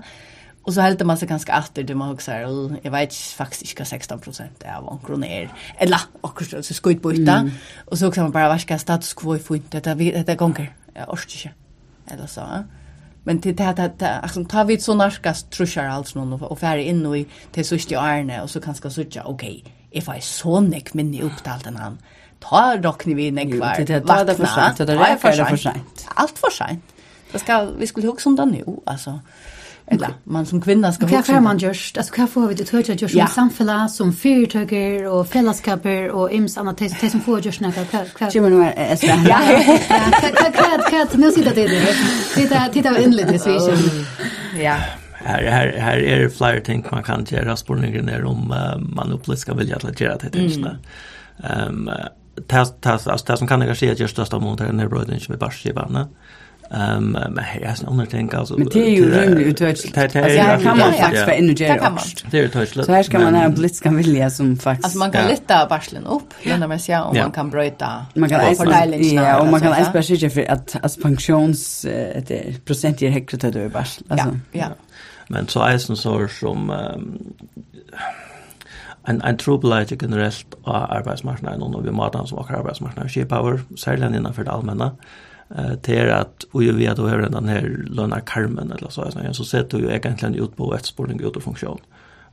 Og 0.64 0.72
så 0.72 0.84
heldte 0.84 1.04
man 1.04 1.18
seg 1.20 1.28
ganske 1.28 1.52
atter 1.52 1.84
til 1.84 1.98
man 2.00 2.14
hugsar, 2.14 2.46
jeg 2.80 2.92
vet 2.92 3.16
faktisk 3.36 3.74
ikke 3.74 3.84
16 3.84 4.22
prosent 4.24 4.64
av 4.64 4.86
omkron 4.88 5.26
er, 5.26 5.50
eller 5.80 6.06
akkurat 6.24 6.64
så 6.64 6.76
skuit 6.76 7.02
bøyta, 7.04 7.42
mm. 7.42 7.50
og 7.86 7.98
så 7.98 8.08
hugsar 8.08 8.24
man 8.24 8.32
bara, 8.32 8.48
hva 8.52 8.62
skal 8.62 8.80
status 8.80 9.12
quo 9.18 9.36
i 9.36 9.42
funnet, 9.44 9.68
dette, 9.74 9.94
dette 10.00 10.38
gonger, 10.40 10.72
jeg 10.94 11.10
orsker 11.12 11.36
ikke, 11.42 11.52
eller 12.14 12.32
så. 12.32 12.48
Men 13.24 13.40
til 13.40 13.58
det, 13.58 13.66
att 13.66 14.00
det, 14.00 14.08
altså, 14.22 14.44
ta 14.44 14.64
vi 14.64 14.80
så 14.80 14.94
narkas 14.94 15.42
truschar 15.42 15.88
alls 15.88 16.14
noen, 16.14 16.32
og 16.32 16.58
færre 16.58 16.82
inn 16.82 17.04
i 17.14 17.24
til 17.52 17.64
sørste 17.64 17.98
årene, 18.00 18.42
og 18.42 18.50
så 18.50 18.60
kanskje 18.60 18.90
sørste, 18.90 19.26
ok, 19.26 19.44
jeg 19.94 20.02
får 20.02 20.20
så 20.20 20.60
nek 20.60 20.94
minne 20.94 21.24
opptalt 21.24 21.66
enn 21.68 21.80
han, 21.80 21.98
ta 22.40 22.76
rockni 22.76 23.14
vi 23.14 23.30
nekvar. 23.30 23.74
Det 23.86 23.90
är 23.90 24.24
det 24.24 24.34
för 24.34 24.46
sent, 24.46 24.76
det 24.76 24.92
är 24.92 25.44
för 25.44 25.56
sent. 25.56 26.06
Allt 26.14 26.38
för 26.38 26.50
sent. 26.50 26.84
Det 27.32 27.38
ska 27.38 27.64
vi 27.78 27.86
skulle 27.86 28.06
hugga 28.06 28.20
som 28.20 28.36
då 28.36 28.44
nu 28.44 28.64
alltså. 28.86 29.20
Eller 29.86 30.08
man 30.24 30.46
som 30.46 30.60
kvinna 30.60 30.92
ska 30.92 31.06
hugga. 31.06 31.16
Vad 31.16 31.42
man 31.42 31.58
just? 31.58 31.98
Alltså 31.98 32.12
vad 32.18 32.30
får 32.30 32.48
vi 32.48 32.54
det 32.54 32.70
höra 32.70 32.82
just 32.94 33.14
som 33.14 33.26
samfälla 33.28 33.88
som 33.88 34.12
fyrtöger 34.12 35.06
och 35.06 35.28
fällskaper 35.28 36.10
och 36.10 36.32
ims 36.32 36.58
annat 36.58 36.78
det 36.78 37.10
som 37.10 37.20
får 37.20 37.40
just 37.40 37.60
några 37.60 37.84
kvar. 37.84 38.30
Jimmy 38.32 38.48
nu 38.48 38.62
är 38.62 38.96
det. 39.00 39.28
Ja. 39.28 39.40
Kat 40.20 40.56
kat 40.56 40.90
kat 40.90 41.16
nu 41.16 41.30
sitter 41.30 41.54
det 41.54 41.66
där. 41.66 41.96
Titta 42.34 42.68
titta 42.72 43.00
inledningsvis. 43.00 43.64
så 43.64 43.72
Ja. 44.62 44.76
Här 45.12 45.42
här 45.42 45.76
här 45.78 45.96
är 45.96 46.20
det 46.20 46.30
flera 46.30 46.60
ting 46.60 46.84
man 46.90 47.02
kan 47.02 47.26
göra 47.28 47.56
spårningen 47.56 48.04
ner 48.04 48.24
om 48.24 48.54
man 48.96 49.12
upplever 49.12 49.38
ska 49.38 49.54
vilja 49.54 49.76
att 49.76 50.00
göra 50.00 50.16
det 50.16 50.30
tänkte. 50.30 50.76
Ehm 51.42 51.90
tas 52.48 52.74
det 52.80 53.12
as 53.12 53.22
tas 53.22 53.40
kan 53.40 53.60
jag 53.60 53.76
säga 53.76 53.94
just 53.94 54.18
att 54.18 54.42
mot 54.42 54.58
den 54.58 54.80
här 54.80 54.88
bröden 54.88 55.20
som 55.20 55.32
vi 55.32 55.38
bara 55.38 55.50
ser 55.50 55.72
va. 55.72 56.08
Ehm 56.70 57.10
men 57.10 57.38
här 57.38 57.60
är 57.60 57.66
en 57.66 57.88
annan 57.88 58.06
tänk 58.10 58.34
alltså. 58.34 58.58
Men 58.58 58.68
det 58.68 58.86
är 58.86 58.90
ju 58.90 59.10
rimligt 59.10 59.46
uttryckt. 59.46 59.98
Alltså 59.98 60.18
kan 60.62 60.78
man 60.78 60.92
faktiskt 60.92 61.24
för 61.24 61.32
energi 61.32 61.78
också. 61.80 62.26
Det 62.30 62.38
är 62.38 62.42
uttryckt. 62.42 62.84
Så 62.84 62.92
här 62.92 63.02
ska 63.02 63.18
man 63.18 63.34
ha 63.34 63.42
en 63.42 63.54
blitz 63.54 63.80
kan 63.80 63.96
vilja 63.96 64.30
som 64.30 64.56
faktiskt. 64.56 64.84
Alltså 64.84 64.98
man 64.98 65.10
kan 65.10 65.26
lätta 65.26 65.66
barslen 65.66 66.06
upp 66.06 66.34
genom 66.42 66.70
att 66.70 66.82
säga 66.82 67.04
om 67.04 67.16
man 67.16 67.32
kan 67.32 67.50
bryta. 67.50 68.06
Man 68.14 68.28
kan 68.28 68.56
fördelning. 68.56 69.14
Ja, 69.14 69.40
och 69.40 69.46
man 69.46 69.60
kan 69.60 69.72
ens 69.72 69.92
precis 69.92 70.34
för 70.34 70.50
att 70.50 70.76
as 70.82 70.96
pensions 70.96 71.82
det 72.26 72.64
procent 72.64 73.02
är 73.02 73.10
högt 73.10 73.34
att 73.34 73.52
det 73.52 73.62
är 73.62 73.68
barsel 73.68 74.04
alltså. 74.08 74.38
Ja. 74.52 74.66
Men 75.28 75.48
så 75.48 75.62
är 75.62 75.72
det 75.72 75.78
som 75.78 75.96
som 76.28 76.72
en 79.08 79.22
en 79.22 79.36
trubbelage 79.36 79.96
generelt 80.02 80.54
av 80.64 80.86
arbeidsmarknaden 80.90 81.74
og 81.74 81.84
vi 81.84 81.90
måten 81.90 82.26
som 82.26 82.38
akkurat 82.38 82.58
arbeidsmarknaden 82.58 83.28
power 83.28 83.58
særlig 83.76 84.16
innenfor 84.16 84.44
det 84.44 84.50
allmänna 84.50 84.90
eh 85.50 85.74
till 85.82 86.10
att 86.10 86.44
och 86.52 86.62
vi 86.62 86.70
vet 86.70 86.96
då 86.96 87.08
hur 87.08 87.22
den 87.22 87.48
här 87.48 87.84
Lona 87.86 88.20
karmen 88.20 88.72
eller 88.72 88.90
så 88.90 89.10
så 89.10 89.34
så 89.34 89.44
sett 89.44 89.70
du 89.70 89.78
ju 89.78 89.90
egentligen 89.90 90.34
ut 90.34 90.56
på 90.56 90.74
ett 90.74 90.86
spårning 90.86 91.20
ut 91.20 91.36
och 91.36 91.42
funktion. 91.42 91.78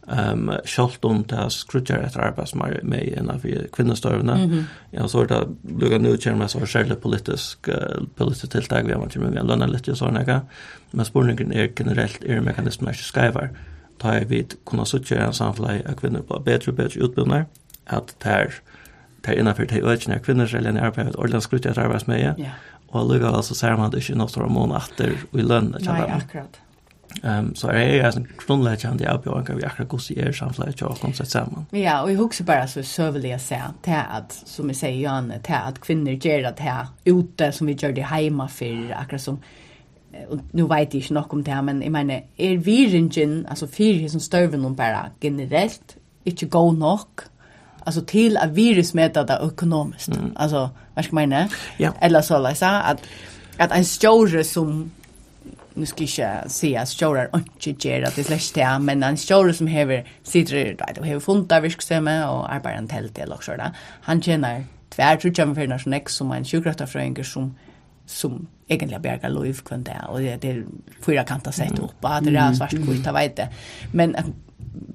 Ehm 0.07 0.49
um, 0.49 0.55
skolt 0.65 1.05
om 1.05 1.23
det 1.27 1.49
skrutjar 1.49 1.97
ett 1.97 2.17
arbetsmarknad 2.17 2.83
med 2.83 3.13
en 3.17 3.29
av 3.29 3.45
kvinnostörvna. 3.73 4.65
Ja 4.91 5.07
så 5.07 5.19
Jag 5.19 5.27
det 5.27 5.47
lugga 5.79 5.97
nu 5.97 6.17
kärna 6.17 6.47
så 6.47 6.59
särskilt 6.59 7.01
politisk 7.01 7.67
uh, 7.67 7.75
politisk 8.15 8.51
tilltag 8.51 8.83
vi 8.83 8.93
har 8.93 9.19
med 9.19 9.33
med 9.33 9.45
Lona 9.45 9.65
lite 9.65 9.95
såna 9.95 10.19
här. 10.19 10.41
Men 10.91 11.05
spårningen 11.05 11.51
är 11.51 11.69
generellt 11.79 12.23
är 12.23 12.41
mekanismer 12.41 12.93
skaivar. 12.93 13.43
Mm 13.43 13.70
ta 14.01 14.17
er 14.17 14.27
vi 14.29 14.43
kunna 14.65 14.85
suttje 14.89 15.19
en 15.21 15.35
samfunn 15.37 15.69
av 15.79 15.97
kvinner 15.99 16.25
på 16.25 16.39
bedre 16.45 16.73
og 16.73 16.79
bedre 16.81 17.05
utbildner, 17.07 17.47
at 17.87 18.15
det 18.23 18.37
er 18.37 18.61
det 19.21 19.35
er 19.35 19.37
innenfor 19.37 19.67
det 19.69 19.83
økene 19.85 20.17
av 20.17 20.25
kvinner 20.25 20.49
selv 20.49 20.71
enn 20.71 20.79
arbeid, 20.81 21.13
ordentlig 21.13 21.43
skrutt 21.45 21.67
etter 21.69 21.83
arbeidsmøye, 21.83 22.33
yeah. 22.41 22.57
og 22.89 23.11
lukka 23.11 23.43
så 23.45 23.57
ser 23.57 23.77
man 23.77 23.93
det 23.93 24.01
ikke 24.01 24.17
noe 24.17 24.33
større 24.33 24.49
måned 24.49 24.79
etter 24.79 25.13
i 25.13 25.45
lønn. 25.45 25.75
Nei, 25.77 26.01
akkurat. 26.09 26.57
Um, 27.23 27.51
så 27.59 27.67
er 27.75 27.81
jeg 27.81 28.15
en 28.17 28.27
grunnleggende 28.39 29.07
avbjørende 29.11 29.57
vi 29.57 29.65
akkurat 29.67 29.89
gos 29.91 30.07
i 30.13 30.15
er 30.23 30.31
samfunnet 30.33 30.77
til 30.79 30.87
å 30.87 30.95
komme 30.95 31.13
seg 31.17 31.27
sammen. 31.29 31.67
Ja, 31.75 31.99
og 32.01 32.09
jeg 32.09 32.21
husker 32.21 32.47
bare 32.47 32.69
så 32.71 32.83
søvelig 32.87 33.35
å 33.35 33.41
se 33.43 33.59
til 33.85 33.99
at, 33.99 34.37
som 34.47 34.71
jeg 34.71 34.79
sier, 34.79 34.99
Janne, 35.03 35.41
til 35.45 35.57
at 35.59 35.81
kvinner 35.83 36.15
gjør 36.15 36.47
det 36.47 36.65
her 36.65 36.89
ute 37.05 37.51
som 37.53 37.69
vi 37.69 37.75
gjør 37.75 37.97
det 37.99 38.07
hjemme 38.07 38.47
for 38.49 38.95
akkurat 38.97 39.25
som 39.27 39.41
och 40.29 40.39
nu 40.51 40.63
vet 40.63 40.93
jag 40.93 41.01
inte 41.01 41.13
nog 41.13 41.33
om 41.33 41.43
det 41.43 41.51
här, 41.51 41.61
men 41.61 41.81
jag 41.81 41.91
menar, 41.91 42.23
är 42.37 42.57
viringen, 42.57 43.47
alltså 43.49 43.67
fyra 43.67 44.09
som 44.09 44.19
stöven 44.19 44.65
om 44.65 44.75
bara 44.75 45.09
generellt, 45.21 45.97
inte 46.23 46.45
god 46.45 46.77
nog, 46.77 46.99
alltså 47.83 48.01
till 48.01 48.37
att 48.37 48.49
virusmäta 48.49 49.23
det 49.23 49.39
ekonomiskt. 49.53 50.07
Mm. 50.07 50.31
Alltså, 50.35 50.69
vad 50.93 51.05
ska 51.05 51.15
man 51.15 51.29
mena? 51.29 51.49
Ja. 51.77 51.93
Eller 51.99 52.21
så, 52.21 52.39
läsa, 52.39 52.81
att, 52.81 53.01
att 53.57 53.71
en 53.71 53.85
större 53.85 54.43
som, 54.43 54.91
nu 55.73 55.85
ska 55.85 56.03
jag 56.03 56.37
inte 56.43 56.49
säga 56.49 56.81
att 56.81 56.89
större 56.89 57.29
inte 57.65 57.87
gör 57.87 58.01
att 58.01 58.15
det 58.15 58.21
är 58.21 58.25
släcks 58.25 58.51
det, 58.51 58.79
men 58.79 59.03
en 59.03 59.17
större 59.17 59.53
som 59.53 59.67
hever, 59.67 60.07
sitter 60.23 60.77
och 60.99 61.05
hever 61.05 61.19
funta 61.19 61.59
virksamma 61.59 62.31
och 62.31 62.53
arbetar 62.53 62.77
en 62.77 62.87
tält 62.87 63.17
eller 63.17 63.35
också, 63.35 63.51
där, 63.51 63.71
han 64.01 64.21
tjänar 64.21 64.63
tvär, 64.89 65.17
tror 65.17 65.33
jag, 65.37 65.55
för 65.55 65.67
när 65.67 66.09
som 66.09 66.31
en 66.31 66.45
sjukrättafröingar 66.45 67.23
som, 67.23 67.55
som 68.05 68.47
egentlig 68.71 69.01
berga 69.03 69.29
lov 69.31 69.61
kvann 69.67 69.83
det, 69.87 69.97
og 70.07 70.23
det 70.41 70.53
er 70.53 70.63
fyra 71.03 71.25
kanter 71.27 71.55
sett 71.55 71.79
opp, 71.83 71.99
at 72.07 72.25
det 72.25 72.35
er 72.35 72.55
svart 72.57 72.77
kvitt, 72.77 73.05
jeg 73.05 73.17
vet 73.17 73.37
det. 73.41 73.49
Men 73.91 74.15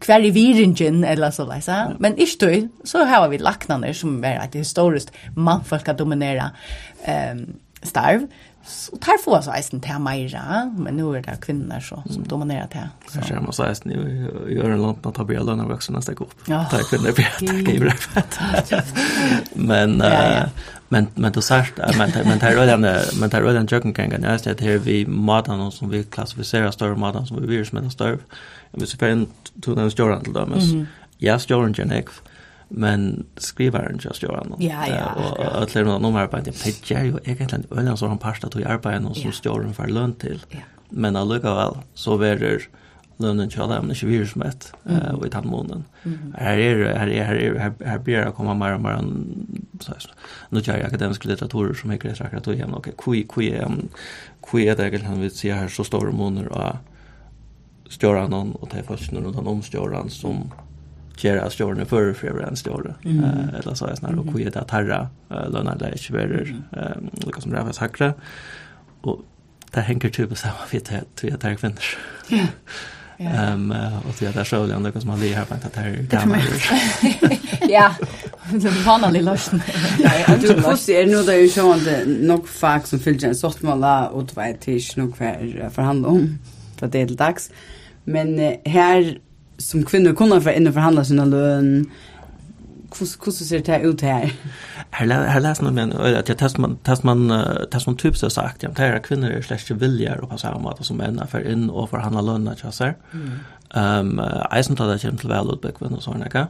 hver 0.04 0.24
i 0.24 0.32
viringen, 0.32 1.04
eller 1.04 1.30
så 1.30 1.44
leisa. 1.48 1.78
Men 2.00 2.16
ikke 2.18 2.46
du, 2.46 2.68
så 2.88 3.04
har 3.04 3.28
vi 3.28 3.40
laknaner 3.42 3.92
som 3.96 4.18
er 4.24 4.40
et 4.44 4.56
historiskt 4.56 5.12
mannfolk 5.36 5.84
skal 5.84 5.98
dominere 5.98 6.50
um, 7.06 7.46
starv, 7.84 8.26
så 8.66 8.96
tar 8.98 9.20
få 9.22 9.36
oss 9.36 9.46
eisen 9.52 9.80
til 9.82 10.00
meira, 10.02 10.64
men 10.74 10.96
nu 10.98 11.12
er 11.14 11.22
det 11.22 11.36
kvinner 11.44 11.82
så, 11.84 12.00
som 12.10 12.24
dominerer 12.26 12.66
til. 12.72 12.88
Så 13.12 13.22
ser 13.28 13.44
man 13.44 13.54
så 13.54 13.68
eisen 13.68 13.92
i 13.94 14.56
øren 14.58 14.80
landet 14.82 15.06
at 15.06 15.20
blir 15.28 15.44
lønne 15.46 15.68
voksne 15.68 15.94
neste 15.94 16.16
opp. 16.18 16.34
Ja. 16.50 16.64
Det 16.72 16.80
er 16.80 16.88
kvinner 16.90 17.14
blir 17.14 17.30
det, 17.38 18.24
det 18.66 18.80
er 18.80 18.90
Men, 19.54 20.00
uh, 20.02 20.08
ja, 20.10 20.24
ja 20.32 20.42
men 20.88 21.06
men 21.14 21.32
då 21.32 21.40
sagt 21.40 21.78
men 21.98 22.10
men 22.24 22.38
tar 22.38 22.50
redan 22.50 22.80
men 23.20 23.30
tar 23.30 23.42
redan 23.42 23.66
jocken 23.66 23.92
kan 23.94 24.10
kan 24.10 24.20
nästa 24.20 24.50
att 24.50 24.60
här 24.60 24.78
vi 24.78 25.06
matar 25.06 25.70
som 25.70 25.88
vi 25.90 26.04
klassificerar 26.04 26.70
större 26.70 26.96
matar 26.96 27.24
som 27.24 27.40
vi 27.40 27.46
virus 27.46 27.72
med 27.72 27.92
större 27.92 28.18
vi 28.70 28.86
ser 28.86 29.06
en 29.06 29.26
till 29.62 29.74
den 29.74 29.90
stora 29.90 30.20
till 30.20 30.32
dem 30.32 30.86
ja 31.18 31.38
stora 31.38 31.72
genex 31.72 32.12
men 32.68 33.26
skrivaren 33.36 33.98
just 34.02 34.22
gör 34.22 34.36
han. 34.36 34.54
Ja, 34.58 34.86
ja. 34.88 35.14
Och 35.14 35.62
att 35.62 35.74
lära 35.74 35.98
någon 35.98 36.16
arbete. 36.16 36.52
Det 36.64 36.94
är 36.94 37.04
ju 37.04 37.18
egentligen 37.24 37.64
ölen 37.70 37.96
så 37.96 38.06
han 38.06 38.18
pasta 38.18 38.48
till 38.48 38.66
arbeten 38.66 39.06
och 39.06 39.16
som 39.16 39.32
står 39.32 39.72
för 39.72 39.86
lön 39.86 40.14
till. 40.14 40.40
Men 40.88 41.16
alluga 41.16 41.54
väl 41.54 41.74
så 41.94 42.16
verer 42.16 42.68
lønnen 43.22 43.50
til 43.50 43.68
dem 43.70 43.86
men 43.86 43.94
ikke 43.94 44.08
virusmett 44.10 44.68
uh, 44.84 45.14
og 45.14 45.26
i 45.26 45.30
tatt 45.32 45.46
måneden. 45.48 45.86
Her 46.38 46.58
er 46.58 46.74
är 46.84 46.98
her 46.98 47.08
er 47.08 47.34
det, 47.34 47.60
her, 47.60 47.72
her 47.84 47.98
blir 47.98 48.20
det 48.20 48.28
å 48.28 48.34
komme 48.36 48.54
mer 48.54 48.74
og 48.74 48.82
mer 48.82 49.00
nå 50.50 50.60
kjær 50.60 50.86
akademiske 50.86 51.28
litteraturer 51.28 51.74
som 51.74 51.90
ikke 51.90 52.08
er 52.08 52.22
akkurat 52.26 52.48
og 52.48 52.54
igjen, 52.54 52.74
ok, 52.74 52.88
hvor 52.96 54.60
er 54.60 54.74
det 54.74 54.86
egentlig 54.86 55.08
han 55.08 55.20
vil 55.20 55.30
si 55.30 55.48
her 55.48 55.68
så 55.68 55.84
store 55.84 56.12
måneder 56.12 56.52
av 56.52 56.76
stjøren 57.88 58.32
og 58.34 58.68
de 58.72 58.82
folkene 58.82 59.20
rundt 59.22 59.36
han 59.36 59.46
om 59.46 59.62
stjøren 59.62 60.10
som 60.10 60.46
gjør 61.16 61.44
at 61.46 61.52
för 61.52 61.80
er 61.80 61.84
førre 61.84 62.14
for 62.14 62.48
en 62.48 62.56
stjøre. 62.56 62.94
Uh, 63.06 63.58
eller 63.58 63.74
så 63.74 63.86
er 63.86 63.94
det 63.94 63.98
sånn 63.98 64.18
og 64.18 64.24
hvor 64.24 64.40
er 64.40 64.50
det 64.50 64.60
at 64.60 64.70
herre 64.70 65.08
uh, 65.30 65.46
lønner 65.48 65.78
det 65.78 65.94
ikke 65.96 66.12
verer, 66.12 66.52
um, 66.76 67.08
liksom 67.24 67.50
det 67.50 67.58
er 67.58 67.64
faktisk 67.64 67.80
hakre. 67.80 68.12
Og 69.02 69.24
det 69.74 69.82
henger 69.82 70.08
typisk 70.10 70.40
sammen 70.40 70.60
med 70.72 70.92
at 70.92 71.22
det 71.22 71.44
er 71.44 71.54
kvinnor. 71.54 71.96
Ja. 72.30 72.46
Ehm 73.18 73.74
och 74.08 74.14
det 74.18 74.34
där 74.34 74.44
så 74.44 74.66
det 74.66 74.76
andra 74.76 75.00
som 75.00 75.10
man 75.10 75.20
här 75.20 75.44
på 75.44 75.54
att 75.54 75.76
här 75.76 76.06
gamla. 76.10 76.38
Ja. 77.68 77.94
Det 78.50 78.68
var 78.68 78.98
någon 78.98 79.12
lösning. 79.12 79.62
Ja, 79.98 80.36
du 80.40 80.60
måste 80.60 80.92
är 80.92 81.06
nu 81.06 81.22
där 81.22 81.34
ju 81.34 81.48
så 81.48 81.72
att 81.72 81.80
nog 82.06 82.48
fax 82.48 82.90
som 82.90 82.98
fyllt 82.98 83.22
en 83.22 83.34
sort 83.34 83.62
mala 83.62 84.08
och 84.08 84.28
två 84.28 84.42
tisch 84.60 84.96
nog 84.96 85.16
för 85.16 85.70
förhandla 85.70 86.08
om 86.08 86.38
för 86.76 86.86
det 86.86 87.00
är 87.00 87.06
dags. 87.06 87.50
Men 88.04 88.56
här 88.64 89.18
som 89.58 89.84
kvinnor 89.84 90.14
kunde 90.14 90.40
för 90.40 90.50
inne 90.50 90.72
förhandla 90.72 91.04
sina 91.04 91.24
lön 91.24 91.90
hur 93.00 93.32
ser 93.32 93.58
det 93.58 93.80
ut 93.80 94.00
här? 94.00 94.32
Här 94.90 95.06
här 95.06 95.40
läs 95.40 95.60
nu 95.60 95.70
men 95.70 95.92
att 95.92 96.28
jag 96.28 96.38
test 96.38 96.58
man 96.58 96.76
test 96.76 97.02
man 97.02 97.44
test 97.70 97.86
man 97.86 97.96
typ 97.96 98.16
så 98.16 98.30
sagt 98.30 98.62
jag 98.62 98.76
tar 98.76 98.98
kvinnor 98.98 99.30
är 99.30 99.42
slash 99.42 99.74
viljar 99.74 100.16
och 100.16 100.30
passar 100.30 100.52
om 100.52 100.66
att 100.66 100.86
som 100.86 100.96
män 100.96 101.26
för 101.26 101.50
in 101.50 101.70
och 101.70 101.90
för 101.90 101.98
handla 101.98 102.20
lönna 102.20 102.56
så 102.56 102.84
här. 102.84 102.94
Ehm 103.74 104.20
eisen 104.50 104.76
tar 104.76 104.88
det 104.88 105.02
hem 105.02 105.16
till 105.16 105.28
väl 105.28 105.50
ut 105.50 105.60
back 105.60 105.80
och 105.80 106.02
såna 106.02 106.28
kan. 106.28 106.46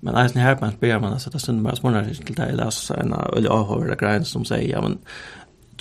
Men 0.00 0.14
eisen 0.14 0.42
här 0.42 0.58
man 0.60 0.72
ber 0.80 0.98
man 0.98 1.20
så 1.20 1.30
att 1.30 1.42
stund 1.42 1.62
bara 1.62 1.76
små 1.76 1.90
när 1.90 2.04
till 2.04 2.34
det 2.34 2.52
läs 2.52 2.90
en 2.90 3.12
eller 3.36 3.74
över 3.76 3.88
det 3.88 3.96
grejen 3.96 4.24
som 4.24 4.44
säger 4.44 4.72
ja 4.72 4.82
men 4.82 4.98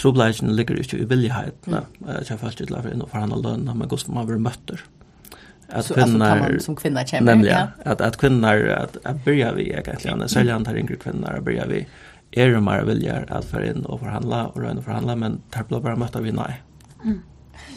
troblagen 0.01 0.55
ligger 0.55 0.75
ju 0.75 0.99
i 0.99 1.05
villighet. 1.05 1.67
Jag 2.29 2.39
fast 2.39 2.57
till 2.57 2.67
för 2.67 2.93
in 2.93 3.01
och 3.01 3.09
för 3.09 3.17
handla 3.17 3.37
lönna 3.37 3.73
men 3.73 3.87
går 3.87 4.11
man 4.11 4.25
blir 4.25 4.37
mötter 4.37 4.81
att 5.69 5.87
kvinnor 5.87 6.25
alltså, 6.25 6.59
som 6.59 6.75
kvinnor 6.75 7.05
känner 7.05 7.35
nämligen 7.35 7.67
ja. 7.85 7.91
att 7.91 8.01
att 8.01 8.17
kvinnor 8.17 8.69
att, 8.69 8.97
att 9.03 9.25
börja 9.25 9.53
vi 9.53 9.69
egentligen 9.69 10.29
sälja 10.29 10.55
antar 10.55 10.77
yngre 10.77 10.95
kvinnor 10.95 11.29
att 11.29 11.43
börja 11.43 11.65
vi 11.65 11.87
är 12.31 12.51
de 12.51 12.65
mer 12.65 12.83
viljar 12.83 13.25
att 13.29 13.45
för 13.45 13.61
in 13.61 13.85
och 13.85 13.99
förhandla 13.99 14.47
och 14.47 14.61
röna 14.61 14.81
förhandla 14.81 15.15
men 15.15 15.41
tar 15.49 15.63
blå 15.63 15.79
bara 15.79 15.95
möta 15.95 16.21
vi 16.21 16.31
nej. 16.31 16.61
Mm. 17.03 17.21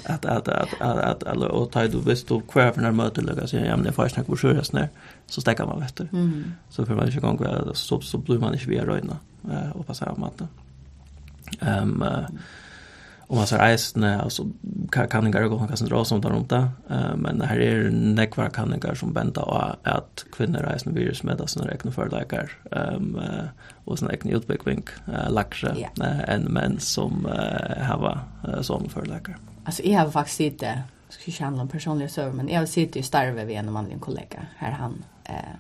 Att 0.05 0.24
att 0.24 0.48
att 0.48 0.81
att 0.81 0.98
att 0.98 1.27
alla 1.27 1.48
och 1.48 1.70
tar 1.70 1.88
du 1.88 2.01
visst 2.01 2.29
du 2.29 2.40
kvar 2.40 2.72
för 2.72 2.81
när 2.81 2.92
mötet 2.92 3.24
lägger 3.24 3.46
sig 3.46 3.66
ja 3.66 3.77
men 3.77 3.85
det 3.85 3.92
får 3.92 4.09
snack 4.09 4.27
på 4.27 4.37
sjöras 4.37 4.72
när 4.72 4.88
så 5.27 5.40
stäcker 5.40 5.66
man 5.66 5.81
vet 5.81 5.96
du. 5.96 6.09
Mm. 6.12 6.53
Så 6.68 6.87
för 6.87 6.94
man 6.94 7.07
inte 7.07 7.20
gång 7.20 7.38
så 7.74 8.01
så 8.01 8.18
blir 8.18 8.38
man 8.38 8.55
inte 8.55 8.66
vi 8.66 8.81
röna 8.81 9.16
och 9.74 9.87
passa 9.87 10.11
om 10.11 10.22
att. 10.22 10.40
Ehm 11.61 11.92
um, 11.92 12.03
uh, 12.03 12.29
om 13.29 13.41
hans 13.43 13.53
reisende, 13.53 14.14
altså 14.23 14.47
kanninger 14.93 15.45
og 15.45 15.59
kanninger 15.61 15.95
og 15.99 16.07
sånt 16.09 16.25
rundt 16.25 16.49
det, 16.49 16.62
men 17.21 17.43
her 17.45 17.61
er 17.61 17.91
nekvar 17.93 18.49
kanninger 18.57 18.97
som 18.97 19.12
bender 19.12 19.45
av 19.45 19.77
at 19.85 20.25
kvinner 20.33 20.64
reisende 20.64 20.97
virus 20.97 21.21
med 21.29 21.37
det, 21.37 21.51
sånne 21.53 21.75
egne 21.75 21.93
fordekker, 21.93 22.55
um, 22.73 23.19
og 23.85 24.01
sånne 24.01 24.14
egne 24.17 24.38
utbyggving, 24.38 24.81
uh, 25.11 25.27
lakse, 25.29 25.75
yeah. 25.77 25.93
uh, 26.01 26.25
enn 26.25 26.49
menn 26.57 26.79
som 26.81 27.29
uh, 27.29 27.85
har 27.85 28.09
uh, 28.09 28.62
sånne 28.64 29.05
läkar 29.12 29.37
Altså, 29.69 29.83
jeg 29.85 29.99
har 29.99 30.11
faktisk 30.11 30.37
sett 30.37 30.61
det, 30.62 30.75
skal 31.09 31.29
ikke 31.29 31.45
handle 31.45 31.62
om 31.62 31.69
personlige 31.69 32.09
søver, 32.09 32.33
men 32.33 32.49
jeg 32.49 32.59
har 32.59 32.67
sett 32.67 32.95
det 32.95 33.01
i 33.01 33.07
starve 33.07 33.47
ved 33.47 33.59
en 33.61 33.73
mannlig 33.73 34.01
kollega, 34.01 34.47
her 34.59 34.77
han, 34.81 35.05
eh, 35.29 35.57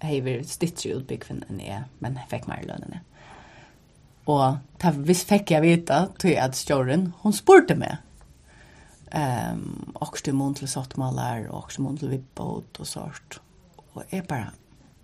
hever 0.00 0.42
stitcher 0.48 0.96
utbyggving 0.96 1.42
enn 1.48 1.60
jeg, 1.60 1.82
men 2.00 2.18
fikk 2.30 2.48
mer 2.48 2.64
lønn 2.68 2.86
enn. 2.88 3.00
Og 4.28 4.58
ta 4.80 4.92
visst 4.92 5.28
fikk 5.28 5.54
jeg 5.54 5.64
vita 5.64 6.02
til 6.20 6.36
at 6.40 6.56
stjåren, 6.56 7.12
hun 7.22 7.34
spurte 7.34 7.76
meg. 7.78 8.04
Um, 9.08 9.94
også 10.04 10.34
mån 10.36 10.58
til 10.58 10.68
sottmaler, 10.68 11.46
og 11.48 11.64
også 11.64 11.82
mån 11.82 11.96
til 11.96 12.12
vippbåt 12.12 12.80
og 12.82 12.86
sånt. 12.86 13.38
Og 13.94 14.04
jeg 14.12 14.26
bare, 14.28 14.52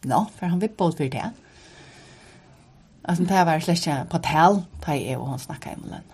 nå, 0.05 0.11
no, 0.13 0.27
for 0.37 0.53
han 0.53 0.61
vippbåt 0.61 0.99
for 1.01 1.09
det. 1.09 1.31
Altså, 3.05 3.25
det 3.25 3.47
var 3.47 3.65
slett 3.65 3.81
ikke 3.81 3.97
på 4.13 4.21
tal, 4.25 4.63
da 4.85 4.97
jeg 4.97 5.17
og 5.19 5.29
hun 5.29 5.41
snakket 5.41 5.77
i 5.77 5.81
mulen. 5.81 6.13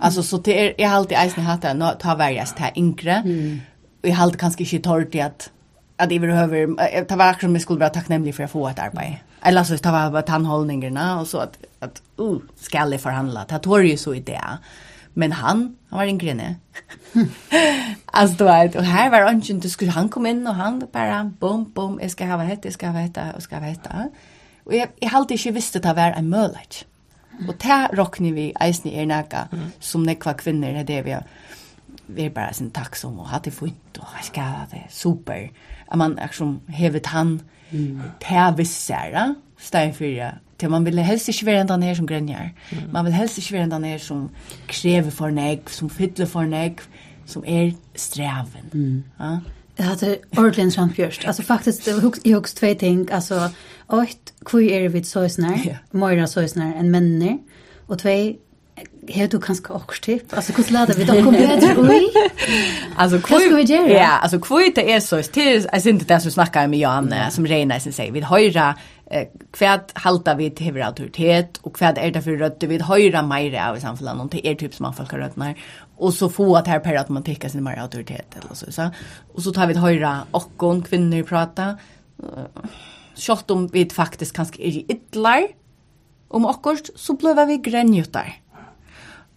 Altså, 0.00 0.22
så 0.22 0.38
det 0.38 0.54
er, 0.60 0.72
jeg 0.78 0.90
har 0.90 0.96
alltid 0.96 1.16
eisen 1.18 1.46
hatt 1.46 1.62
det, 1.62 1.76
nå 1.78 1.92
tar 2.02 2.16
hver 2.18 2.32
jeg 2.34 2.46
til 2.58 2.80
yngre, 2.82 3.20
mm. 3.24 3.60
og 4.02 4.08
jeg 4.08 4.16
har 4.16 4.24
alltid 4.24 4.40
kanskje 4.40 4.64
ikke 4.64 4.82
tårt 4.82 5.14
i 5.14 5.22
at, 5.22 5.50
at 5.98 6.12
jeg 6.12 6.22
vil 6.22 6.34
høre, 6.34 6.66
det 7.08 7.18
var 7.18 7.28
akkurat 7.28 7.46
som 7.46 7.54
jeg 7.54 7.62
skulle 7.62 7.80
være 7.80 7.94
takknemlig 7.98 8.34
for 8.34 8.46
å 8.46 8.50
få 8.50 8.66
et 8.70 8.82
arbeid 8.82 9.22
eller 9.44 9.64
så 9.64 9.74
det 9.74 9.90
var 9.90 10.10
bara 10.10 10.22
tandhållningarna 10.22 11.20
och 11.20 11.26
så 11.26 11.38
att 11.38 11.58
att 11.80 12.02
uh 12.20 12.38
ska 12.56 12.78
jag 12.78 13.00
förhandla. 13.00 13.44
Det 13.48 13.58
tog 13.58 13.84
ju 13.84 13.96
så 13.96 14.14
i 14.14 14.20
det. 14.20 14.58
Men 15.14 15.32
han, 15.32 15.76
han 15.88 15.98
var 15.98 16.06
en 16.06 16.18
grinne. 16.18 16.56
alltså 18.06 18.36
du 18.36 18.44
vet, 18.44 18.74
och 18.74 18.84
här 18.84 19.10
var 19.10 19.30
ungen, 19.30 19.60
du 19.60 19.68
skulle 19.68 19.90
han 19.90 20.08
kom 20.08 20.26
in 20.26 20.46
och 20.46 20.54
han 20.54 20.88
bara, 20.92 21.24
bom, 21.24 21.72
bom, 21.74 21.98
jag 22.02 22.10
ska 22.10 22.26
ha 22.26 22.36
hett, 22.36 22.64
jag 22.64 22.74
ska 22.74 22.86
ha 22.88 22.98
hett, 22.98 23.18
jag 23.34 23.42
ska 23.42 23.56
ha 23.56 23.62
hett. 23.62 23.86
Och 24.64 24.74
jag, 24.74 24.88
jag 25.00 25.08
hade 25.08 25.34
inte 25.34 25.50
visst 25.50 25.76
att 25.76 25.82
det 25.82 25.94
var 25.94 26.12
en 26.12 26.28
möjlighet. 26.28 26.84
Och 27.48 27.54
det 27.58 27.88
rockni 27.92 28.32
vi 28.32 28.52
eisen 28.60 28.90
i 28.90 28.98
er 28.98 29.06
näka, 29.06 29.48
mm. 29.52 29.64
som 29.80 30.02
nekva 30.02 30.34
kvinnor, 30.34 30.72
det 30.72 30.80
är 30.80 30.84
det 30.84 31.02
vi 31.02 31.12
har 31.12 31.24
vi 32.06 32.24
är 32.24 32.30
bara 32.30 32.52
sin 32.52 32.70
tacksam 32.70 33.20
och 33.20 33.28
hade 33.28 33.50
fint 33.50 33.96
och 33.98 34.06
jag 34.16 34.24
ska 34.24 34.40
ha 34.40 34.66
det 34.70 34.86
super. 34.90 35.50
Att 35.86 35.98
man 35.98 36.18
liksom 36.22 36.60
hevet 36.66 37.06
han 37.06 37.40
Mm. 37.70 38.02
Det 38.18 38.54
vissar, 38.56 39.34
stein 39.58 39.94
för 39.94 40.04
Det 40.56 40.68
man 40.68 40.84
vill 40.84 40.98
helst 40.98 41.28
inte 41.28 41.44
vara 41.44 41.64
den 41.64 41.82
här 41.82 41.94
som 41.94 42.06
grenjar 42.06 42.52
Mm. 42.70 42.92
Man 42.92 43.04
vill 43.04 43.14
helst 43.14 43.38
inte 43.38 43.54
vara 43.54 43.66
den 43.66 43.84
här 43.84 43.98
som 43.98 44.30
kräver 44.66 45.10
för 45.10 45.30
nägg, 45.30 45.70
som 45.70 45.90
fyller 45.90 46.26
för 46.26 46.42
nägg, 46.42 46.78
som 47.26 47.44
är 47.44 47.62
er 47.62 47.74
sträven. 47.94 48.70
Mm. 48.72 49.04
Ja. 49.18 49.40
Jag 49.76 49.84
hade 49.84 50.18
ordentligt 50.36 50.74
framförst. 50.74 51.24
Alltså 51.26 51.42
faktiskt, 51.42 51.84
det 51.84 51.92
var 51.92 52.00
högst, 52.00 52.26
högst 52.26 52.56
två 52.56 52.74
ting. 52.74 53.08
Alltså, 53.12 53.50
ett, 54.02 54.32
hur 54.52 54.62
är 54.62 54.82
det 54.82 54.88
vid 54.88 55.06
såsnar, 55.06 55.66
yeah. 55.66 55.76
mera 55.90 56.26
såsnar 56.26 56.74
än 56.74 56.90
männer? 56.90 57.38
Och 57.86 57.98
två, 57.98 58.34
Her 59.08 59.28
du 59.28 59.38
kanst 59.38 59.70
auch 59.70 59.92
stipp. 59.92 60.32
Also 60.36 60.52
kurz 60.52 60.70
lader 60.70 60.98
ui? 60.98 61.04
doch 61.04 61.24
komplett 61.24 61.76
ruhig. 61.76 62.02
vi 62.96 63.20
cool. 63.20 63.90
Ja, 63.90 64.18
also 64.22 64.38
cool 64.38 64.72
det 64.74 64.92
är 64.92 65.00
så 65.00 65.22
till 65.22 65.68
alltså 65.72 65.88
inte 65.88 66.04
det 66.04 66.20
som 66.20 66.30
snackar 66.30 66.66
med 66.66 66.78
Johan 66.78 67.14
som 67.30 67.46
Reina 67.46 67.80
sen 67.80 67.92
säger 67.92 68.12
vid 68.12 68.24
höra 68.24 68.74
kvad 69.52 69.80
halta 69.94 70.34
vi 70.34 70.50
till 70.50 70.82
autoritet 70.82 71.58
och 71.62 71.76
kvad 71.76 71.98
är 71.98 72.10
det 72.10 72.22
för 72.22 72.30
rötter 72.30 72.66
vi 72.66 72.78
höra 72.82 73.22
mer 73.22 73.68
av 73.68 73.76
i 73.76 73.80
samhället 73.80 74.16
någon 74.16 74.28
till 74.28 74.46
er 74.46 74.54
typ 74.54 74.74
som 74.74 74.84
man 74.84 74.94
folk 74.94 75.12
rötnar 75.12 75.54
och 75.96 76.14
så 76.14 76.28
få 76.28 76.56
att 76.56 76.66
här 76.66 76.80
per 76.80 76.94
att 76.94 77.08
man 77.08 77.22
sin 77.48 77.64
mer 77.64 77.78
autoritet 77.78 78.36
eller 78.36 78.54
så 78.54 78.72
så 78.72 78.90
och 79.34 79.42
så 79.42 79.52
tar 79.52 79.66
vi 79.66 79.74
höra 79.74 80.26
och 80.30 80.62
kvinnor 80.88 81.22
prata 81.22 81.76
Sjått 83.16 83.50
om 83.50 83.66
vi 83.72 83.84
faktisk 83.90 84.36
kanskje 84.36 84.62
er 84.66 84.78
i 84.80 84.86
ytlar 84.88 85.46
om 86.34 86.46
akkurat, 86.46 86.90
så 86.96 87.14
blei 87.14 87.46
vi 87.46 87.58
grenjutar. 87.62 88.32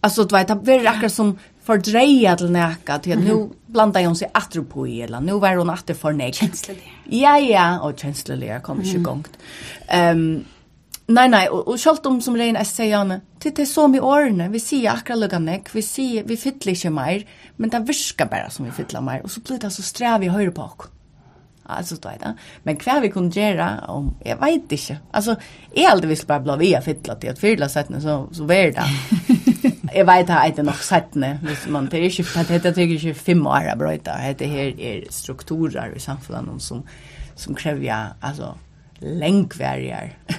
Alltså 0.07 0.23
du 0.23 0.35
vet, 0.35 0.65
det 0.65 0.73
är 0.73 0.87
akkurat 0.87 1.13
som 1.13 1.39
fördreja 1.63 2.35
till 2.37 2.51
näka 2.51 2.99
till 2.99 3.17
att 3.17 3.23
nu 3.23 3.49
blandar 3.65 4.05
hon 4.05 4.15
sig 4.15 4.31
åter 4.35 4.61
på 4.61 4.87
i 4.87 5.01
eller 5.01 5.21
nu 5.21 5.33
var 5.33 5.55
hon 5.55 5.69
åter 5.69 5.93
för 5.93 6.13
nek. 6.13 6.35
Känslig. 6.35 6.93
Ja 7.09 7.39
ja, 7.39 7.79
och 7.79 7.99
känslig 7.99 8.49
kom 8.49 8.61
kommer 8.61 8.83
inte 8.83 8.97
igång. 8.97 9.23
Ehm 9.87 10.45
Nej 11.09 11.29
nej, 11.29 11.49
och, 11.49 11.67
och 11.67 11.79
självt 11.79 12.05
om 12.05 12.21
som 12.21 12.37
Reina 12.37 12.65
säger 12.65 12.97
han, 12.97 13.21
det 13.39 13.55
det 13.55 13.65
så 13.65 13.87
med 13.87 14.01
årene, 14.01 14.49
vi 14.49 14.59
ser 14.59 14.89
akkurat 14.89 15.19
lugga 15.19 15.39
nek, 15.39 15.75
vi 15.75 15.81
ser 15.81 16.23
vi 16.23 16.37
fyller 16.37 16.69
inte 16.69 16.89
mer, 16.89 17.27
men 17.55 17.69
det 17.69 17.79
viskar 17.79 18.25
bara 18.25 18.49
som 18.49 18.65
vi 18.65 18.71
fyller 18.71 19.01
mer 19.01 19.21
och 19.23 19.31
så 19.31 19.39
blir 19.39 19.59
det 19.59 19.69
så 19.69 19.81
sträv 19.81 20.23
i 20.23 20.27
höyre 20.27 20.51
på 20.51 20.61
oss. 20.61 20.87
Alltså 21.63 21.95
då 21.95 22.09
är 22.09 22.19
det. 22.19 22.33
Men 22.63 22.75
kvar 22.75 23.01
vi 23.01 23.11
kunde 23.11 23.39
göra 23.39 23.81
om 23.87 24.15
jag 24.25 24.37
vet 24.37 24.71
inte. 24.71 24.97
Alltså 25.11 25.35
är 25.73 25.87
aldrig 25.87 26.09
vi 26.09 26.15
skulle 26.15 26.39
bara 26.39 26.57
bli 26.57 26.75
vi 26.75 26.81
fylla 26.81 27.15
till 27.15 27.29
att 27.29 27.39
fylla 27.39 27.69
sätten 27.69 28.01
så 28.01 28.27
så 28.31 28.43
vär 28.43 28.71
det. 28.71 28.83
Jeg 29.93 30.07
vet 30.07 30.29
at 30.33 30.55
det 30.55 30.63
er 30.63 30.67
nok 30.67 30.83
settende, 30.83 31.33
hvis 31.43 31.65
man 31.71 31.87
det 31.91 31.99
er 31.99 32.09
ikke, 32.09 32.23
det 32.47 32.77
er 32.77 32.81
ikke 32.83 33.13
fem 33.13 33.45
år 33.47 33.71
av 33.71 33.79
brøyta, 33.79 34.17
det 34.39 34.49
her 34.49 34.79
er 34.79 35.03
strukturer 35.13 35.95
i 35.95 35.99
samfunnet 35.99 36.61
som, 36.61 36.83
som 37.35 37.55
krever, 37.55 38.15
altså, 38.21 38.53
lengverjer. 39.01 40.15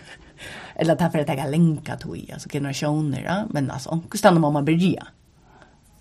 Eller 0.78 0.94
det 0.94 1.07
er 1.07 1.11
for 1.11 1.18
at 1.18 1.28
jeg 1.28 1.42
har 1.42 1.51
lengt 1.51 1.90
tog, 2.01 2.18
altså 2.32 2.49
generasjoner, 2.49 3.22
ja? 3.24 3.38
men 3.51 3.70
altså, 3.70 3.99
hvordan 4.11 4.40
må 4.40 4.51
man 4.51 4.64
begynne? 4.64 5.07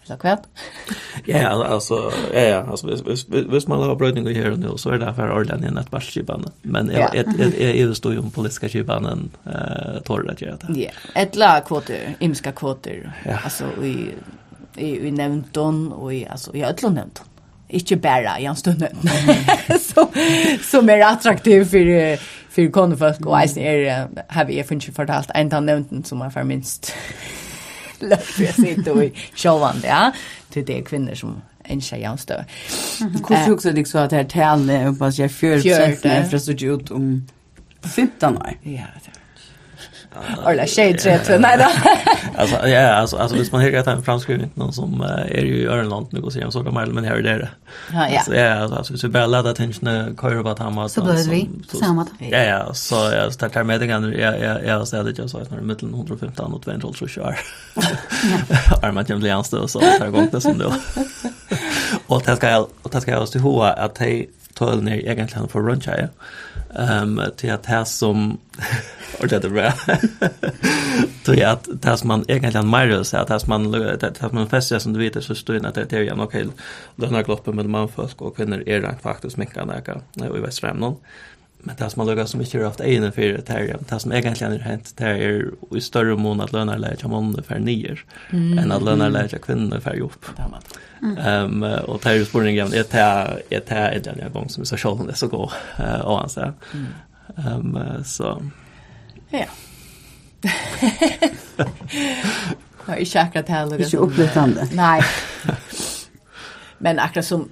eller 0.07 0.17
kvart. 0.17 0.43
ja, 1.25 1.65
alltså 1.65 2.11
ja, 2.33 2.39
ja, 2.39 2.65
alltså 2.71 2.87
vis 3.51 3.67
man 3.67 3.81
har 3.81 3.95
brödning 3.95 4.35
här 4.35 4.71
og 4.71 4.79
så 4.79 4.89
är 4.89 4.97
det 4.97 5.13
för 5.13 5.31
ordan 5.41 5.63
i 5.63 5.71
nettbarskibene. 5.71 6.51
Men 6.61 6.89
jeg, 6.91 7.09
ja. 7.13 7.87
det 7.87 7.95
står 7.95 8.13
ju 8.13 8.19
om 8.19 8.31
politiske 8.31 8.69
kibene 8.69 9.29
eh 9.45 10.01
tårer 10.03 10.31
at 10.31 10.41
jag 10.41 10.59
det. 10.59 10.81
Ja, 10.81 10.91
ett 11.15 11.35
la 11.35 11.59
kvoter, 11.61 12.15
imska 12.19 12.51
kvoter, 12.51 13.11
ja. 13.25 13.37
i, 13.83 14.13
i, 14.75 15.07
i 15.07 15.11
nämnton 15.11 15.93
och 15.93 16.13
i, 16.13 16.27
alltså 16.27 16.55
i 16.55 16.63
ødlån 16.63 16.93
nämnton. 16.93 17.25
inte 17.69 17.95
bara 17.95 18.39
i 18.39 18.45
en 18.45 18.55
stund. 18.55 18.87
så 19.79 20.07
som 20.61 20.89
är 20.89 21.01
attraktiv 21.01 21.65
för 21.65 22.17
för 22.49 22.71
konfolk 22.71 23.25
och 23.25 23.39
är 23.57 24.07
har 24.27 24.45
vi 24.45 24.63
funnit 24.63 24.95
fortalt 24.95 25.31
en 25.33 25.49
tant 25.49 25.65
nämnton 25.65 26.03
som 26.03 26.17
man 26.17 26.31
för 26.31 26.43
minst 26.43 26.93
lätt 27.99 28.23
för 28.23 28.43
jag 28.43 28.55
sitter 28.55 29.03
i 29.03 29.13
showan 29.35 29.75
ja. 29.83 30.11
Till 30.49 30.65
det 30.65 30.79
är 30.79 30.83
kvinnor 30.83 31.15
som 31.15 31.41
en 31.63 31.81
tjej 31.81 32.01
jag 32.01 32.19
står. 32.19 32.45
Hur 33.29 33.45
tror 33.45 33.71
du 33.71 33.85
så 33.85 33.97
att 33.97 34.09
det 34.09 34.15
här 34.15 34.23
talen 34.23 34.69
är 34.69 35.07
att 35.07 35.17
jag 35.17 35.29
4% 35.29 36.23
infrastruktur 36.23 36.93
om 36.93 37.27
15 37.95 38.37
år? 38.37 38.57
Ja, 38.63 38.83
Eller 40.47 40.65
tjej 40.65 40.97
trätt. 40.97 41.41
Nej 41.41 41.57
då. 41.57 41.65
Alltså 42.39 42.67
ja, 42.67 42.87
alltså 42.93 43.17
alltså 43.17 43.37
hvis 43.37 43.51
man 43.51 43.61
hittar 43.61 43.91
en 43.91 44.03
framskrivning 44.03 44.51
någon 44.53 44.73
som 44.73 45.01
är 45.01 45.41
ju 45.41 45.55
i 45.55 45.61
Irland 45.61 46.07
nu 46.09 46.21
går 46.21 46.29
sig 46.29 46.41
jag 46.41 46.53
så 46.53 46.63
de 46.63 46.73
men 46.73 47.03
här 47.03 47.15
är 47.15 47.21
det. 47.21 47.49
Ja 47.93 48.09
ja. 48.09 48.21
Så 48.21 48.33
ja, 48.33 48.77
alltså 48.77 48.97
så 48.97 49.07
bara 49.07 49.25
lägga 49.25 49.49
attention 49.49 50.15
köra 50.21 50.41
vad 50.41 50.59
han 50.59 50.77
har 50.77 50.87
så. 50.87 51.03
Blir 51.03 51.29
vi 51.29 51.49
samma. 51.79 52.07
Ja 52.19 52.37
ja, 52.37 52.73
så 52.73 52.95
jag 52.95 53.33
startar 53.33 53.63
med 53.63 53.83
igen 53.83 54.13
jag 54.17 54.39
jag 54.39 54.65
jag 54.65 54.87
säger 54.87 55.03
det 55.03 55.17
jag 55.17 55.29
så 55.29 55.37
när 55.37 55.61
mitten 55.61 55.93
115 55.93 56.53
och 56.53 56.63
212 56.63 56.93
så 56.93 57.07
kör. 57.07 57.39
Ja. 57.73 57.81
Armat 58.87 59.09
jag 59.09 59.19
blir 59.19 59.31
anställd 59.31 59.69
så 59.69 59.79
tar 59.79 60.07
gång 60.09 60.29
det 60.31 60.41
som 60.41 60.57
då. 60.57 60.73
Och 62.07 62.23
det 62.25 62.35
ska 62.35 62.49
jag 62.49 62.67
och 62.81 62.89
det 62.91 63.01
ska 63.01 63.11
jag 63.11 63.21
också 63.21 63.39
hoa 63.39 63.73
att 63.73 63.97
hej 63.97 64.29
tölner 64.53 64.95
egentligen 64.95 65.47
för 65.47 65.59
runcha. 65.59 66.09
Ehm 66.75 67.21
till 67.37 67.51
att 67.51 67.65
här 67.65 67.83
som 67.83 68.37
Och 69.19 69.27
det 69.27 69.45
är 69.45 69.49
bra. 69.49 69.73
Då 71.25 71.33
är 71.33 71.47
att 71.47 71.67
det 71.81 71.97
som 71.97 72.07
man 72.07 72.25
egentligen 72.27 72.55
har 72.55 72.87
mer 72.87 72.99
att 72.99 73.07
säga, 73.07 73.25
det 73.25 73.39
som 73.39 73.49
man, 73.49 73.71
det 73.71 74.13
som 74.19 74.29
man 74.31 74.49
fäster 74.49 74.79
som 74.79 74.93
du 74.93 74.99
vet 74.99 75.23
så 75.23 75.35
står 75.35 75.53
det 75.53 75.67
att 75.67 75.75
det 75.75 75.93
är 75.93 76.01
ju 76.01 76.15
nog 76.15 76.33
helt 76.33 76.53
lönagloppen 76.95 77.55
med 77.55 77.69
manfolk 77.69 78.21
och 78.21 78.35
kvinnor 78.35 78.63
är 78.65 78.81
det 78.81 78.95
faktiskt 79.01 79.37
mycket 79.37 79.57
annorlunda 79.57 80.37
i 80.37 80.41
Västfrämnen. 80.41 80.95
Men 81.59 81.75
det 81.75 81.89
som 81.89 81.99
man 81.99 82.07
lukkar 82.07 82.25
som 82.25 82.41
ikke 82.41 82.59
har 82.59 82.69
haft 82.69 82.81
egen 82.81 83.11
for 83.11 83.21
det 83.21 83.49
her, 83.49 83.79
det 83.89 83.99
som 83.99 84.11
egentlig 84.11 84.47
har 84.47 84.59
hent, 84.63 84.93
det 84.97 85.07
er 85.07 85.47
i 85.75 85.81
større 85.81 86.15
mån 86.15 86.41
at 86.41 86.53
lønner 86.53 86.77
lærer 86.79 87.01
seg 87.01 87.11
månene 87.11 87.43
for 87.43 87.59
nyer, 87.59 88.03
mm. 88.29 88.59
enn 88.61 88.71
at 88.71 88.85
lønner 88.85 89.11
lærer 89.11 89.33
seg 89.33 89.41
kvinner 89.43 89.81
for 89.83 89.97
jobb. 89.97 90.29
Mm. 91.01 91.17
Um, 91.17 91.65
og 91.65 91.99
det 92.03 92.11
er 92.11 92.21
jo 92.21 92.29
spørningen, 92.29 92.73
er 92.77 92.87
det 93.49 94.13
en 94.13 94.31
gang 94.33 94.47
som 94.53 94.63
vi 94.63 94.69
så 94.69 94.77
selv 94.77 95.01
om 95.01 95.09
det 95.09 95.17
så 95.17 95.27
går, 95.33 95.57
uh, 95.81 95.99
og 96.05 96.21
han 96.21 96.33
sier. 96.35 96.55
Mm. 96.73 96.87
Um, 97.35 97.77
så... 98.05 98.37
Ja. 99.31 99.47
Ja, 102.87 102.95
ikke 102.95 103.19
akkurat 103.19 103.49
heller. 103.51 103.81
Ikke 103.83 103.99
opplyttende. 103.99 104.67
Nei. 104.77 105.01
Men 106.79 107.01
akkurat 107.03 107.27
som, 107.27 107.47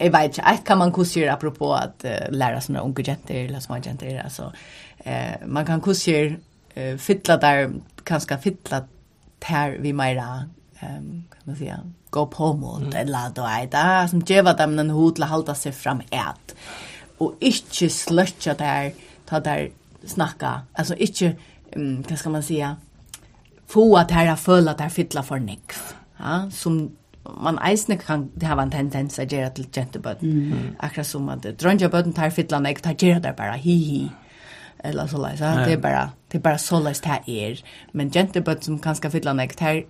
jeg 0.00 0.12
vet 0.12 0.34
ikke, 0.34 0.50
et 0.50 0.64
kan 0.66 0.80
man 0.80 0.92
kursere 0.92 1.32
apropos 1.32 1.72
at 1.78 2.04
uh, 2.04 2.26
lære 2.34 2.60
sånne 2.64 2.82
unge 2.84 3.04
jenter, 3.06 3.46
eller 3.46 3.62
små 3.64 3.78
jenter, 3.80 4.18
altså, 4.24 4.50
uh, 5.06 5.46
man 5.46 5.68
kan 5.68 5.82
kursere 5.84 6.36
uh, 6.76 6.94
fytla 7.00 7.38
der, 7.40 7.70
kanskje 8.04 8.40
fytla 8.44 8.82
der 9.46 9.78
vi 9.80 9.94
mera, 9.96 10.44
um, 10.82 11.24
kan 11.30 11.46
man 11.46 11.56
säga, 11.56 11.78
gå 12.10 12.26
på 12.26 12.52
mot, 12.58 12.82
mm. 12.82 12.96
eller 12.96 13.32
du 13.36 13.40
vet, 13.46 13.72
da, 13.72 14.04
som 14.10 14.24
djeva 14.26 14.52
dem 14.58 14.76
en 14.78 14.92
hod 14.94 15.16
til 15.16 15.26
å 15.26 15.32
halda 15.32 15.56
seg 15.58 15.76
fram 15.76 16.02
et, 16.10 16.54
og 17.22 17.38
ikke 17.40 17.88
sløtja 17.88 18.56
der, 18.58 18.92
ta 19.30 19.40
der, 19.40 19.70
snacka. 20.06 20.60
Alltså 20.72 20.94
inte, 20.94 21.36
um, 21.76 22.04
vad 22.08 22.18
ska 22.18 22.30
man 22.30 22.42
säga, 22.42 22.76
få 23.66 23.96
att 23.96 24.10
här 24.10 24.36
föla 24.36 24.70
att 24.70 24.80
här 24.80 24.88
fylla 24.88 25.22
för 25.22 25.38
nick. 25.38 25.72
Ja, 26.16 26.50
som 26.50 26.96
man 27.22 27.58
eisne 27.58 27.96
kan 27.96 28.30
det 28.34 28.46
har 28.46 28.62
en 28.62 28.70
tendens 28.70 29.18
att 29.18 29.32
göra 29.32 29.50
till 29.50 29.66
genteböd. 29.72 30.16
Mm. 30.22 30.76
Akkurat 30.78 31.06
som 31.06 31.28
att 31.28 31.42
drönja 31.42 31.88
böden 31.88 32.12
tar 32.12 32.30
fylla 32.30 32.58
nick, 32.58 32.80
tar 32.80 33.04
göra 33.04 33.20
det 33.20 33.34
bara 33.36 33.52
hi 33.52 33.72
hi. 33.72 34.08
Eller 34.78 35.06
så 35.06 35.18
läsa, 35.18 35.56
det 35.64 35.72
är 35.72 35.78
bara, 35.78 36.10
det 36.28 36.38
är 36.38 36.42
bara 36.42 36.58
så 36.58 36.80
läst 36.80 37.04
här 37.04 37.30
er. 37.30 37.64
Men 37.92 38.10
genteböd 38.10 38.64
som 38.64 38.78
kan 38.78 38.96
ska 38.96 39.10
fylla 39.10 39.32
nick, 39.32 39.56
tar 39.56 39.84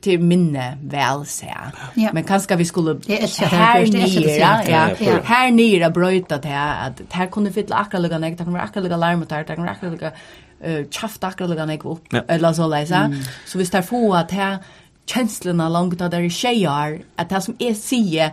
till 0.00 0.20
minne 0.20 0.78
väl 0.82 1.26
så. 1.26 1.46
Ja. 1.94 2.10
Men 2.12 2.24
kanske 2.24 2.56
vi 2.56 2.64
skulle 2.64 3.00
här 3.40 3.86
nere, 3.86 4.70
ja, 4.70 5.20
här 5.24 5.50
nere 5.50 5.90
bröta 5.90 6.38
det 6.38 6.48
här 6.48 6.88
att 6.88 7.00
här 7.10 7.26
kunde 7.26 7.52
fylla 7.52 7.76
akkurat 7.76 8.20
nek, 8.20 8.38
det 8.38 8.44
kunde 8.44 8.58
vara 8.58 8.62
akkurat 8.62 8.98
larm 8.98 9.22
och 9.22 9.28
där 9.28 9.44
kunde 9.44 9.70
akkurat 9.70 10.14
eh 10.60 10.84
tjaft 10.90 11.24
akkurat 11.24 11.66
nek 11.68 11.84
upp 11.84 12.14
eller 12.28 12.52
så 12.52 12.66
läsa. 12.66 13.14
Så 13.46 13.58
vi 13.58 13.66
står 13.66 13.82
få 13.82 14.14
att 14.14 14.30
här 14.30 14.58
känslorna 15.06 15.68
långt 15.68 15.98
där 15.98 16.20
i 16.20 16.30
tjejer 16.30 17.02
att 17.16 17.28
det 17.28 17.40
som 17.40 17.56
är 17.58 17.74
sie 17.74 18.32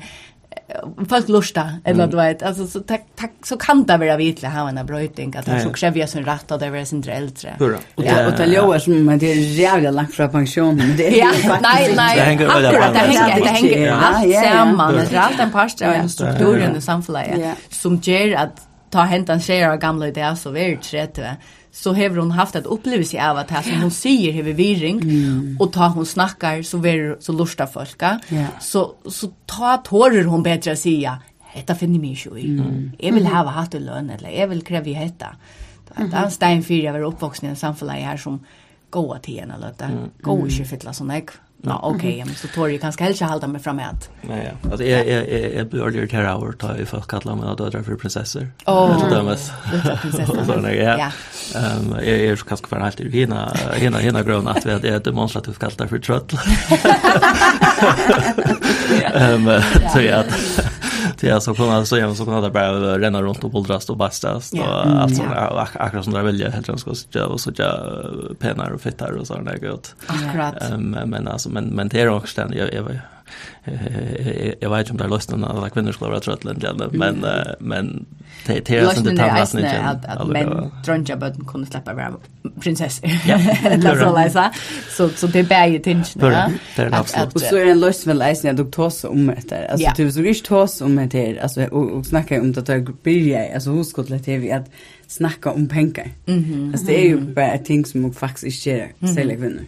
folk 1.09 1.29
lusta 1.29 1.69
eller 1.83 2.03
mm. 2.03 2.09
du 2.09 2.17
vet. 2.17 2.43
Alltså 2.43 2.67
så 2.67 2.79
tack 2.79 3.05
tack 3.15 3.31
så 3.43 3.57
kan 3.57 3.83
det 3.83 3.97
vara 3.97 4.17
vitla 4.17 4.49
ha 4.49 4.69
en 4.69 4.85
bröting 4.85 5.35
att 5.37 5.45
det 5.45 5.61
så 5.61 5.73
kräver 5.73 6.05
sin 6.05 6.25
rätt 6.25 6.51
att 6.51 6.59
det 6.59 6.65
är 6.65 6.85
sin 6.85 7.09
äldre. 7.09 7.55
Hurra. 7.59 7.77
Och 7.95 8.03
det 8.03 8.27
och 8.27 8.33
det 8.37 8.45
låter 8.45 8.79
som 8.79 9.05
men 9.05 9.19
det 9.19 9.31
är 9.31 9.35
jävla 9.35 9.91
långt 9.91 10.13
från 10.13 10.29
pension 10.29 10.75
men 10.75 10.97
det 10.97 11.07
är 11.07 11.19
ja 11.19 11.57
nej 11.61 11.93
nej 11.95 12.15
det 12.17 12.21
hänger 12.21 12.47
väl 12.47 12.65
över 12.65 12.93
det 12.93 12.99
hänger 12.99 13.41
det 13.41 13.49
hänger 13.49 13.91
allt 13.91 14.35
samman 14.35 14.93
det 14.93 15.15
är 15.15 15.19
allt 15.19 15.39
en 15.39 15.51
pasta 15.51 15.89
och 15.89 15.95
en 15.95 16.09
struktur 16.09 16.73
i 16.77 16.81
samhället 16.81 17.57
som 17.69 17.95
ger 17.95 18.35
att 18.35 18.67
ta 18.89 19.01
hentan 19.01 19.41
skjer 19.41 19.69
av 19.69 19.77
gamla 19.77 20.07
idéer 20.07 20.35
så 20.35 20.49
vi 20.49 20.71
är 20.71 20.77
30 20.77 21.21
så 21.71 21.93
har 21.93 22.09
hon 22.09 22.31
haft 22.31 22.55
ett 22.55 22.65
upplevelse 22.65 23.29
av 23.29 23.37
att 23.37 23.47
det 23.47 23.63
som 23.63 23.81
hon 23.81 23.91
säger 23.91 24.33
har 24.33 24.43
virring 24.43 25.01
mm. 25.01 25.57
och 25.59 25.73
ta 25.73 25.87
hon 25.87 26.05
snackar 26.05 26.61
så 26.61 26.77
ver 26.77 27.17
så 27.19 27.31
lustar 27.31 27.67
folka 27.67 28.19
yeah. 28.29 28.49
så 28.59 28.93
så 29.05 29.31
ta 29.45 29.77
tårer 29.77 30.23
hon 30.23 30.43
bättre 30.43 30.75
säga 30.75 31.19
detta 31.55 31.75
finner 31.75 31.99
mig 31.99 32.17
ju 32.25 32.37
i 32.37 32.45
mm. 32.45 32.91
jag 32.99 33.13
vill 33.13 33.27
ha 33.27 33.43
hatt 33.43 33.73
lön 33.73 34.09
eller 34.09 34.29
jag 34.29 34.47
vill 34.47 34.61
kräva 34.61 34.85
hetta 34.85 35.27
att 35.95 36.13
en 36.13 36.31
stein 36.31 36.63
för 36.63 36.73
jag 36.73 36.93
var 36.93 37.01
uppvuxen 37.01 37.47
i 37.47 37.49
en 37.49 37.55
samhälle 37.55 37.91
här 37.91 38.17
som 38.17 38.39
goa 38.89 39.19
till 39.19 39.39
en 39.39 39.51
eller 39.51 39.67
att 39.67 39.77
går 40.21 40.33
mm. 40.33 40.47
mm. 40.47 40.65
fylla 40.65 40.93
sån 40.93 41.11
Nå, 41.63 41.73
no, 41.73 41.79
okej, 41.83 41.97
okay, 41.97 42.25
men 42.25 42.35
så 42.35 42.47
tar 42.47 42.67
jag 42.67 42.81
kanske 42.81 43.03
helst 43.03 43.21
hålla 43.21 43.47
mig 43.47 43.61
framåt. 43.61 44.09
Nej, 44.21 44.51
ja. 44.61 44.69
Alltså 44.69 44.85
jag 44.85 45.07
jag 45.07 45.29
jag, 45.29 45.53
jag 45.53 45.67
blir 45.67 45.81
ordentligt 45.81 46.11
här 46.11 46.35
hour 46.35 46.51
ta 46.51 46.77
i 46.77 46.85
folk 46.85 47.07
kallar 47.07 47.35
mig 47.35 47.55
då 47.57 47.69
där 47.69 47.83
för 47.83 47.95
prinsessor. 47.95 48.47
Åh. 48.65 49.09
Det 49.09 49.15
är 49.15 49.23
mest. 49.23 49.51
Prinsessor. 50.01 50.69
Ja. 50.69 51.11
Ehm 51.55 51.95
jag 51.95 52.07
är 52.07 52.35
så 52.35 52.45
kanske 52.45 52.67
för 52.67 52.79
alltid 52.79 53.15
i 53.15 53.19
hina 53.19 53.53
hina 53.75 53.97
hina 53.97 54.23
grön 54.23 54.47
att 54.47 54.65
vi 54.65 54.71
är 54.71 54.99
demonstrativt 54.99 55.59
kallar 55.59 55.87
för 55.87 55.99
trött. 55.99 56.33
Ehm 59.13 59.49
så 59.93 60.01
ja. 60.01 60.23
det 61.19 61.29
är 61.29 61.39
så 61.39 61.53
kunna 61.53 61.85
så 61.85 61.97
jag 61.97 62.17
så 62.17 62.25
kunna 62.25 62.49
bara 62.49 62.99
renna 62.99 63.21
runt 63.21 63.43
och 63.43 63.51
bullrast 63.51 63.89
och 63.89 63.97
bastas 63.97 64.51
och 64.53 64.85
allt 64.85 65.15
sånt 65.15 65.29
där 65.29 65.67
akkurat 65.73 66.03
som 66.03 66.13
det 66.13 66.23
vill 66.23 66.39
jag 66.39 66.51
helt 66.51 66.69
enkelt 66.69 66.97
så 66.97 67.05
jag 67.11 67.39
så 67.39 67.51
jag 67.55 67.79
penar 68.39 68.69
och 68.69 68.81
fittar 68.81 69.11
och 69.11 69.27
sånt 69.27 69.45
där 69.45 69.57
gott. 69.57 69.95
Akkurat. 70.07 70.79
Men 70.79 71.09
men 71.09 71.27
alltså 71.27 71.49
men 71.49 71.65
men 71.65 71.87
det 71.87 72.01
är 72.01 72.07
också 72.07 72.41
den 72.41 72.57
jag 72.57 72.73
är 72.73 73.01
jag 74.59 74.69
vet 74.69 74.79
inte 74.79 74.91
om 74.91 74.97
det 74.97 75.03
är 75.03 75.09
lösten 75.09 75.43
alla 75.43 75.69
kvinnor 75.69 75.91
skulle 75.91 76.09
vara 76.09 76.19
tröttliga 76.19 76.73
men 76.91 77.25
men 77.59 78.05
det 78.45 78.69
är 78.69 78.81
det 78.81 78.95
som 78.95 79.03
det 79.03 79.17
tar 79.17 79.27
nästan 79.27 79.61
inte 79.61 79.79
att 79.79 80.05
att 80.05 80.27
män 80.27 80.71
drönja 80.85 81.15
böden 81.15 81.45
kunde 81.45 81.67
släppa 81.67 81.93
vara 81.93 82.13
prinsessor. 82.59 83.09
Eller 83.65 83.95
så 83.95 84.15
läsa 84.15 84.51
så 84.89 85.09
så 85.09 85.27
det 85.27 85.43
bär 85.43 85.67
ju 85.67 85.79
tingen 85.79 86.03
ja. 86.13 86.49
det 86.75 86.81
är 86.81 86.99
absolut. 86.99 87.35
och 87.35 87.41
så 87.41 87.57
är 87.57 87.65
det 87.65 87.71
en 87.71 87.79
löst 87.79 88.07
väl 88.07 88.21
eisen 88.21 88.55
när 88.55 88.63
du 88.63 88.71
tås 88.71 89.03
om 89.03 89.27
det 89.49 89.67
alltså 89.71 89.91
du 89.97 90.11
så 90.11 90.21
visst 90.21 90.45
tås 90.45 90.81
om 90.81 91.09
det 91.09 91.39
alltså 91.39 91.63
och 91.63 92.05
snacka 92.05 92.41
om 92.41 92.51
det 92.51 92.61
där 92.61 92.87
bilja 93.03 93.53
alltså 93.53 93.71
hur 93.71 93.83
skulle 93.83 94.17
det 94.17 94.37
vi 94.37 94.51
att 94.51 94.69
snacka 95.07 95.51
om 95.51 95.67
pengar. 95.67 96.07
Alltså 96.71 96.85
det 96.85 96.99
är 96.99 97.03
ju 97.03 97.19
bara 97.21 97.57
ting 97.57 97.85
som 97.85 98.13
faktiskt 98.13 98.67
inte 98.67 98.89
är 98.99 99.07
sälja 99.07 99.35
kvinnor. 99.35 99.63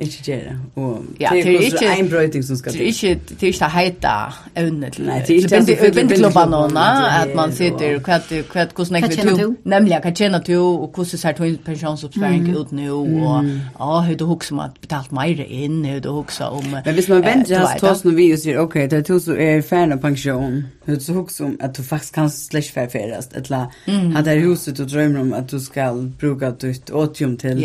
Ikke 0.00 0.22
gjøre. 0.24 0.56
Og 0.76 1.04
ja, 1.20 1.28
det 1.32 1.46
er 1.46 1.60
ikke 1.60 1.92
en 1.98 2.10
brøyting 2.10 2.44
som 2.44 2.56
skal 2.56 2.72
til. 2.72 2.80
Det 2.80 2.88
er 2.88 3.10
ikke, 3.10 3.20
det 3.28 3.42
er 3.42 3.46
ikke 3.46 3.70
heita 3.74 4.14
evne 4.56 4.90
til. 4.90 5.06
Nei, 5.06 5.18
det 5.18 5.30
er 5.30 5.34
ikke 5.34 5.48
det. 5.48 5.94
Det 5.94 6.02
er 6.02 6.16
klubba 6.16 6.44
noen, 6.50 6.76
at 6.78 7.34
man 7.36 7.52
sitter, 7.52 7.98
hva 7.98 8.18
er 8.18 8.72
hvordan 8.74 9.02
jeg 9.02 9.24
vil 9.24 9.38
to? 9.38 9.48
Nemlig, 9.64 9.98
hva 10.04 10.12
tjener 10.14 10.44
to, 10.46 10.60
og 10.82 10.90
hvordan 10.94 11.22
ser 11.22 11.32
to 11.38 11.50
pensjonsoppsparing 11.64 12.48
ut 12.56 12.72
nå, 12.72 12.88
og 12.94 13.48
ja, 13.48 13.90
hva 14.06 14.16
du 14.18 14.24
hukse 14.28 14.54
om 14.54 14.62
at 14.64 14.78
betalt 14.80 15.12
mer 15.16 15.42
inn, 15.46 15.80
hva 15.86 15.98
du 16.04 16.10
hukse 16.12 16.44
om... 16.44 16.64
Men 16.84 16.94
hvis 16.94 17.08
man 17.08 17.24
venter 17.24 17.58
hans 17.62 17.80
tås 17.80 18.04
når 18.04 18.18
vi 18.18 18.28
og 18.32 18.42
sier, 18.42 18.60
ok, 18.62 18.74
det 18.90 19.00
er 19.00 19.06
to 19.08 19.18
som 19.22 19.38
er 19.38 19.62
ferdig 19.66 19.98
av 19.98 20.02
pensjon, 20.04 20.60
hva 20.86 20.98
du 20.98 21.08
hukse 21.16 21.44
om 21.44 21.56
at 21.60 21.76
du 21.76 21.82
faktisk 21.82 22.14
kan 22.18 22.30
slags 22.32 22.70
færfæres, 22.74 23.30
eller 23.34 23.66
at 23.88 24.24
det 24.24 24.36
er 24.36 24.44
huset 24.46 24.78
du 24.78 24.84
drømmer 24.84 25.20
om 25.20 25.32
at 25.36 25.50
du 25.50 25.58
skal 25.62 26.06
bruke 26.20 26.52
ditt 26.60 26.90
åtium 26.90 27.36
til, 27.40 27.64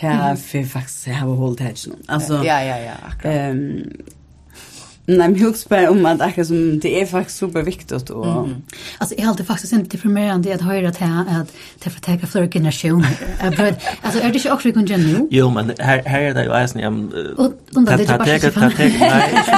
det 0.00 0.10
er 0.10 0.34
faktisk 0.66 1.06
hava 1.26 1.36
hållt 1.36 1.60
hedgen. 1.60 1.96
Alltså, 2.06 2.34
ja, 2.44 2.62
ja, 2.62 2.78
ja, 2.78 2.92
akkurat. 3.08 3.50
Um, 3.50 3.82
Nej, 5.08 5.28
men 5.28 5.38
jag 5.38 5.54
bara 5.68 5.90
om 5.90 6.06
att 6.06 6.18
det 6.18 6.44
som 6.44 6.80
det 6.80 7.00
är 7.00 7.06
faktiskt 7.06 7.38
superviktigt 7.38 8.10
och 8.10 8.26
mm. 8.26 8.62
alltså 8.98 9.14
jag 9.18 9.24
har 9.24 9.30
alltid 9.30 9.46
faktiskt 9.46 9.72
inte 9.72 9.96
deprimerande 9.96 10.54
att 10.54 10.60
höra 10.60 10.88
att 10.88 10.96
att 11.40 11.52
det 11.84 11.90
får 11.90 12.00
ta 12.00 12.26
flera 12.26 12.46
generationer. 12.46 13.16
Alltså 14.02 14.20
är 14.20 14.32
det 14.32 14.38
inte 14.38 14.52
också 14.52 14.72
kunde 14.72 14.96
nu? 14.96 15.28
Jo, 15.30 15.50
men 15.50 15.72
här 15.78 16.02
här 16.06 16.20
är 16.20 16.34
det 16.34 16.44
ju 16.44 16.52
alltså 16.52 16.78
jag 16.78 16.92
undrar 16.92 17.96
det 17.96 18.04
är 18.04 18.18
bara 18.18 18.40
så 18.40 18.50
fan. 18.50 18.72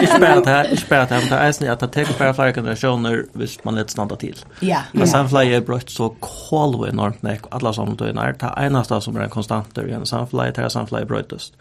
Jag 0.00 0.08
spelar 0.08 0.44
det 0.44 0.50
här, 0.50 0.66
jag 0.70 0.78
spelar 0.78 1.08
det 1.08 1.14
här, 1.14 1.20
men 1.20 1.30
det 1.30 1.36
är 1.36 1.64
ju 1.64 1.72
att 1.72 1.80
det 1.80 1.86
tar 1.88 2.18
bara 2.18 2.34
flera 2.34 2.52
generationer 2.52 3.24
hvis 3.32 3.64
man 3.64 3.74
lätt 3.74 3.90
stanna 3.90 4.16
till. 4.16 4.36
Ja. 4.60 4.78
Men 4.92 5.08
samfly 5.08 5.54
är 5.54 5.60
brött 5.60 5.90
så 5.90 6.14
kollo 6.20 6.86
enormt 6.86 7.22
näck 7.22 7.42
alla 7.50 7.72
som 7.72 7.96
då 7.96 8.04
är 8.04 8.12
det 8.12 8.66
enaste 8.66 9.00
som 9.00 9.16
är 9.16 9.20
en 9.20 9.30
konstant 9.30 9.78
i 9.78 9.92
en 9.92 10.06
samfly, 10.06 10.50
det 10.54 10.62
är 10.62 10.68
samfly 10.68 11.04
brötest. 11.04 11.52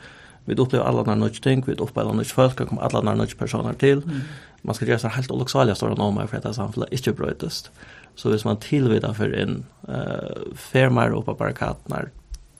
Vi 0.47 0.55
upplever 0.55 0.85
alla 0.85 1.03
när 1.03 1.15
nudge 1.15 1.43
ting, 1.43 1.63
vi 1.67 1.73
upplever 1.73 2.13
nudge 2.13 2.33
folk, 2.33 2.67
kommer 2.67 2.81
alla 2.81 3.01
när 3.01 3.15
nudge 3.15 3.37
personer 3.37 3.73
till. 3.73 3.97
Mm. 3.97 4.19
Man 4.61 4.75
ska 4.75 4.85
göra 4.85 4.99
så 4.99 5.07
helt 5.07 5.31
olycksaliga 5.31 5.75
stora 5.75 5.95
normer 5.95 6.27
för 6.27 6.37
att 6.37 6.43
det 6.43 6.53
samhället 6.53 6.91
inte 6.91 7.11
brötes. 7.11 7.71
Så 8.15 8.29
hvis 8.29 8.45
man 8.45 8.57
tillvidar 8.57 9.13
för 9.13 9.31
en 9.33 9.65
uh, 9.89 10.55
färmare 10.55 11.11
uppe 11.11 11.25
på 11.25 11.33
barrikaterna, 11.33 12.01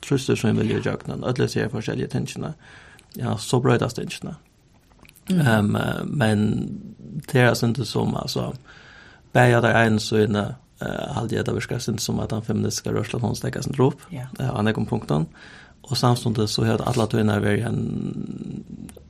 trusser 0.08 0.36
som 0.36 0.58
vill 0.58 0.70
göra 0.70 0.82
jöknen, 0.86 1.24
ödlös 1.24 1.58
är 1.58 1.70
för 1.70 1.82
sälja 1.82 2.08
ja, 3.14 3.38
så 3.38 3.60
brötas 3.60 3.94
tingarna. 3.94 4.36
Mm. 5.30 5.76
Um, 5.76 5.78
men 6.06 6.70
det 7.32 7.40
är 7.40 7.48
alltså 7.48 7.66
inte 7.66 7.86
som, 7.86 8.16
alltså, 8.16 8.54
bägar 9.32 9.62
där 9.62 9.86
en 9.86 10.00
så 10.00 10.20
inne, 10.20 10.56
uh, 10.82 11.14
hade 11.14 11.36
jag 11.36 11.46
det 11.46 11.54
verkar 11.54 11.80
synd 11.80 12.00
som 12.00 12.20
att 12.20 12.32
han 12.32 12.42
feministiska 12.42 12.94
rörslan 12.94 13.22
hon 13.22 13.36
stäckas 13.36 13.68
en 13.68 13.74
drop. 13.74 13.96
Ja. 14.10 14.16
Yeah. 14.18 14.30
Uh, 14.40 14.56
han 14.56 14.68
är 14.68 14.74
kom 14.74 14.86
punkten. 14.86 15.26
Och 15.90 15.98
samstundes 15.98 16.52
så 16.52 16.66
har 16.66 16.82
alla 16.82 17.08
tvinna 17.08 17.40
varit 17.40 17.66
en 17.66 18.14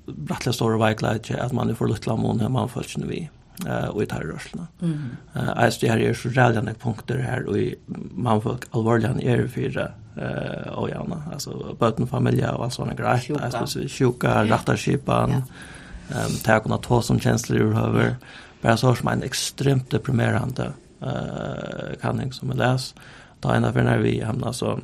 brattliga 0.06 0.54
stor 0.54 0.78
vägläge 0.78 1.42
att 1.42 1.52
man 1.52 1.76
får 1.76 1.88
luttla 1.88 2.16
mån 2.16 2.40
hur 2.40 2.50
man 2.50 2.70
följs 2.70 2.98
vi 2.98 3.30
eh 3.66 3.88
och 3.88 4.04
i 4.04 4.06
terrorrörelserna. 4.06 4.68
Mm. 4.82 5.00
Eh 5.36 5.50
alltså 5.58 5.80
det 5.82 5.92
här 5.92 6.00
är 6.00 6.14
så 6.14 6.30
räddande 6.30 6.74
punkter 6.74 7.18
här 7.18 7.46
och 7.46 7.56
man 7.56 8.24
manfolk 8.24 8.64
allvarliga 8.72 9.10
är 9.10 9.48
fyra 9.48 9.92
eh 10.16 10.74
och 10.74 10.90
ja, 10.90 11.08
alltså 11.34 11.76
böten 11.80 12.08
familjer 12.08 12.54
och 12.54 12.74
såna 12.74 12.94
grejer 12.94 13.56
alltså 13.56 13.80
sjuka 13.88 14.46
rattarskipan 14.46 15.32
ehm 15.32 16.32
ta 16.44 16.60
kunna 16.60 16.78
ta 16.78 17.02
som 17.02 17.20
känslor 17.20 17.62
ur 17.62 17.78
över 17.78 18.16
bara 18.62 18.78
så 18.78 18.96
som 18.96 19.08
en 19.08 19.24
extremt 19.24 19.92
deprimerande 19.92 20.72
eh 21.02 22.00
kanning 22.02 22.34
som 22.34 22.50
läs. 22.50 22.96
Där 23.40 23.56
ena 23.56 23.74
för 23.74 23.84
när 23.84 23.98
vi 23.98 24.22
hamnar 24.22 24.52
så 24.52 24.80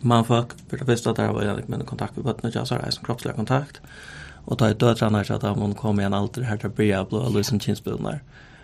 Man 0.00 0.24
folk 0.24 0.48
för 0.68 0.76
det 0.76 0.84
första 0.84 1.12
där 1.12 1.32
var 1.32 1.42
jag 1.42 1.68
med 1.68 1.86
kontakt 1.86 2.16
med 2.16 2.24
vattnet 2.24 2.54
jag 2.54 2.66
sa 2.66 2.78
det 2.78 2.92
som 2.92 3.04
kroppslig 3.04 3.34
kontakt. 3.34 3.80
Och 4.44 4.58
ta 4.58 4.70
ett 4.70 4.78
tränare 4.78 5.24
så 5.24 5.34
att 5.34 5.42
hon 5.42 5.74
kommer 5.74 6.02
igen 6.02 6.14
alltid 6.14 6.44
här 6.44 6.56
till 6.56 6.70
Bria 6.70 7.04
blå 7.04 7.18
och 7.18 7.34
Lusen 7.34 7.60
Chinsbilden 7.60 8.18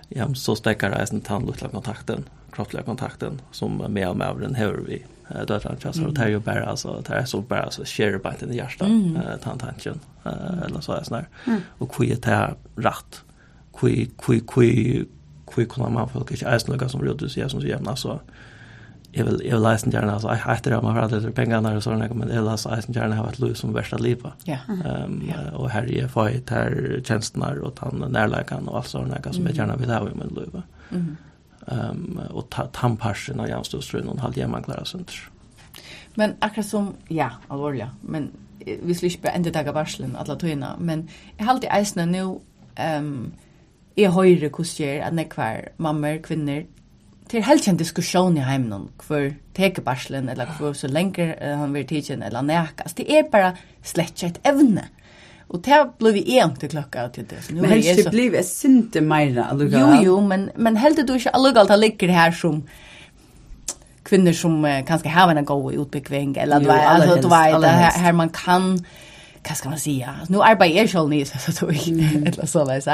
Ja, 0.09 0.35
så 0.35 0.57
stäcker 0.57 0.91
det 0.91 1.07
en 1.13 1.21
tandlutla 1.21 1.69
kontakten, 1.69 2.25
kroppsliga 2.53 2.83
kontakten 2.83 3.41
som 3.51 3.77
med 3.77 4.09
och 4.09 4.17
med 4.17 4.29
av 4.29 4.41
den 4.41 4.55
hör 4.55 4.73
vi 4.87 5.05
dötrarna 5.47 5.93
så 5.93 6.01
här 6.01 6.09
det 6.09 6.23
är 6.23 6.29
ju 6.29 6.39
bara 6.39 6.65
alltså 6.65 7.03
det 7.09 7.15
är 7.15 7.25
så 7.25 7.41
bara 7.41 7.71
så 7.71 7.85
share 7.85 8.19
bara 8.19 8.33
inte 8.33 8.47
i 8.47 8.57
hjärtat 8.57 8.89
tandtanken 9.43 10.01
eller 10.67 10.81
så 10.81 10.93
här 10.93 11.03
sådär. 11.03 11.29
Och 11.79 11.95
kvie 11.95 12.17
ta 12.17 12.51
rätt. 12.77 13.23
Kvie 13.79 14.09
kvie 14.19 14.41
kvie 14.41 15.05
kvie 15.47 15.67
kommer 15.67 15.91
man 15.91 16.09
folk 16.09 16.31
inte 16.31 16.45
ens 16.45 16.67
några 16.67 16.89
som 16.89 17.03
rör 17.03 17.29
sig 17.29 17.51
som 17.51 17.61
så 17.61 17.67
jämna 17.67 17.97
så 17.97 18.21
jag 19.17 19.25
vill 19.25 19.41
jag 19.45 19.55
vill 19.55 19.63
läsa 19.63 19.91
gärna 19.91 20.13
alltså 20.13 20.29
jag 20.29 20.55
heter 20.55 20.71
det 20.71 20.83
man 20.83 20.97
har 20.97 21.03
alla 21.03 21.21
de 21.21 21.33
pengarna 21.33 21.77
och 21.77 21.83
såna 21.83 22.09
men 22.15 22.29
jag 22.29 22.45
läser 22.45 22.71
läsa 22.71 22.93
gärna 22.93 23.15
har 23.15 23.29
ett 23.29 23.39
liv 23.39 23.55
som 23.55 23.73
värsta 23.73 23.97
liva. 23.97 24.33
Ja. 24.45 24.59
Ehm 24.85 25.33
och 25.55 25.71
här 25.71 25.93
är 25.93 26.09
fight 26.09 26.51
här 26.51 27.01
tjänsterna 27.05 27.55
och 27.63 27.79
han 27.81 28.13
närläkaren 28.13 28.69
och 28.69 28.77
allt 28.77 28.87
såna 28.87 29.33
som 29.33 29.47
jag 29.47 29.55
gärna 29.55 29.77
vill 29.77 29.91
ha 29.91 30.11
i 30.11 30.15
min 30.15 30.29
liv. 30.29 30.63
Mm. 30.91 31.17
Ehm 31.67 32.21
och 32.31 32.55
tandpassen 32.73 33.41
och 33.41 33.49
jag 33.49 33.67
står 33.67 33.81
strun 33.81 34.09
och 34.09 34.21
halv 34.21 34.39
jämn 34.39 34.63
klara 34.63 34.85
sånt. 34.85 35.11
Men 36.15 36.35
akkurat 36.39 36.67
som 36.67 36.95
ja, 37.09 37.31
allvarligt, 37.49 37.87
men 38.01 38.31
vi 38.83 38.95
skulle 38.95 39.13
inte 39.13 39.29
ända 39.29 39.51
dagar 39.51 39.73
varslen 39.73 40.17
alla 40.17 40.37
tøyna, 40.37 40.77
men 40.79 41.09
jag 41.37 41.45
har 41.45 41.53
alltid 41.53 41.71
eisna 41.73 42.07
nu 42.07 42.41
ehm 42.77 43.07
um, 43.07 43.33
Jeg 43.97 44.11
høyre 44.11 44.49
hvordan 44.51 44.75
gjør 44.75 45.05
at 45.07 45.15
nekvar 45.15 45.69
mammer, 45.79 46.17
kvinner 46.19 46.65
det 47.31 47.41
er 47.41 47.47
helt 47.49 47.69
en 47.69 47.79
diskusjon 47.81 48.37
i 48.37 48.45
heimen 48.45 48.89
hvor 49.07 49.31
teker 49.57 49.83
barselen, 49.83 50.29
eller 50.29 50.51
hvor 50.59 50.75
så 50.77 50.91
lenge 50.91 51.31
uh, 51.33 51.55
han 51.61 51.73
vil 51.75 51.87
tidsen, 51.89 52.23
eller 52.23 52.45
nækast. 52.45 52.99
Det 52.99 53.07
er 53.09 53.31
bare 53.33 53.55
slett 53.83 54.23
et 54.27 54.41
evne. 54.45 54.89
Og 55.49 55.61
det 55.65 55.79
blir 56.01 56.17
vi 56.17 56.25
egentlig 56.37 56.61
til 56.61 56.73
klokka 56.73 57.07
til 57.15 57.27
det. 57.31 57.41
Men 57.53 57.71
helst 57.71 57.89
det 57.97 58.05
så... 58.05 58.11
blir 58.11 58.31
vi 58.33 58.43
sinte 58.43 59.01
meira 59.01 59.49
allugalt. 59.53 60.01
Jo, 60.01 60.03
jo, 60.05 60.21
men, 60.21 60.49
men 60.57 60.77
helst 60.77 61.05
du 61.07 61.15
ikke 61.15 61.35
allugalt 61.37 61.71
har 61.71 61.81
ligger 61.81 62.13
her 62.13 62.35
som 62.37 62.63
kvinner 64.05 64.37
som 64.37 64.59
uh, 64.65 64.83
kanskje 64.85 65.13
har 65.15 65.33
en 65.33 65.49
god 65.49 65.73
utbyggving, 65.73 66.37
eller 66.41 66.61
du 66.61 66.69
vet, 66.69 66.87
altså, 66.93 67.21
du 67.23 67.29
vet, 67.29 68.01
her 68.05 68.13
man 68.13 68.29
kan 68.29 68.79
vad 69.49 69.57
ska 69.57 69.69
man 69.69 69.79
säga? 69.79 70.15
Nu 70.29 70.41
arbetar 70.41 70.77
jag 70.77 70.91
själv 70.91 71.09
nyss 71.09 71.45
så 71.45 71.53
tog 71.53 71.73
jag 71.73 71.89
eller 72.27 72.47
så 72.47 72.65
där 72.65 72.81
så. 72.81 72.91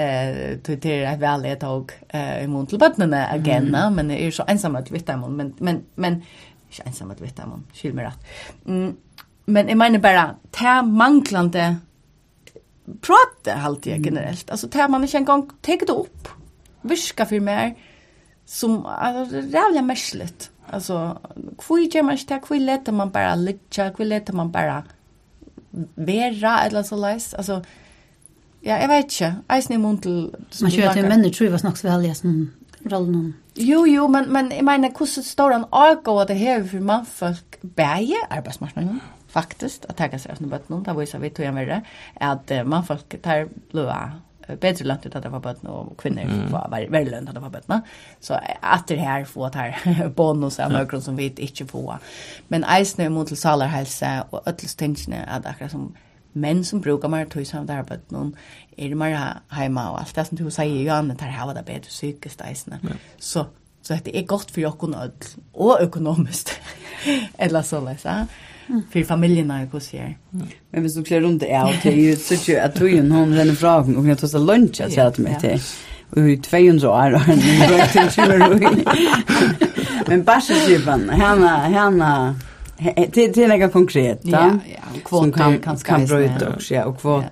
Eh 0.00 0.58
tog 0.58 0.78
det 0.78 1.04
är 1.04 1.16
väl 1.16 1.44
ett 1.44 1.60
tag 1.60 1.92
eh 2.08 2.44
i 2.44 2.46
mun 2.46 2.66
till 2.66 2.78
barnen 2.78 3.40
igen 3.40 3.94
men 3.94 4.10
är 4.10 4.30
så 4.30 4.44
ensam 4.46 4.76
att 4.76 4.90
veta 4.90 5.16
man 5.16 5.36
men 5.36 5.54
men 5.58 5.84
men 5.94 6.22
inte 6.68 6.82
ensam 6.84 7.10
att 7.10 7.20
veta 7.20 7.46
man 7.46 7.64
skil 7.72 7.94
mig 7.94 8.04
rätt. 8.04 8.26
Mm 8.66 8.96
men 9.46 9.68
jag 9.68 9.78
menar 9.78 9.98
bara 9.98 10.34
ta 10.50 10.82
manglande 10.82 11.76
prata 13.00 13.58
halt 13.58 13.86
jag 13.86 13.98
generellt. 13.98 14.50
Alltså 14.50 14.68
tar 14.68 14.88
man 14.88 15.02
inte 15.02 15.16
en 15.16 15.24
gång 15.24 15.50
tagit 15.60 15.90
upp. 15.90 16.28
Viska 16.80 17.26
för 17.26 17.40
mig, 17.40 17.78
som 18.44 18.86
alltså 18.86 19.36
jävla 19.36 19.82
mässligt. 19.82 20.50
Alltså 20.70 21.18
kvui 21.58 21.90
gör 21.92 22.02
man 22.02 22.12
inte, 22.12 22.40
kvui 22.46 22.60
lätta 22.60 22.92
man 22.92 23.10
bara 23.10 23.34
litcha, 23.34 23.90
kvui 23.90 24.06
lätta 24.06 24.32
man 24.32 24.50
bara 24.50 24.84
vera 25.96 26.58
eller 26.66 26.86
så 26.86 26.98
leis. 27.00 27.32
Altså, 27.34 27.60
ja, 28.64 28.76
jeg 28.76 28.88
vet 28.88 29.10
ikke. 29.12 29.32
Eisen 29.54 29.74
i 29.76 29.80
mun 29.80 29.98
til... 30.02 30.30
Man 30.62 30.74
kjører 30.74 30.96
til 30.96 31.08
mennene 31.08 31.32
tror 31.34 31.48
jeg 31.48 31.54
var 31.56 31.62
snakks 31.64 31.84
veldig 31.86 32.14
som 32.18 32.38
rollen 32.92 33.34
Jo, 33.58 33.84
jo, 33.88 34.06
men, 34.12 34.28
men 34.32 34.50
jeg 34.52 34.64
mener, 34.64 34.92
hvordan 34.92 35.24
står 35.24 35.52
han 35.52 35.68
avgå 35.72 36.18
at 36.20 36.28
det 36.28 36.38
hever 36.38 36.66
for 36.70 36.88
mannfolk 36.90 37.58
bæge 37.76 38.20
arbeidsmarknaden? 38.30 39.00
Faktisk, 39.32 39.84
at 39.88 39.96
tagga 39.98 40.20
seg 40.20 40.32
av 40.32 40.42
noen 40.42 40.52
bøtten, 40.52 40.82
da 40.84 40.94
viser 40.96 41.20
vi 41.20 41.32
tog 41.34 41.72
at 42.20 42.52
mannfolk 42.64 43.18
tar 43.24 43.48
blåa 43.72 44.00
bättre 44.46 44.84
lönt 44.84 45.16
att 45.16 45.22
det 45.22 45.28
var 45.28 45.40
bötna 45.40 45.70
och 45.70 46.00
kvinnor 46.00 46.22
mm. 46.22 46.52
var 46.52 46.68
väldigt 46.68 47.10
lönt 47.10 47.28
att 47.28 47.34
det 47.34 47.40
var 47.40 47.50
bötna. 47.50 47.82
Så 48.20 48.40
att 48.60 48.86
det 48.86 48.96
här 48.96 49.24
får 49.24 49.46
att 49.46 49.54
här 49.54 50.08
bonus 50.08 50.58
av 50.60 50.72
några 50.72 51.00
som 51.00 51.16
vi 51.16 51.24
inte 51.24 51.66
får. 51.66 51.98
Men 52.48 52.64
eisen 52.64 53.12
mot 53.12 53.28
till 53.28 53.36
salarhälsa 53.36 54.24
och 54.30 54.48
ödelstingarna 54.48 55.24
att 55.24 55.46
akkurat 55.46 55.70
som 55.70 55.94
män 56.32 56.64
som 56.64 56.80
brukar 56.80 57.08
mer 57.08 57.26
tog 57.26 57.46
samt 57.46 57.70
arbeid 57.70 58.00
är 58.76 58.88
det 58.88 58.94
mer 58.94 59.28
hemma 59.48 59.90
och 59.90 60.00
allt 60.00 60.14
det 60.14 60.24
som 60.24 60.36
du 60.36 60.50
säger 60.50 60.82
ju 60.82 60.88
annat 60.88 61.20
här 61.20 61.30
hava 61.30 61.54
det 61.54 61.62
bättre 61.62 61.80
psykiskt 61.80 62.40
eisene. 62.40 62.78
Ja. 62.82 62.88
Så, 63.18 63.46
så 63.82 63.94
är 63.94 64.22
gott 64.26 64.50
för 64.50 64.60
jag 64.60 64.72
jokken 64.72 64.94
och 65.52 65.80
ekonomiskt 65.82 66.60
Eller 67.38 67.62
så 67.62 67.80
läsa 67.80 68.08
ja 68.08 68.26
för 68.90 69.02
familjerna 69.02 69.60
jag 69.60 69.70
kus 69.70 69.92
här. 69.92 70.18
Men 70.70 70.82
hvis 70.82 70.94
du 70.94 71.02
klär 71.02 71.20
runt 71.20 71.40
det 71.40 71.50
är 71.50 71.80
det 71.82 71.90
ju 71.90 72.16
så 72.16 72.34
ju 72.52 72.58
att 72.58 72.74
du 72.74 73.00
hon 73.00 73.34
renner 73.34 73.54
frågan 73.54 73.96
och 73.96 74.06
jag 74.06 74.18
tar 74.18 74.28
så 74.28 74.38
lunch 74.38 74.80
att 74.80 74.92
säga 74.92 75.10
till 75.10 75.24
mig 75.24 75.38
till. 75.40 75.60
Och 76.10 76.22
hur 76.22 76.36
200 76.36 76.90
år 76.90 76.94
har 76.94 77.18
han 77.18 77.38
rökt 77.70 77.92
till 77.92 78.10
tjuren. 78.10 78.84
Men 80.06 80.24
bara 80.24 80.40
så 80.40 80.52
Barsjeskipan, 80.52 81.08
henne, 81.08 81.48
henne, 81.48 82.34
till, 83.12 83.32
till 83.32 83.48
något 83.48 83.72
konkret. 83.72 84.20
Ja, 84.22 84.58
ja. 84.66 85.00
Kvoter, 85.04 85.32
kan, 85.32 85.58
kan, 85.58 85.76
kan 85.76 86.06
bryta 86.06 86.48
också, 86.48 86.74
ja, 86.74 86.84
och 86.84 87.00
kvoter. 87.00 87.30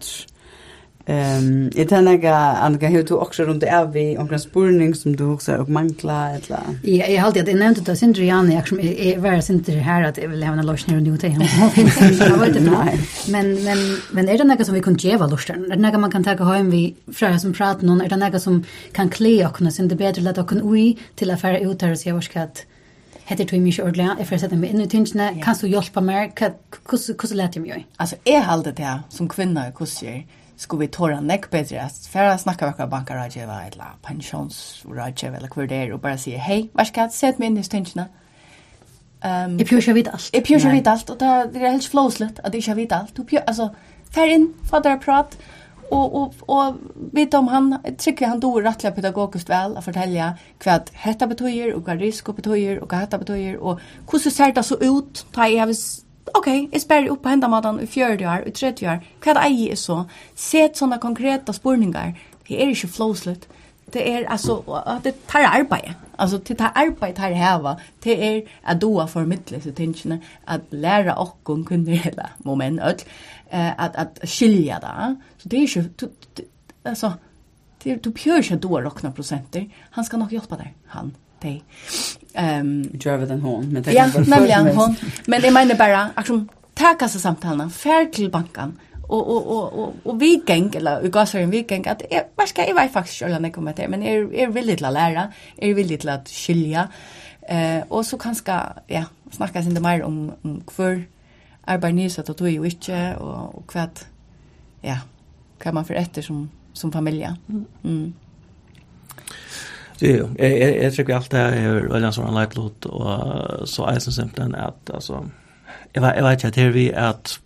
Ehm, 1.06 1.70
jag 1.74 1.88
tänker 1.88 2.32
att 2.32 2.58
Annika 2.58 2.88
hur 2.88 3.02
du 3.02 3.14
också 3.14 3.42
runt 3.42 3.62
är 3.62 3.86
vi 3.86 4.18
om 4.18 4.32
en 4.32 4.40
spurning 4.40 4.94
som 4.94 5.16
du 5.16 5.24
också 5.24 5.56
och 5.56 5.68
mankla 5.68 6.30
eller. 6.30 6.60
Ja, 6.82 7.06
jag 7.06 7.22
hade 7.22 7.42
det 7.42 7.54
nämnt 7.54 7.88
att 7.88 7.98
Sindre 7.98 8.24
Jan 8.24 8.52
jag 8.52 8.68
som 8.68 8.80
är 8.80 9.18
var 9.18 9.40
Sindre 9.40 9.78
här 9.78 10.02
att 10.02 10.18
jag 10.18 10.28
vill 10.28 10.42
ha 10.42 10.52
en 10.52 10.66
lösning 10.66 10.96
och 10.96 11.02
nu 11.02 11.16
till 11.18 11.30
honom. 11.30 11.48
Jag 12.18 12.38
vet 12.38 12.56
inte. 12.56 12.98
Men 13.28 13.64
men 13.64 13.78
men 14.10 14.28
är 14.28 14.38
det 14.38 14.44
något 14.44 14.66
som 14.66 14.74
vi 14.74 14.82
kan 14.82 14.94
ge 14.94 15.16
vad 15.16 15.30
där? 15.30 15.54
Är 15.54 15.76
det 15.76 15.76
något 15.76 16.00
man 16.00 16.10
kan 16.10 16.24
ta 16.24 16.44
hem 16.44 16.70
vi 16.70 16.94
fråga 17.12 17.38
som 17.38 17.52
pratar 17.52 17.86
någon 17.86 18.00
är 18.00 18.08
det 18.08 18.16
något 18.16 18.42
som 18.42 18.64
kan 18.92 19.10
klä 19.10 19.46
och 19.46 19.54
kunna 19.56 19.70
Sindre 19.70 19.96
bättre 19.96 20.30
att 20.30 20.46
kunna 20.46 20.64
ui 20.64 20.98
till 21.14 21.30
affär 21.30 21.70
ut 21.70 21.80
där 21.80 21.94
så 21.94 22.08
jag 22.08 22.14
varskat 22.14 22.66
heter 23.24 23.44
tog 23.44 23.60
mig 23.60 23.82
ordla 23.82 24.16
jag 24.18 24.28
får 24.28 24.36
sätta 24.36 24.56
mig 24.56 24.70
in 24.70 24.80
i 24.80 24.88
tingarna 24.88 25.42
kan 25.42 25.54
du 25.60 25.68
hjälpa 25.68 26.00
mig 26.00 26.32
hur 26.90 27.28
hur 27.28 27.34
lät 27.34 27.56
jag 27.56 27.62
mig 27.62 27.86
alltså 27.96 28.16
är 28.24 28.42
hållet 28.42 28.76
det 28.76 29.00
som 29.08 29.28
kvinna 29.28 29.64
hur 29.78 29.86
ser 29.86 30.26
skulle 30.56 30.84
vi 30.84 30.92
tåra 30.94 31.20
nekk 31.20 31.48
bedre 31.50 31.80
at 31.84 31.96
for 32.04 32.18
færa 32.18 32.36
snakka 32.38 32.68
vekkar 32.70 32.90
bankaradjeva 32.92 33.60
eller 33.66 33.96
pensjonsradjeva 34.06 35.40
eller 35.40 35.54
hver 35.54 35.66
det 35.70 35.80
er 35.80 35.94
og 35.94 36.02
bare 36.04 36.20
sier 36.20 36.38
hei, 36.38 36.68
vær 36.74 36.90
skal 36.90 37.10
set 37.14 37.40
meg 37.42 37.50
inn 37.52 37.58
i 37.62 37.66
stingene 37.66 38.06
um, 39.24 39.58
Jeg 39.58 39.66
pjør 39.66 39.98
vidt 39.98 40.12
alt 40.12 40.30
Jeg 40.34 40.46
pjør 40.46 40.62
ikke 40.62 40.76
vidt 40.78 40.94
alt, 40.94 41.10
og 41.10 41.20
det 41.20 41.62
er 41.62 41.70
helt 41.70 41.90
flåslet 41.90 42.40
at 42.44 42.54
jeg 42.54 42.62
ikke 42.62 42.78
vidt 42.82 42.96
alt 42.96 43.16
Du 43.16 43.24
pjør, 43.24 43.44
altså, 43.46 43.68
fær 44.14 44.34
inn, 44.36 44.48
fader 44.70 44.98
prat 45.02 45.38
og, 45.92 46.14
og, 46.14 46.34
og 46.48 46.78
vet 47.12 47.34
om 47.34 47.48
han, 47.52 47.74
jeg 47.84 47.96
trykker 48.00 48.30
han 48.32 48.40
dår 48.40 48.62
rettelig 48.64 48.94
pedagogisk 48.96 49.50
vel 49.52 49.76
å 49.76 49.82
fortelle 49.84 50.30
hva 50.64 50.78
hetta 51.04 51.28
betyr, 51.30 51.74
og 51.74 51.84
hva 51.84 51.96
risiko 52.00 52.32
betyr, 52.36 52.80
og 52.80 52.88
hva 52.88 53.02
hetta 53.04 53.20
betyr, 53.20 53.58
og 53.60 53.82
hvordan 54.08 54.32
ser 54.32 54.54
det 54.56 54.64
så 54.64 54.78
ut, 54.80 55.24
da 55.36 55.48
jeg 55.50 55.60
har 55.60 55.74
ok, 56.32 56.48
jeg 56.72 56.80
spør 56.80 57.10
opp 57.12 57.22
på 57.24 57.34
hendamaten 57.34 57.80
i 57.82 57.88
40 57.90 58.28
år, 58.28 58.46
i 58.48 58.54
30 58.54 58.88
år, 58.90 59.02
hva 59.24 59.34
er 59.42 59.52
jeg 59.52 59.78
så? 59.78 60.04
Sett 60.36 60.80
sånne 60.80 61.00
konkrete 61.02 61.52
spurningar, 61.56 62.14
det 62.48 62.60
er 62.60 62.72
ikke 62.72 62.92
flåslet. 62.96 63.48
det 63.92 64.02
er 64.10 64.24
altså, 64.28 64.62
det 65.04 65.14
tar 65.28 65.44
arbeid, 65.46 65.92
altså 66.18 66.38
det 66.38 66.56
tar 66.58 66.72
arbeid 66.74 67.14
tar 67.14 67.34
heva, 67.36 67.76
det 68.04 68.16
er 68.24 68.40
at 68.64 68.80
du 68.80 68.98
har 68.98 69.06
formidlet 69.06 69.62
til 69.62 69.74
tingene, 69.74 70.20
at 70.48 70.60
lære 70.70 71.14
åkken 71.18 71.64
kunne 71.64 71.90
hele 71.90 72.28
moment, 72.44 72.80
at, 72.80 73.06
at 73.50 74.18
skilja 74.24 74.78
det, 74.82 75.16
så 75.38 75.48
det 75.48 75.58
er 75.58 75.62
ikke, 75.62 75.88
du, 76.00 76.08
du, 76.36 76.42
altså, 76.84 77.12
det, 77.84 78.04
du 78.04 78.10
pjør 78.10 78.36
ikke 78.36 78.54
at 78.54 78.62
du 78.62 78.68
har 78.74 78.86
råkna 78.86 79.10
prosenter, 79.10 79.64
han 79.90 80.04
skal 80.04 80.18
nok 80.18 80.30
hjelpe 80.30 80.56
deg, 80.56 80.74
han, 80.86 81.14
deg. 81.42 81.62
Ehm 82.34 82.60
um, 82.60 82.98
Jarvis 83.00 83.28
den 83.28 83.40
hon 83.40 83.72
men 83.72 83.84
Ja, 83.86 84.06
nämligen 84.26 84.68
hon. 84.76 84.96
Men 85.26 85.40
det 85.40 85.50
menar 85.50 85.74
bara 85.74 86.10
att 86.14 86.26
som 86.26 86.48
tacka 86.74 87.08
sig 87.08 87.20
samtalen 87.20 87.70
fär 87.70 88.04
till 88.04 88.30
banken 88.30 88.78
och 89.08 89.28
och 89.28 89.46
och 89.46 89.72
och 89.72 89.94
och 90.02 90.22
vi 90.22 90.42
gäng 90.46 90.74
eller 90.74 91.02
vi 91.02 91.08
går 91.08 91.24
så 91.24 91.38
en 91.38 91.50
weekend 91.50 91.86
att 91.86 92.02
jag 92.10 92.24
vad 92.34 92.48
ska 92.48 92.66
jag 92.66 92.90
faktiskt 92.90 93.20
göra 93.20 93.38
när 93.38 93.50
kommer 93.50 93.72
till 93.72 93.88
men 93.88 94.02
är 94.02 94.34
är 94.34 94.46
vill 94.46 94.66
lite 94.66 94.90
lära 94.90 95.32
är 95.56 95.74
vill 95.74 95.86
lite 95.86 96.12
att 96.12 96.28
skilja 96.28 96.88
eh 97.48 97.82
och 97.88 98.06
så 98.06 98.18
kanske 98.18 98.60
ja 98.86 99.04
snacka 99.30 99.62
sig 99.62 99.72
det 99.72 99.80
mer 99.80 100.02
om 100.02 100.32
om 100.42 100.60
kvar 100.66 101.02
arbetar 101.64 102.30
att 102.30 102.38
du 102.38 102.50
ju 102.50 102.64
inte 102.64 103.14
och 103.20 103.54
och 103.54 103.66
kvad 103.66 104.00
ja 104.80 104.98
kan 105.58 105.74
man 105.74 105.84
för 105.84 105.94
efter 105.94 106.22
som 106.22 106.50
som 106.72 106.92
familj. 106.92 107.28
Mm. 107.84 108.14
Jo, 110.04 110.16
jo. 110.16 110.28
Jeg, 110.38 110.58
jag 110.60 110.74
jeg 110.82 110.92
tror 110.92 111.02
ikke 111.02 111.14
alt 111.16 111.30
det 111.32 111.40
her 111.40 111.78
er 111.78 111.88
veldig 111.92 112.10
en 112.18 112.34
light 112.34 112.56
lot 112.56 112.86
och 112.86 113.68
så 113.68 113.84
är 113.84 113.94
det 113.94 114.00
simpelt 114.00 114.54
att 114.54 114.90
alltså 114.94 115.24
jag 115.92 116.02
vet 116.02 116.16
jag 116.16 116.24
vet 116.24 116.38
ikke 116.38 116.48
at 116.48 116.56
her 116.56 116.70
vi 116.70 116.92
att 116.92 117.40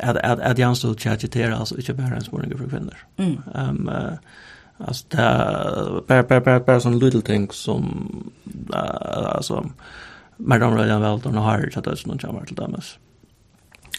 att, 0.00 0.16
att 0.16 0.40
at 0.40 0.58
Jan 0.58 0.76
Stolt 0.76 1.00
ikke 1.00 1.10
agiterer, 1.10 1.54
alltså 1.54 1.76
inte 1.76 1.94
bara 1.94 2.16
en 2.16 2.24
spørning 2.24 2.58
for 2.58 2.68
kvinner. 2.68 2.96
Mm. 3.18 3.38
Um, 3.54 3.90
alltså 4.78 5.04
det 5.08 6.06
per 6.08 6.22
per 6.22 6.40
per 6.40 6.58
per 6.58 6.78
sån 6.78 6.98
little 6.98 7.22
ting 7.22 7.52
som, 7.52 8.32
uh, 8.74 9.36
altså, 9.36 9.64
mer 10.38 10.62
om 10.62 10.74
Rødjan 10.74 11.02
Veldon 11.02 11.34
har 11.34 11.42
Harry, 11.42 11.70
at 11.76 11.84
det 11.84 11.92
er 11.92 11.96
sånn 11.96 12.12
noen 12.12 12.18
kommer 12.18 12.44
til 12.44 12.56
dem 12.56 12.74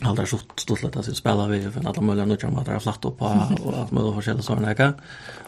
allt 0.01 0.19
är 0.19 0.25
så 0.25 0.39
stort 0.55 0.83
att 0.83 0.93
det 1.05 1.15
spelar 1.15 1.47
vi 1.47 1.71
för 1.71 1.88
alla 1.88 2.01
möjliga 2.01 2.25
nutjar 2.25 2.49
med 2.49 2.69
att 2.69 2.83
flatt 2.83 3.05
upp 3.05 3.21
och 3.21 3.29
allt 3.31 3.91
möjligt 3.91 4.13
forskjellig 4.13 4.43
sådana 4.43 4.67
här. 4.67 4.93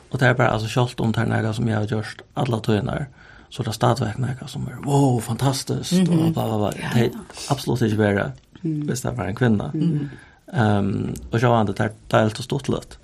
Och 0.10 0.18
det 0.18 0.26
är 0.26 0.34
bara 0.34 0.50
alltså 0.50 0.68
kjolt 0.68 1.00
om 1.00 1.12
det 1.12 1.20
här 1.20 1.54
som 1.54 1.68
jag 1.68 1.78
har 1.78 1.86
gjort 1.86 2.22
alla 2.34 2.60
tøyner, 2.60 3.08
så 3.50 3.64
det 3.64 3.70
är 3.70 3.74
stadväckna 3.74 4.48
som 4.48 4.68
är 4.68 4.86
wow, 4.86 5.20
fantastiskt 5.20 5.92
mm 5.92 6.06
-hmm. 6.06 6.26
och 6.26 6.32
bla 6.32 6.48
bla 6.48 6.58
bla. 6.58 6.72
Det 6.94 7.06
är 7.06 7.12
absolut 7.50 7.82
inte 7.82 7.96
värre 7.96 8.32
mm. 8.64 8.88
hvis 8.88 9.02
det 9.02 9.12
var 9.12 9.26
en 9.26 9.36
kvinna. 9.36 9.72
Mm. 9.74 10.10
Um, 10.54 11.14
och 11.32 11.40
jag 11.40 11.60
antar 11.60 11.86
att 11.86 11.96
det 12.08 12.18
är 12.18 12.22
helt 12.22 12.38
stort 12.38 12.68
lätt. 12.68 12.98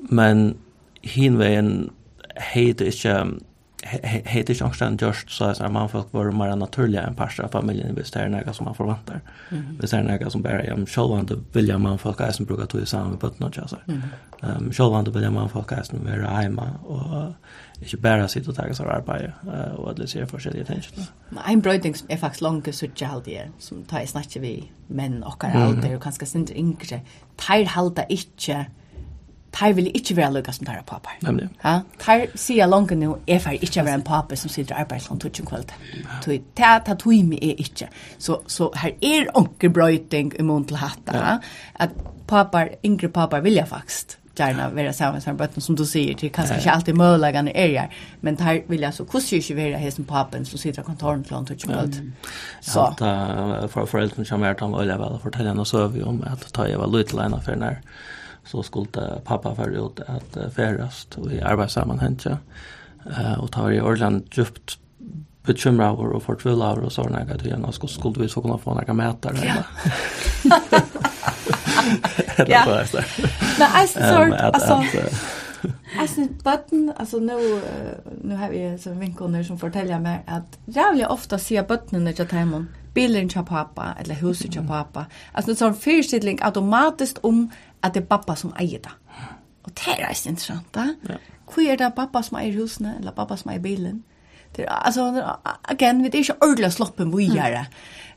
Men 0.00 0.54
hinvägen 1.02 1.90
heter 2.36 2.90
inte 2.90 3.40
heter 3.82 4.54
inte 4.54 4.64
också 4.64 4.84
en 4.84 4.98
just 5.00 5.30
så 5.30 5.44
att 5.44 5.72
man 5.72 5.88
folk 5.88 6.06
var 6.12 6.30
mer 6.30 6.56
naturliga 6.56 7.02
än 7.02 7.14
parter 7.14 7.42
av 7.42 7.48
familjen 7.48 7.94
visst 7.94 8.16
är 8.16 8.28
något 8.28 8.56
som 8.56 8.64
man 8.64 8.74
förväntar. 8.74 9.20
Visst 9.80 9.92
är 9.92 10.02
något 10.02 10.32
som 10.32 10.42
bara 10.42 10.64
jag 10.64 10.88
själv 10.88 11.18
inte 11.18 11.36
vill 11.52 11.78
man 11.78 11.98
folk 11.98 12.20
är 12.20 12.30
som 12.32 12.46
brukar 12.46 12.66
ta 12.66 12.78
i 12.78 12.86
samman 12.86 13.18
med 13.22 13.40
något 13.40 13.70
så. 13.70 13.76
Ehm 14.42 14.72
själv 14.72 14.94
inte 14.98 15.10
vill 15.10 15.30
man 15.30 15.48
folk 15.48 15.72
är 15.72 15.82
som 15.82 16.06
är 16.06 16.18
hemma 16.18 16.70
och 16.84 17.32
inte 17.80 17.96
bara 17.96 18.28
sitta 18.28 18.50
och 18.50 18.56
ta 18.56 18.74
sig 18.74 18.86
arbete 18.86 19.32
och 19.76 19.90
att 19.90 19.96
det 19.96 20.06
ser 20.06 20.26
forskjelliga 20.26 20.64
tensioner. 20.64 21.06
Men 21.28 21.44
en 21.46 21.60
bröding 21.60 21.94
som 21.94 22.06
är 22.10 22.16
faktiskt 22.16 22.42
långt 22.42 22.74
så 22.74 22.86
jag 22.96 23.22
det 23.24 23.48
som 23.58 23.84
tar 23.84 24.00
i 24.00 24.06
snacket 24.06 24.42
vi 24.42 24.70
män 24.86 25.22
och 25.22 25.44
alla 25.44 25.96
och 25.96 26.02
kanske 26.02 26.26
synd 26.26 26.50
yngre. 26.50 27.00
Tar 27.36 27.64
halta 27.64 28.02
inte 28.02 28.66
Tar 29.52 29.72
vil 29.72 29.90
ikke 29.94 30.16
være 30.16 30.32
lukka 30.38 30.52
som 30.52 30.66
tar 30.66 30.78
av 30.78 30.86
papar. 30.86 31.16
Nemlig. 31.22 31.48
Ja, 31.64 31.80
tar 31.98 32.26
sier 32.38 32.70
langt 32.70 32.94
nå, 32.96 33.16
jeg 33.26 33.42
får 33.42 33.58
ikke 33.58 33.84
være 33.84 34.00
en 34.00 34.06
papar 34.06 34.38
som 34.38 34.52
sitter 34.52 34.74
og 34.74 34.84
arbeider 34.84 35.04
som 35.04 35.18
tog 35.18 35.32
ikke 35.32 35.48
kvalitet. 35.50 35.90
Tog, 36.24 36.46
ta, 36.56 36.76
ta 36.86 36.94
tog 36.94 37.26
meg 37.26 37.42
er 37.42 37.64
ikke. 37.64 37.90
Så, 38.18 38.40
så 38.46 38.70
her 38.82 38.94
er 39.02 39.34
onker 39.34 39.74
brøyting 39.74 40.32
i 40.38 40.46
mån 40.46 40.68
til 40.70 40.80
hatta, 40.80 41.16
ja. 41.16 41.36
at 41.74 41.98
papar, 42.30 42.76
yngre 42.86 43.10
papper 43.10 43.42
vil 43.42 43.58
jeg 43.58 43.68
faktisk 43.68 44.20
gärna 44.40 44.70
vara 44.70 44.92
sammen 44.92 45.22
med 45.26 45.36
bötten 45.36 45.60
som 45.62 45.76
du 45.76 45.86
säger 45.86 46.14
till 46.14 46.30
kanske 46.30 46.54
inte 46.54 46.70
alltid 46.70 46.94
möjliga 46.94 47.42
när 47.42 47.56
är 47.56 47.66
jag 47.66 47.88
men 48.20 48.36
tar 48.36 48.44
här 48.44 48.62
vill 48.66 48.82
jag 48.82 48.94
så 48.94 49.04
kusse 49.04 49.36
ju 49.36 49.54
vara 49.54 49.76
här 49.76 49.90
som 49.90 50.04
pappen 50.04 50.46
som 50.46 50.58
sitter 50.58 50.82
i 50.82 50.84
kontoren 50.84 51.24
till 51.24 51.34
honom 51.34 51.56
och 51.68 51.74
allt 51.76 52.00
så 52.60 52.80
att 52.80 52.98
för 53.72 53.86
föräldrar 53.86 54.24
som 54.24 54.42
är 54.42 54.50
att 54.50 54.60
han 54.60 54.78
vill 54.78 54.88
väl 54.88 55.18
fortälla 55.22 55.54
något 55.54 55.68
så 55.68 55.86
vi 55.86 56.02
om 56.02 56.24
att 56.26 56.52
ta 56.52 56.68
jag 56.68 56.78
var 56.78 56.98
lite 56.98 57.16
lena 57.16 57.40
för 57.40 57.56
när 57.56 57.80
så 58.44 58.62
skulle 58.62 59.20
pappa 59.24 59.54
för 59.54 59.70
ut 59.70 60.00
att 60.00 60.54
färdas 60.54 61.08
och 61.16 61.32
i 61.32 61.40
arbetssammanhang. 61.40 62.18
Eh 63.06 63.40
och 63.40 63.52
tar 63.52 63.70
i 63.70 63.80
Orland 63.80 64.24
djupt 64.30 64.78
bekymra 65.46 65.92
over 65.92 66.14
og 66.14 66.22
fortvilla 66.22 66.72
over 66.72 66.84
og 66.84 66.92
sånne 66.98 67.24
at 67.30 67.42
igjen, 67.46 67.64
og 67.64 67.74
skulle 67.74 68.22
vi 68.22 68.28
så 68.28 68.40
kunne 68.40 68.58
få 68.58 68.74
noen 68.76 68.96
meter. 68.96 69.36
Ja. 69.44 69.62
ja. 72.48 72.64
Men 72.64 73.68
jeg 73.76 73.88
sort, 73.88 74.34
altså, 74.40 74.84
Alltså 75.98 76.28
botten 76.44 76.92
alltså 76.96 77.18
nu 77.18 77.60
nu 78.22 78.36
har 78.36 78.50
vi 78.50 78.78
som 78.78 79.00
vinkoner 79.00 79.42
som 79.42 79.58
att 80.26 80.58
jävligt 80.64 81.06
ofta 81.06 81.38
ser 81.38 81.38
ofte 81.38 81.38
sier 81.38 81.62
bøttene 81.62 82.14
jag 82.18 82.28
Taimon, 82.28 82.68
bilen 82.94 83.28
till 83.28 83.44
pappa, 83.44 83.94
eller 84.00 84.14
huset 84.14 84.52
till 84.52 84.66
pappa. 84.66 85.06
Alltså 85.32 85.54
så 85.54 85.66
en 85.66 85.74
fyrstidling 85.74 86.38
automatiskt 86.42 87.18
om 87.22 87.34
um, 87.34 87.50
at 87.82 87.94
det 87.94 88.02
er 88.02 88.08
pappa 88.10 88.36
som 88.36 88.52
eier 88.60 88.82
det. 88.84 88.92
Og 89.64 89.72
det 89.76 89.92
er 89.92 90.04
reist 90.06 90.26
interessant, 90.26 90.68
da. 90.74 90.88
Ja. 91.08 91.18
Hvor 91.50 91.66
er 91.66 91.78
det 91.80 91.92
pappa 91.96 92.22
som 92.22 92.38
eier 92.40 92.56
husene, 92.60 92.96
eller 93.00 93.16
pappa 93.16 93.36
som 93.36 93.52
eier 93.52 93.62
bilen? 93.62 94.02
Det 94.56 94.64
er, 94.66 94.74
altså, 94.74 95.06
again, 95.70 96.02
vi 96.02 96.10
er 96.10 96.22
ikke 96.24 96.42
ordentlig 96.42 96.72
sloppen 96.72 97.12
vi 97.16 97.30
gjør 97.30 97.56
det. 97.56 97.64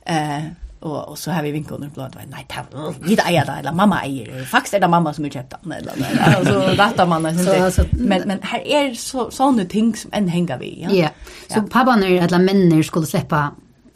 Eh, 0.10 0.52
og, 0.84 1.10
og 1.10 1.18
så 1.18 1.32
har 1.32 1.44
vi 1.46 1.52
vinkene 1.52 1.88
på 1.96 2.02
at 2.04 2.16
nei, 2.28 2.42
det 2.50 2.58
er 2.60 2.96
vi 3.00 3.16
eier 3.16 3.46
det, 3.48 3.56
eller 3.62 3.76
mamma 3.76 4.02
eier 4.04 4.28
det. 4.28 4.48
Faktisk 4.52 4.76
er 4.76 4.84
det 4.84 4.90
mamma 4.92 5.14
som 5.16 5.24
har 5.24 5.32
kjøpt 5.38 5.56
eller, 5.64 5.94
eller, 5.94 6.40
og 6.40 6.96
så 6.98 7.06
man 7.08 7.28
det. 7.30 7.74
Så, 7.74 7.86
men, 7.94 8.26
men 8.28 8.42
her 8.50 8.66
er 8.66 8.90
så, 9.00 9.30
sånne 9.32 9.66
ting 9.72 9.94
som 9.98 10.12
enn 10.18 10.28
henger 10.32 10.60
vi. 10.60 10.74
Ja, 10.84 10.92
ja. 10.98 11.14
så 11.48 11.62
ja. 11.62 11.68
pappaen 11.72 12.04
alla 12.04 12.26
et 12.26 12.28
eller 12.28 12.44
menner 12.44 12.84
skulle 12.84 13.08
slippe 13.08 13.46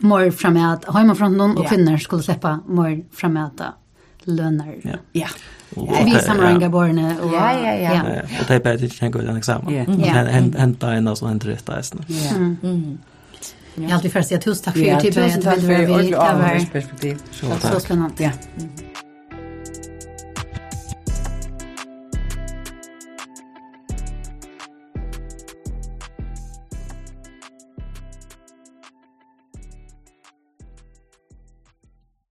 mer 0.08 0.32
framme 0.32 0.64
at, 0.72 0.88
har 0.94 1.06
man 1.10 1.18
front 1.20 1.36
noen, 1.36 1.58
og 1.58 1.68
kvinner 1.68 2.00
skulle 2.00 2.24
slippe 2.24 2.56
mer 2.70 3.02
framme 3.12 3.50
at 3.50 3.68
lønner. 4.28 4.78
Ja. 4.86 5.02
ja. 5.26 5.32
Vi 6.06 6.20
samlar 6.26 6.70
barnen. 6.70 7.16
Ja, 7.34 7.60
ja, 7.60 7.74
ja. 7.74 8.02
Och 8.40 8.46
det 8.48 8.54
är 8.54 8.60
bara 8.60 8.74
att 8.74 8.98
tänka 9.00 9.20
ut 9.20 9.30
en 9.30 9.38
examen. 9.38 10.02
Hända 10.58 10.94
en 10.94 11.08
och 11.08 11.18
så 11.18 11.28
händer 11.28 11.48
det 11.48 11.66
där. 11.66 11.84
Jag 13.76 13.84
har 13.90 13.96
alltid 13.96 14.14
först 14.14 14.28
säga 14.28 14.42
tusen 14.42 14.64
tack 14.64 14.74
för 14.74 14.82
er 14.82 15.00
tid. 15.00 15.14
Tusen 15.14 15.42
tack 15.42 15.60
för 15.60 15.72
er 15.72 16.70
perspektiv. 16.72 17.22
Så 17.72 17.80
spännande. 17.80 18.24
Ja. 18.24 18.32